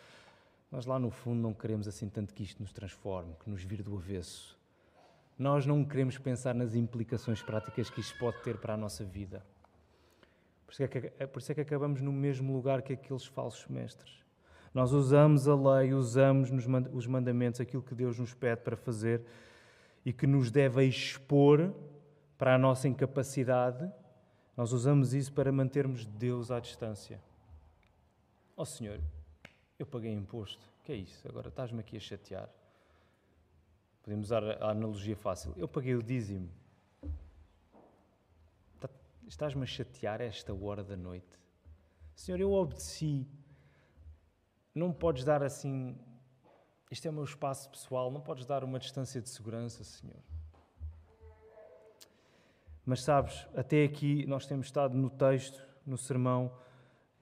nós 0.70 0.84
lá 0.84 0.98
no 0.98 1.10
fundo 1.10 1.40
não 1.40 1.54
queremos 1.54 1.86
assim 1.86 2.08
tanto 2.08 2.34
que 2.34 2.42
isto 2.42 2.60
nos 2.60 2.72
transforme, 2.72 3.36
que 3.38 3.48
nos 3.48 3.62
vire 3.62 3.82
do 3.82 3.96
avesso. 3.96 4.57
Nós 5.38 5.64
não 5.64 5.84
queremos 5.84 6.18
pensar 6.18 6.54
nas 6.54 6.74
implicações 6.74 7.40
práticas 7.40 7.88
que 7.88 8.00
isto 8.00 8.18
pode 8.18 8.42
ter 8.42 8.58
para 8.58 8.74
a 8.74 8.76
nossa 8.76 9.04
vida. 9.04 9.44
Por 10.66 10.72
isso, 10.72 10.82
é 10.82 10.88
que, 10.88 11.12
é 11.18 11.26
por 11.26 11.38
isso 11.38 11.52
é 11.52 11.54
que 11.54 11.60
acabamos 11.60 12.00
no 12.00 12.12
mesmo 12.12 12.52
lugar 12.52 12.82
que 12.82 12.92
aqueles 12.92 13.24
falsos 13.24 13.66
mestres. 13.68 14.18
Nós 14.74 14.92
usamos 14.92 15.48
a 15.48 15.54
lei, 15.54 15.94
usamos 15.94 16.50
os 16.92 17.06
mandamentos, 17.06 17.60
aquilo 17.60 17.82
que 17.82 17.94
Deus 17.94 18.18
nos 18.18 18.34
pede 18.34 18.62
para 18.62 18.76
fazer 18.76 19.22
e 20.04 20.12
que 20.12 20.26
nos 20.26 20.50
deve 20.50 20.84
expor 20.84 21.72
para 22.36 22.54
a 22.54 22.58
nossa 22.58 22.88
incapacidade. 22.88 23.90
Nós 24.56 24.72
usamos 24.72 25.14
isso 25.14 25.32
para 25.32 25.52
mantermos 25.52 26.04
Deus 26.04 26.50
à 26.50 26.58
distância. 26.58 27.20
Ó 28.56 28.62
oh, 28.62 28.64
Senhor, 28.66 29.00
eu 29.78 29.86
paguei 29.86 30.12
imposto. 30.12 30.66
O 30.80 30.84
que 30.84 30.92
é 30.92 30.96
isso? 30.96 31.26
Agora 31.28 31.48
estás-me 31.48 31.80
aqui 31.80 31.96
a 31.96 32.00
chatear. 32.00 32.48
Podemos 34.02 34.26
usar 34.26 34.44
a 34.44 34.70
analogia 34.70 35.16
fácil. 35.16 35.52
Eu 35.56 35.68
paguei 35.68 35.94
o 35.94 36.02
dízimo. 36.02 36.50
Estás-me 39.26 39.62
a 39.62 39.66
chatear 39.66 40.22
a 40.22 40.24
esta 40.24 40.54
hora 40.54 40.82
da 40.82 40.96
noite? 40.96 41.38
Senhor, 42.14 42.40
eu 42.40 42.52
obedeci. 42.52 43.26
Não 44.74 44.92
podes 44.92 45.22
dar 45.22 45.42
assim. 45.42 45.94
Este 46.90 47.06
é 47.06 47.10
o 47.10 47.14
meu 47.14 47.24
espaço 47.24 47.68
pessoal. 47.68 48.10
Não 48.10 48.20
podes 48.20 48.46
dar 48.46 48.64
uma 48.64 48.78
distância 48.78 49.20
de 49.20 49.28
segurança, 49.28 49.84
Senhor. 49.84 50.22
Mas 52.86 53.02
sabes, 53.02 53.46
até 53.54 53.84
aqui 53.84 54.24
nós 54.26 54.46
temos 54.46 54.66
estado 54.66 54.96
no 54.96 55.10
texto, 55.10 55.62
no 55.84 55.98
sermão, 55.98 56.50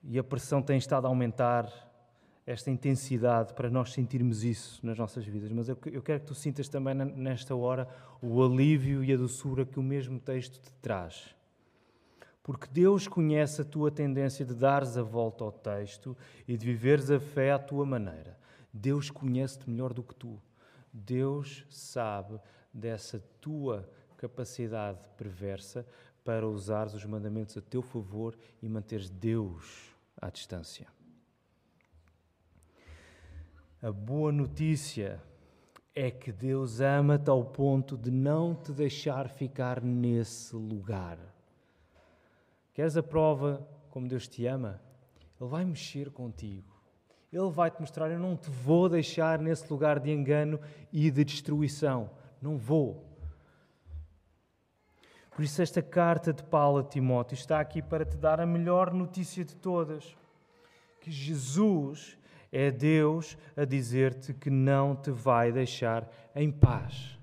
e 0.01 0.17
a 0.17 0.23
pressão 0.23 0.63
tem 0.63 0.79
estado 0.79 1.07
a 1.07 1.09
aumentar, 1.09 1.86
esta 2.47 2.71
intensidade 2.71 3.53
para 3.55 3.69
nós 3.69 3.93
sentirmos 3.93 4.45
isso 4.45 4.79
nas 4.87 4.97
nossas 4.97 5.27
vidas. 5.27 5.51
Mas 5.51 5.69
eu, 5.69 5.77
eu 5.87 6.01
quero 6.01 6.21
que 6.21 6.27
tu 6.27 6.35
sintas 6.35 6.69
também 6.69 6.95
nesta 6.95 7.57
hora 7.57 7.89
o 8.23 8.41
alívio 8.43 9.03
e 9.03 9.13
a 9.13 9.17
doçura 9.17 9.67
que 9.67 9.81
o 9.81 9.83
mesmo 9.83 10.21
texto 10.21 10.61
te 10.61 10.73
traz. 10.81 11.35
Porque 12.45 12.69
Deus 12.71 13.09
conhece 13.09 13.63
a 13.63 13.65
tua 13.65 13.91
tendência 13.91 14.45
de 14.45 14.55
dares 14.55 14.97
a 14.97 15.03
volta 15.03 15.43
ao 15.43 15.51
texto 15.51 16.17
e 16.47 16.57
de 16.57 16.65
viveres 16.65 17.11
a 17.11 17.19
fé 17.19 17.51
à 17.51 17.59
tua 17.59 17.85
maneira. 17.85 18.39
Deus 18.73 19.11
conhece-te 19.11 19.69
melhor 19.69 19.93
do 19.93 20.05
que 20.05 20.15
tu. 20.15 20.41
Deus 20.93 21.67
sabe 21.69 22.39
dessa 22.73 23.19
tua 23.41 23.91
capacidade 24.17 25.01
perversa 25.17 25.85
para 26.25 26.47
usares 26.47 26.95
os 26.95 27.05
mandamentos 27.05 27.57
a 27.57 27.61
teu 27.61 27.83
favor 27.83 28.37
e 28.63 28.69
manteres 28.69 29.11
Deus 29.11 29.93
à 30.21 30.31
distância. 30.31 30.96
A 33.83 33.93
boa 33.93 34.33
notícia 34.33 35.23
é 35.95 36.11
que 36.11 36.33
Deus 36.33 36.81
ama-te 36.81 37.29
ao 37.29 37.45
ponto 37.45 37.97
de 37.97 38.11
não 38.11 38.55
te 38.55 38.73
deixar 38.73 39.29
ficar 39.29 39.83
nesse 39.83 40.57
lugar. 40.57 41.19
Queres 42.73 42.97
a 42.97 43.03
prova 43.03 43.67
como 43.91 44.09
Deus 44.09 44.27
te 44.27 44.47
ama? 44.47 44.81
Ele 45.39 45.51
vai 45.51 45.65
mexer 45.65 46.11
contigo. 46.11 46.75
Ele 47.31 47.51
vai 47.51 47.71
te 47.71 47.79
mostrar: 47.79 48.11
eu 48.11 48.19
não 48.19 48.35
te 48.35 48.49
vou 48.49 48.89
deixar 48.89 49.39
nesse 49.39 49.71
lugar 49.71 50.01
de 50.01 50.11
engano 50.11 50.59
e 50.91 51.11
de 51.11 51.23
destruição. 51.23 52.11
Não 52.41 52.57
vou. 52.57 53.05
Por 55.35 55.45
isso, 55.45 55.61
esta 55.61 55.83
carta 55.83 56.33
de 56.33 56.43
Paulo 56.43 56.79
a 56.79 56.83
Timóteo 56.83 57.35
está 57.35 57.61
aqui 57.61 57.83
para 57.83 58.07
te 58.07 58.17
dar 58.17 58.41
a 58.41 58.47
melhor 58.47 58.95
notícia 58.95 59.45
de 59.45 59.55
todas: 59.55 60.17
que 60.99 61.11
Jesus 61.11 62.17
é 62.51 62.71
Deus 62.71 63.37
a 63.57 63.65
dizer-te 63.65 64.33
que 64.33 64.51
não 64.51 64.95
te 64.95 65.11
vai 65.11 65.53
deixar 65.53 66.11
em 66.35 66.51
paz. 66.51 67.19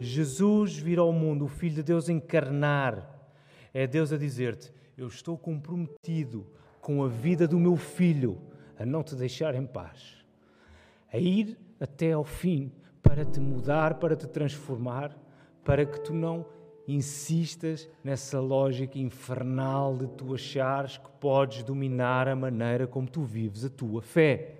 Jesus 0.00 0.76
vir 0.76 0.98
ao 0.98 1.12
mundo, 1.12 1.44
o 1.44 1.48
Filho 1.48 1.76
de 1.76 1.82
Deus 1.82 2.08
encarnar, 2.08 3.08
é 3.72 3.86
Deus 3.86 4.12
a 4.12 4.18
dizer-te: 4.18 4.72
Eu 4.96 5.06
estou 5.06 5.38
comprometido 5.38 6.46
com 6.80 7.04
a 7.04 7.08
vida 7.08 7.46
do 7.46 7.58
meu 7.58 7.76
filho 7.76 8.40
a 8.78 8.84
não 8.84 9.02
te 9.02 9.14
deixar 9.14 9.54
em 9.54 9.64
paz, 9.64 10.24
a 11.12 11.18
ir 11.18 11.56
até 11.78 12.12
ao 12.12 12.24
fim 12.24 12.72
para 13.00 13.24
te 13.24 13.38
mudar, 13.38 13.94
para 13.94 14.16
te 14.16 14.26
transformar, 14.26 15.16
para 15.64 15.86
que 15.86 16.00
tu 16.00 16.12
não 16.12 16.44
insistas 16.86 17.88
nessa 18.02 18.40
lógica 18.40 18.98
infernal 18.98 19.96
de 19.96 20.06
tu 20.08 20.34
achares 20.34 20.98
que 20.98 21.08
podes 21.20 21.62
dominar 21.62 22.28
a 22.28 22.36
maneira 22.36 22.86
como 22.86 23.08
tu 23.08 23.22
vives 23.22 23.64
a 23.64 23.70
tua 23.70 24.02
fé. 24.02 24.56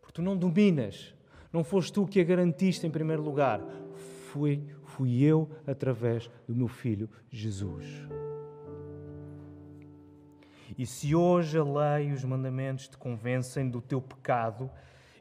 Porque 0.00 0.14
tu 0.14 0.22
não 0.22 0.36
dominas. 0.36 1.14
Não 1.52 1.62
foste 1.62 1.92
tu 1.92 2.06
que 2.06 2.20
a 2.20 2.24
garantiste 2.24 2.86
em 2.86 2.90
primeiro 2.90 3.22
lugar. 3.22 3.60
Fui 4.30 4.62
fui 4.92 5.22
eu 5.22 5.48
através 5.66 6.30
do 6.46 6.54
meu 6.54 6.68
filho 6.68 7.08
Jesus. 7.30 7.86
E 10.76 10.86
se 10.86 11.14
hoje 11.14 11.58
a 11.58 11.64
lei 11.64 12.08
e 12.08 12.12
os 12.12 12.24
mandamentos 12.24 12.88
te 12.88 12.96
convencem 12.96 13.68
do 13.68 13.80
teu 13.80 14.00
pecado 14.00 14.70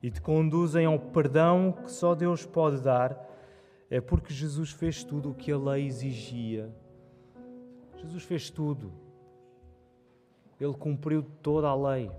e 0.02 0.10
te 0.10 0.22
conduzem 0.22 0.86
ao 0.86 0.98
perdão 0.98 1.74
que 1.84 1.92
só 1.92 2.16
Deus 2.16 2.46
pode 2.46 2.82
dar, 2.82 3.31
é 3.92 4.00
porque 4.00 4.34
Jesus 4.34 4.72
fez 4.72 5.04
tudo 5.04 5.32
o 5.32 5.36
que 5.36 5.52
a 5.52 5.58
lei 5.58 5.86
exigia. 5.86 6.74
Jesus 7.98 8.24
fez 8.24 8.50
tudo. 8.50 8.94
Ele 10.58 10.74
cumpriu 10.74 11.22
toda 11.42 11.68
a 11.68 11.76
lei, 11.76 12.10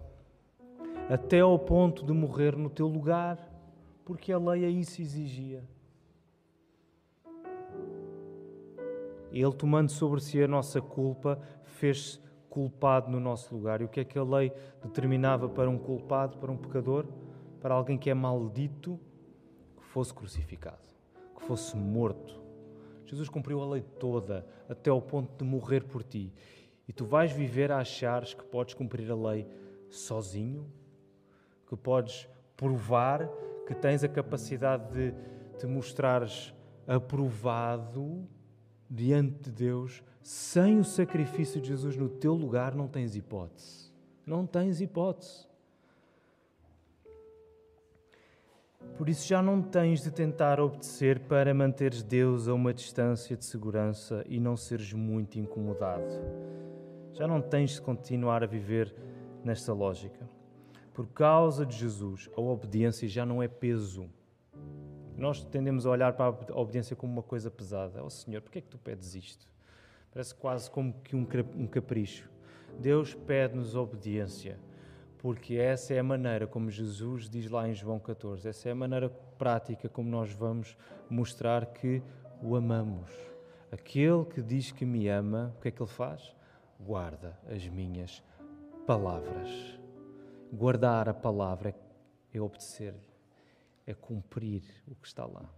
até 1.09 1.41
ao 1.41 1.59
ponto 1.59 2.05
de 2.05 2.13
morrer 2.13 2.55
no 2.57 2.69
teu 2.69 2.87
lugar, 2.87 3.39
porque 4.05 4.31
a 4.31 4.39
lei 4.39 4.67
a 4.67 4.69
isso 4.69 5.01
exigia. 5.01 5.65
Ele, 9.33 9.53
tomando 9.55 9.91
sobre 9.91 10.21
si 10.21 10.43
a 10.43 10.47
nossa 10.47 10.79
culpa, 10.83 11.41
fez-se 11.65 12.21
culpado 12.51 13.11
no 13.11 13.19
nosso 13.19 13.55
lugar. 13.55 13.81
E 13.81 13.85
o 13.85 13.89
que 13.89 14.01
é 14.01 14.05
que 14.05 14.19
a 14.19 14.23
lei 14.23 14.53
determinava 14.83 15.49
para 15.49 15.71
um 15.71 15.79
culpado, 15.79 16.37
para 16.37 16.53
um 16.53 16.57
pecador? 16.59 17.07
Para 17.63 17.75
alguém 17.75 17.97
que 17.97 18.11
é 18.11 18.15
maldito, 18.15 19.01
que 19.75 19.85
fosse 19.85 20.13
crucificado, 20.13 20.92
que 21.43 21.47
fosse 21.49 21.77
morto. 21.77 22.41
Jesus 23.05 23.29
cumpriu 23.29 23.61
a 23.61 23.69
lei 23.69 23.83
toda, 23.99 24.47
até 24.69 24.89
ao 24.89 25.03
ponto 25.03 25.37
de 25.37 25.45
morrer 25.45 25.83
por 25.83 26.03
ti. 26.03 26.33
E 26.89 26.93
tu 26.93 27.05
vais 27.05 27.33
viver 27.33 27.71
a 27.71 27.79
achares 27.79 28.33
que 28.33 28.45
podes 28.45 28.75
cumprir 28.75 29.11
a 29.11 29.15
lei 29.15 29.47
sozinho, 29.91 30.67
que 31.69 31.77
podes 31.77 32.29
provar 32.57 33.29
que 33.67 33.75
tens 33.75 34.03
a 34.05 34.09
capacidade 34.09 34.93
de, 34.93 35.15
te 35.59 35.67
mostrares 35.67 36.55
aprovado 36.87 38.27
diante 38.89 39.51
de 39.51 39.53
Deus, 39.53 40.03
sem 40.23 40.79
o 40.79 40.85
sacrifício 40.85 41.61
de 41.61 41.69
Jesus 41.69 41.97
no 41.97 42.09
teu 42.09 42.35
lugar, 42.35 42.75
não 42.75 42.87
tens 42.87 43.17
hipótese. 43.17 43.91
Não 44.25 44.47
tens 44.47 44.81
hipótese. 44.81 45.47
Por 48.97 49.09
isso 49.09 49.27
já 49.27 49.43
não 49.43 49.63
tens 49.63 50.03
de 50.03 50.11
tentar 50.11 50.61
obedecer 50.61 51.21
para 51.21 51.53
manteres 51.55 52.03
Deus 52.03 52.47
a 52.47 52.55
uma 52.55 52.73
distância 52.73 53.37
de 53.37 53.45
segurança 53.45 54.25
e 54.29 54.39
não 54.39 54.57
seres 54.57 54.93
muito 54.93 55.39
incomodado. 55.39 56.05
Já 57.13 57.27
não 57.27 57.41
tens 57.41 57.73
de 57.73 57.81
continuar 57.81 58.43
a 58.43 58.47
viver 58.47 58.95
nesta 59.43 59.73
lógica. 59.73 60.29
Por 60.95 61.09
causa 61.09 61.65
de 61.65 61.77
Jesus, 61.77 62.31
a 62.37 62.41
obediência 62.41 63.09
já 63.09 63.25
não 63.25 63.43
é 63.43 63.49
peso. 63.49 64.09
Nós 65.17 65.43
tendemos 65.43 65.87
a 65.87 65.91
olhar 65.91 66.13
para 66.13 66.27
a 66.27 66.61
obediência 66.61 66.95
como 66.95 67.13
uma 67.13 67.23
coisa 67.23 67.51
pesada. 67.51 68.05
Oh 68.05 68.11
Senhor, 68.11 68.43
porquê 68.43 68.59
é 68.59 68.63
que 68.63 68.69
tu 68.69 68.79
pedes 68.79 69.15
isto? 69.15 69.47
Parece 70.13 70.35
quase 70.35 70.71
como 70.71 70.93
que 71.03 71.17
um 71.17 71.25
capricho. 71.67 72.31
Deus 72.79 73.15
pede-nos 73.15 73.75
obediência 73.75 74.59
porque 75.23 75.55
essa 75.55 75.95
é 75.95 76.01
a 76.01 76.03
maneira 76.03 76.49
como 76.49 76.69
Jesus 76.69 77.31
diz 77.31 77.49
lá 77.49 77.69
em 77.69 77.75
João 77.75 78.01
14, 78.01 78.49
essa 78.49 78.69
é 78.69 78.73
a 78.73 78.75
maneira 78.75 79.09
prática 79.39 79.89
como 79.89 80.11
nós 80.11 80.33
vamos 80.33 80.77
mostrar 81.09 81.67
que 81.67 82.03
o 82.43 82.57
amamos. 82.57 83.09
Aquele 83.71 84.25
que 84.25 84.43
diz 84.43 84.73
que 84.73 84.85
me 84.85 85.07
ama, 85.07 85.55
o 85.57 85.61
que 85.61 85.69
é 85.69 85.71
que 85.71 85.81
ele 85.81 85.89
faz? 85.89 86.35
Guarda 86.81 87.39
as 87.49 87.69
minhas 87.69 88.21
palavras. 88.85 89.49
Guardar 90.53 91.09
a 91.09 91.15
palavra 91.15 91.73
é 92.35 92.41
obedecer-lhe, 92.41 92.99
é 93.87 93.95
cumprir 93.95 94.65
o 94.89 94.97
que 94.97 95.07
está 95.07 95.25
lá. 95.25 95.49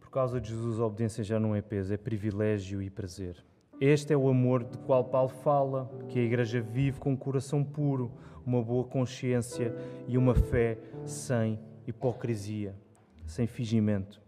Por 0.00 0.10
causa 0.10 0.40
de 0.40 0.48
Jesus, 0.48 0.80
a 0.80 0.86
obediência 0.86 1.22
já 1.22 1.38
não 1.38 1.54
é 1.54 1.60
peso, 1.60 1.92
é 1.92 1.98
privilégio 1.98 2.80
e 2.80 2.88
prazer. 2.88 3.36
Este 3.80 4.12
é 4.12 4.16
o 4.16 4.28
amor 4.28 4.62
de 4.62 4.76
qual 4.76 5.02
Paulo 5.02 5.30
fala, 5.30 5.90
que 6.06 6.18
a 6.18 6.22
Igreja 6.22 6.60
vive 6.60 7.00
com 7.00 7.12
um 7.12 7.16
coração 7.16 7.64
puro, 7.64 8.12
uma 8.44 8.62
boa 8.62 8.84
consciência 8.84 9.74
e 10.06 10.18
uma 10.18 10.34
fé 10.34 10.76
sem 11.02 11.58
hipocrisia, 11.86 12.76
sem 13.24 13.46
fingimento. 13.46 14.20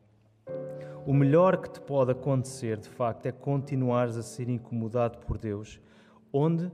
O 1.07 1.13
melhor 1.13 1.59
que 1.59 1.69
te 1.69 1.83
pode 1.83 2.13
acontecer, 2.13 2.79
de 2.79 2.89
facto, 2.89 3.27
é 3.27 3.33
continuares 3.33 4.17
a 4.17 4.23
ser 4.23 4.49
incomodado 4.49 5.19
por 5.19 5.37
Deus. 5.37 5.83
Onde? 6.33 6.73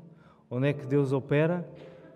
Onde 0.48 0.68
é 0.68 0.72
que 0.72 0.86
Deus 0.86 1.10
opera? 1.10 1.68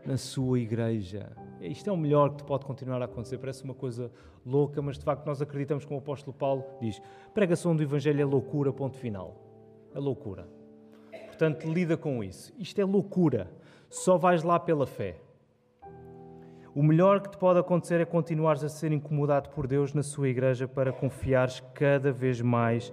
Na 0.07 0.17
sua 0.17 0.61
igreja. 0.61 1.33
Isto 1.61 1.91
é 1.91 1.93
o 1.93 1.97
melhor 1.97 2.31
que 2.31 2.37
te 2.37 2.45
pode 2.45 2.65
continuar 2.65 3.03
a 3.03 3.07
acontecer. 3.07 3.37
Parece 3.37 3.65
uma 3.65 3.75
coisa 3.75 4.13
louca, 4.47 4.81
mas 4.81 4.97
de 4.97 5.05
facto 5.05 5.27
nós 5.27 5.43
acreditamos, 5.43 5.85
como 5.85 5.99
o 5.99 6.03
apóstolo 6.03 6.37
Paulo 6.37 6.65
diz: 6.81 7.03
pregação 7.35 7.75
do 7.75 7.83
Evangelho 7.83 8.21
é 8.21 8.25
loucura, 8.25 8.73
ponto 8.73 8.97
final 8.97 9.52
é 9.95 9.99
loucura. 9.99 10.47
Portanto, 11.27 11.67
lida 11.67 11.97
com 11.97 12.23
isso. 12.23 12.53
Isto 12.59 12.81
é 12.81 12.85
loucura. 12.85 13.51
Só 13.91 14.17
vais 14.17 14.43
lá 14.43 14.59
pela 14.59 14.87
fé. 14.87 15.17
O 16.75 16.83
melhor 16.83 17.21
que 17.21 17.31
te 17.31 17.37
pode 17.37 17.59
acontecer 17.59 18.01
é 18.01 18.05
continuares 18.05 18.65
a 18.65 18.69
ser 18.69 18.93
incomodado 18.93 19.51
por 19.51 19.67
Deus 19.67 19.93
na 19.93 20.03
sua 20.03 20.29
igreja 20.29 20.67
para 20.67 20.91
confiares 20.91 21.61
cada 21.75 22.11
vez 22.11 22.41
mais 22.41 22.91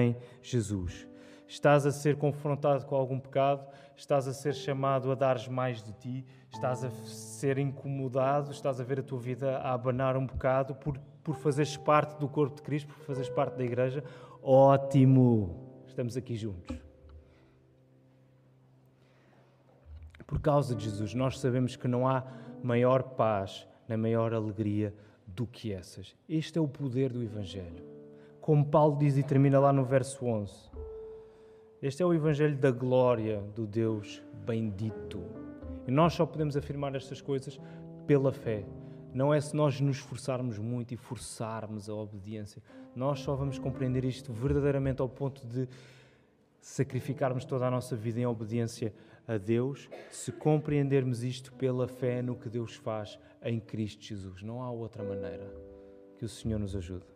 em 0.00 0.16
Jesus. 0.42 1.06
Estás 1.46 1.86
a 1.86 1.92
ser 1.92 2.16
confrontado 2.16 2.84
com 2.86 2.96
algum 2.96 3.20
pecado, 3.20 3.64
estás 3.94 4.26
a 4.26 4.32
ser 4.32 4.54
chamado 4.54 5.12
a 5.12 5.14
dares 5.14 5.46
mais 5.46 5.82
de 5.82 5.92
ti, 5.92 6.26
estás 6.50 6.82
a 6.82 6.90
ser 6.90 7.58
incomodado, 7.58 8.50
estás 8.50 8.80
a 8.80 8.84
ver 8.84 9.00
a 9.00 9.02
tua 9.02 9.20
vida 9.20 9.58
a 9.58 9.72
abanar 9.72 10.16
um 10.16 10.26
bocado 10.26 10.74
por, 10.74 10.98
por 11.22 11.36
fazeres 11.36 11.76
parte 11.76 12.18
do 12.18 12.28
corpo 12.28 12.56
de 12.56 12.62
Cristo, 12.62 12.92
por 12.92 13.04
fazeres 13.04 13.28
parte 13.28 13.56
da 13.56 13.64
igreja. 13.64 14.02
Ótimo! 14.42 15.71
Estamos 15.92 16.16
aqui 16.16 16.34
juntos. 16.34 16.76
Por 20.26 20.40
causa 20.40 20.74
de 20.74 20.84
Jesus, 20.84 21.14
nós 21.14 21.38
sabemos 21.38 21.76
que 21.76 21.86
não 21.86 22.08
há 22.08 22.24
maior 22.62 23.02
paz 23.02 23.68
nem 23.86 23.98
maior 23.98 24.32
alegria 24.32 24.94
do 25.26 25.46
que 25.46 25.72
essas. 25.72 26.16
Este 26.28 26.58
é 26.58 26.60
o 26.60 26.66
poder 26.66 27.12
do 27.12 27.22
Evangelho. 27.22 27.84
Como 28.40 28.64
Paulo 28.64 28.96
diz 28.98 29.16
e 29.16 29.22
termina 29.22 29.60
lá 29.60 29.72
no 29.72 29.84
verso 29.84 30.24
11. 30.24 30.70
Este 31.82 32.02
é 32.02 32.06
o 32.06 32.14
Evangelho 32.14 32.56
da 32.56 32.70
glória 32.70 33.42
do 33.54 33.66
Deus 33.66 34.22
bendito. 34.46 35.20
E 35.86 35.90
nós 35.90 36.14
só 36.14 36.24
podemos 36.24 36.56
afirmar 36.56 36.94
estas 36.94 37.20
coisas 37.20 37.60
pela 38.06 38.32
fé. 38.32 38.64
Não 39.14 39.32
é 39.32 39.40
se 39.40 39.54
nós 39.54 39.80
nos 39.80 39.98
esforçarmos 39.98 40.58
muito 40.58 40.94
e 40.94 40.96
forçarmos 40.96 41.88
a 41.88 41.94
obediência. 41.94 42.62
Nós 42.94 43.20
só 43.20 43.34
vamos 43.34 43.58
compreender 43.58 44.04
isto 44.04 44.32
verdadeiramente 44.32 45.02
ao 45.02 45.08
ponto 45.08 45.46
de 45.46 45.68
sacrificarmos 46.60 47.44
toda 47.44 47.66
a 47.66 47.70
nossa 47.70 47.96
vida 47.96 48.20
em 48.20 48.26
obediência 48.26 48.94
a 49.26 49.36
Deus, 49.36 49.88
se 50.10 50.32
compreendermos 50.32 51.22
isto 51.22 51.52
pela 51.52 51.86
fé 51.86 52.22
no 52.22 52.36
que 52.36 52.48
Deus 52.48 52.74
faz 52.74 53.18
em 53.42 53.60
Cristo 53.60 54.02
Jesus. 54.02 54.42
Não 54.42 54.62
há 54.62 54.70
outra 54.70 55.02
maneira. 55.02 55.52
Que 56.18 56.24
o 56.24 56.28
Senhor 56.28 56.58
nos 56.58 56.74
ajude. 56.76 57.11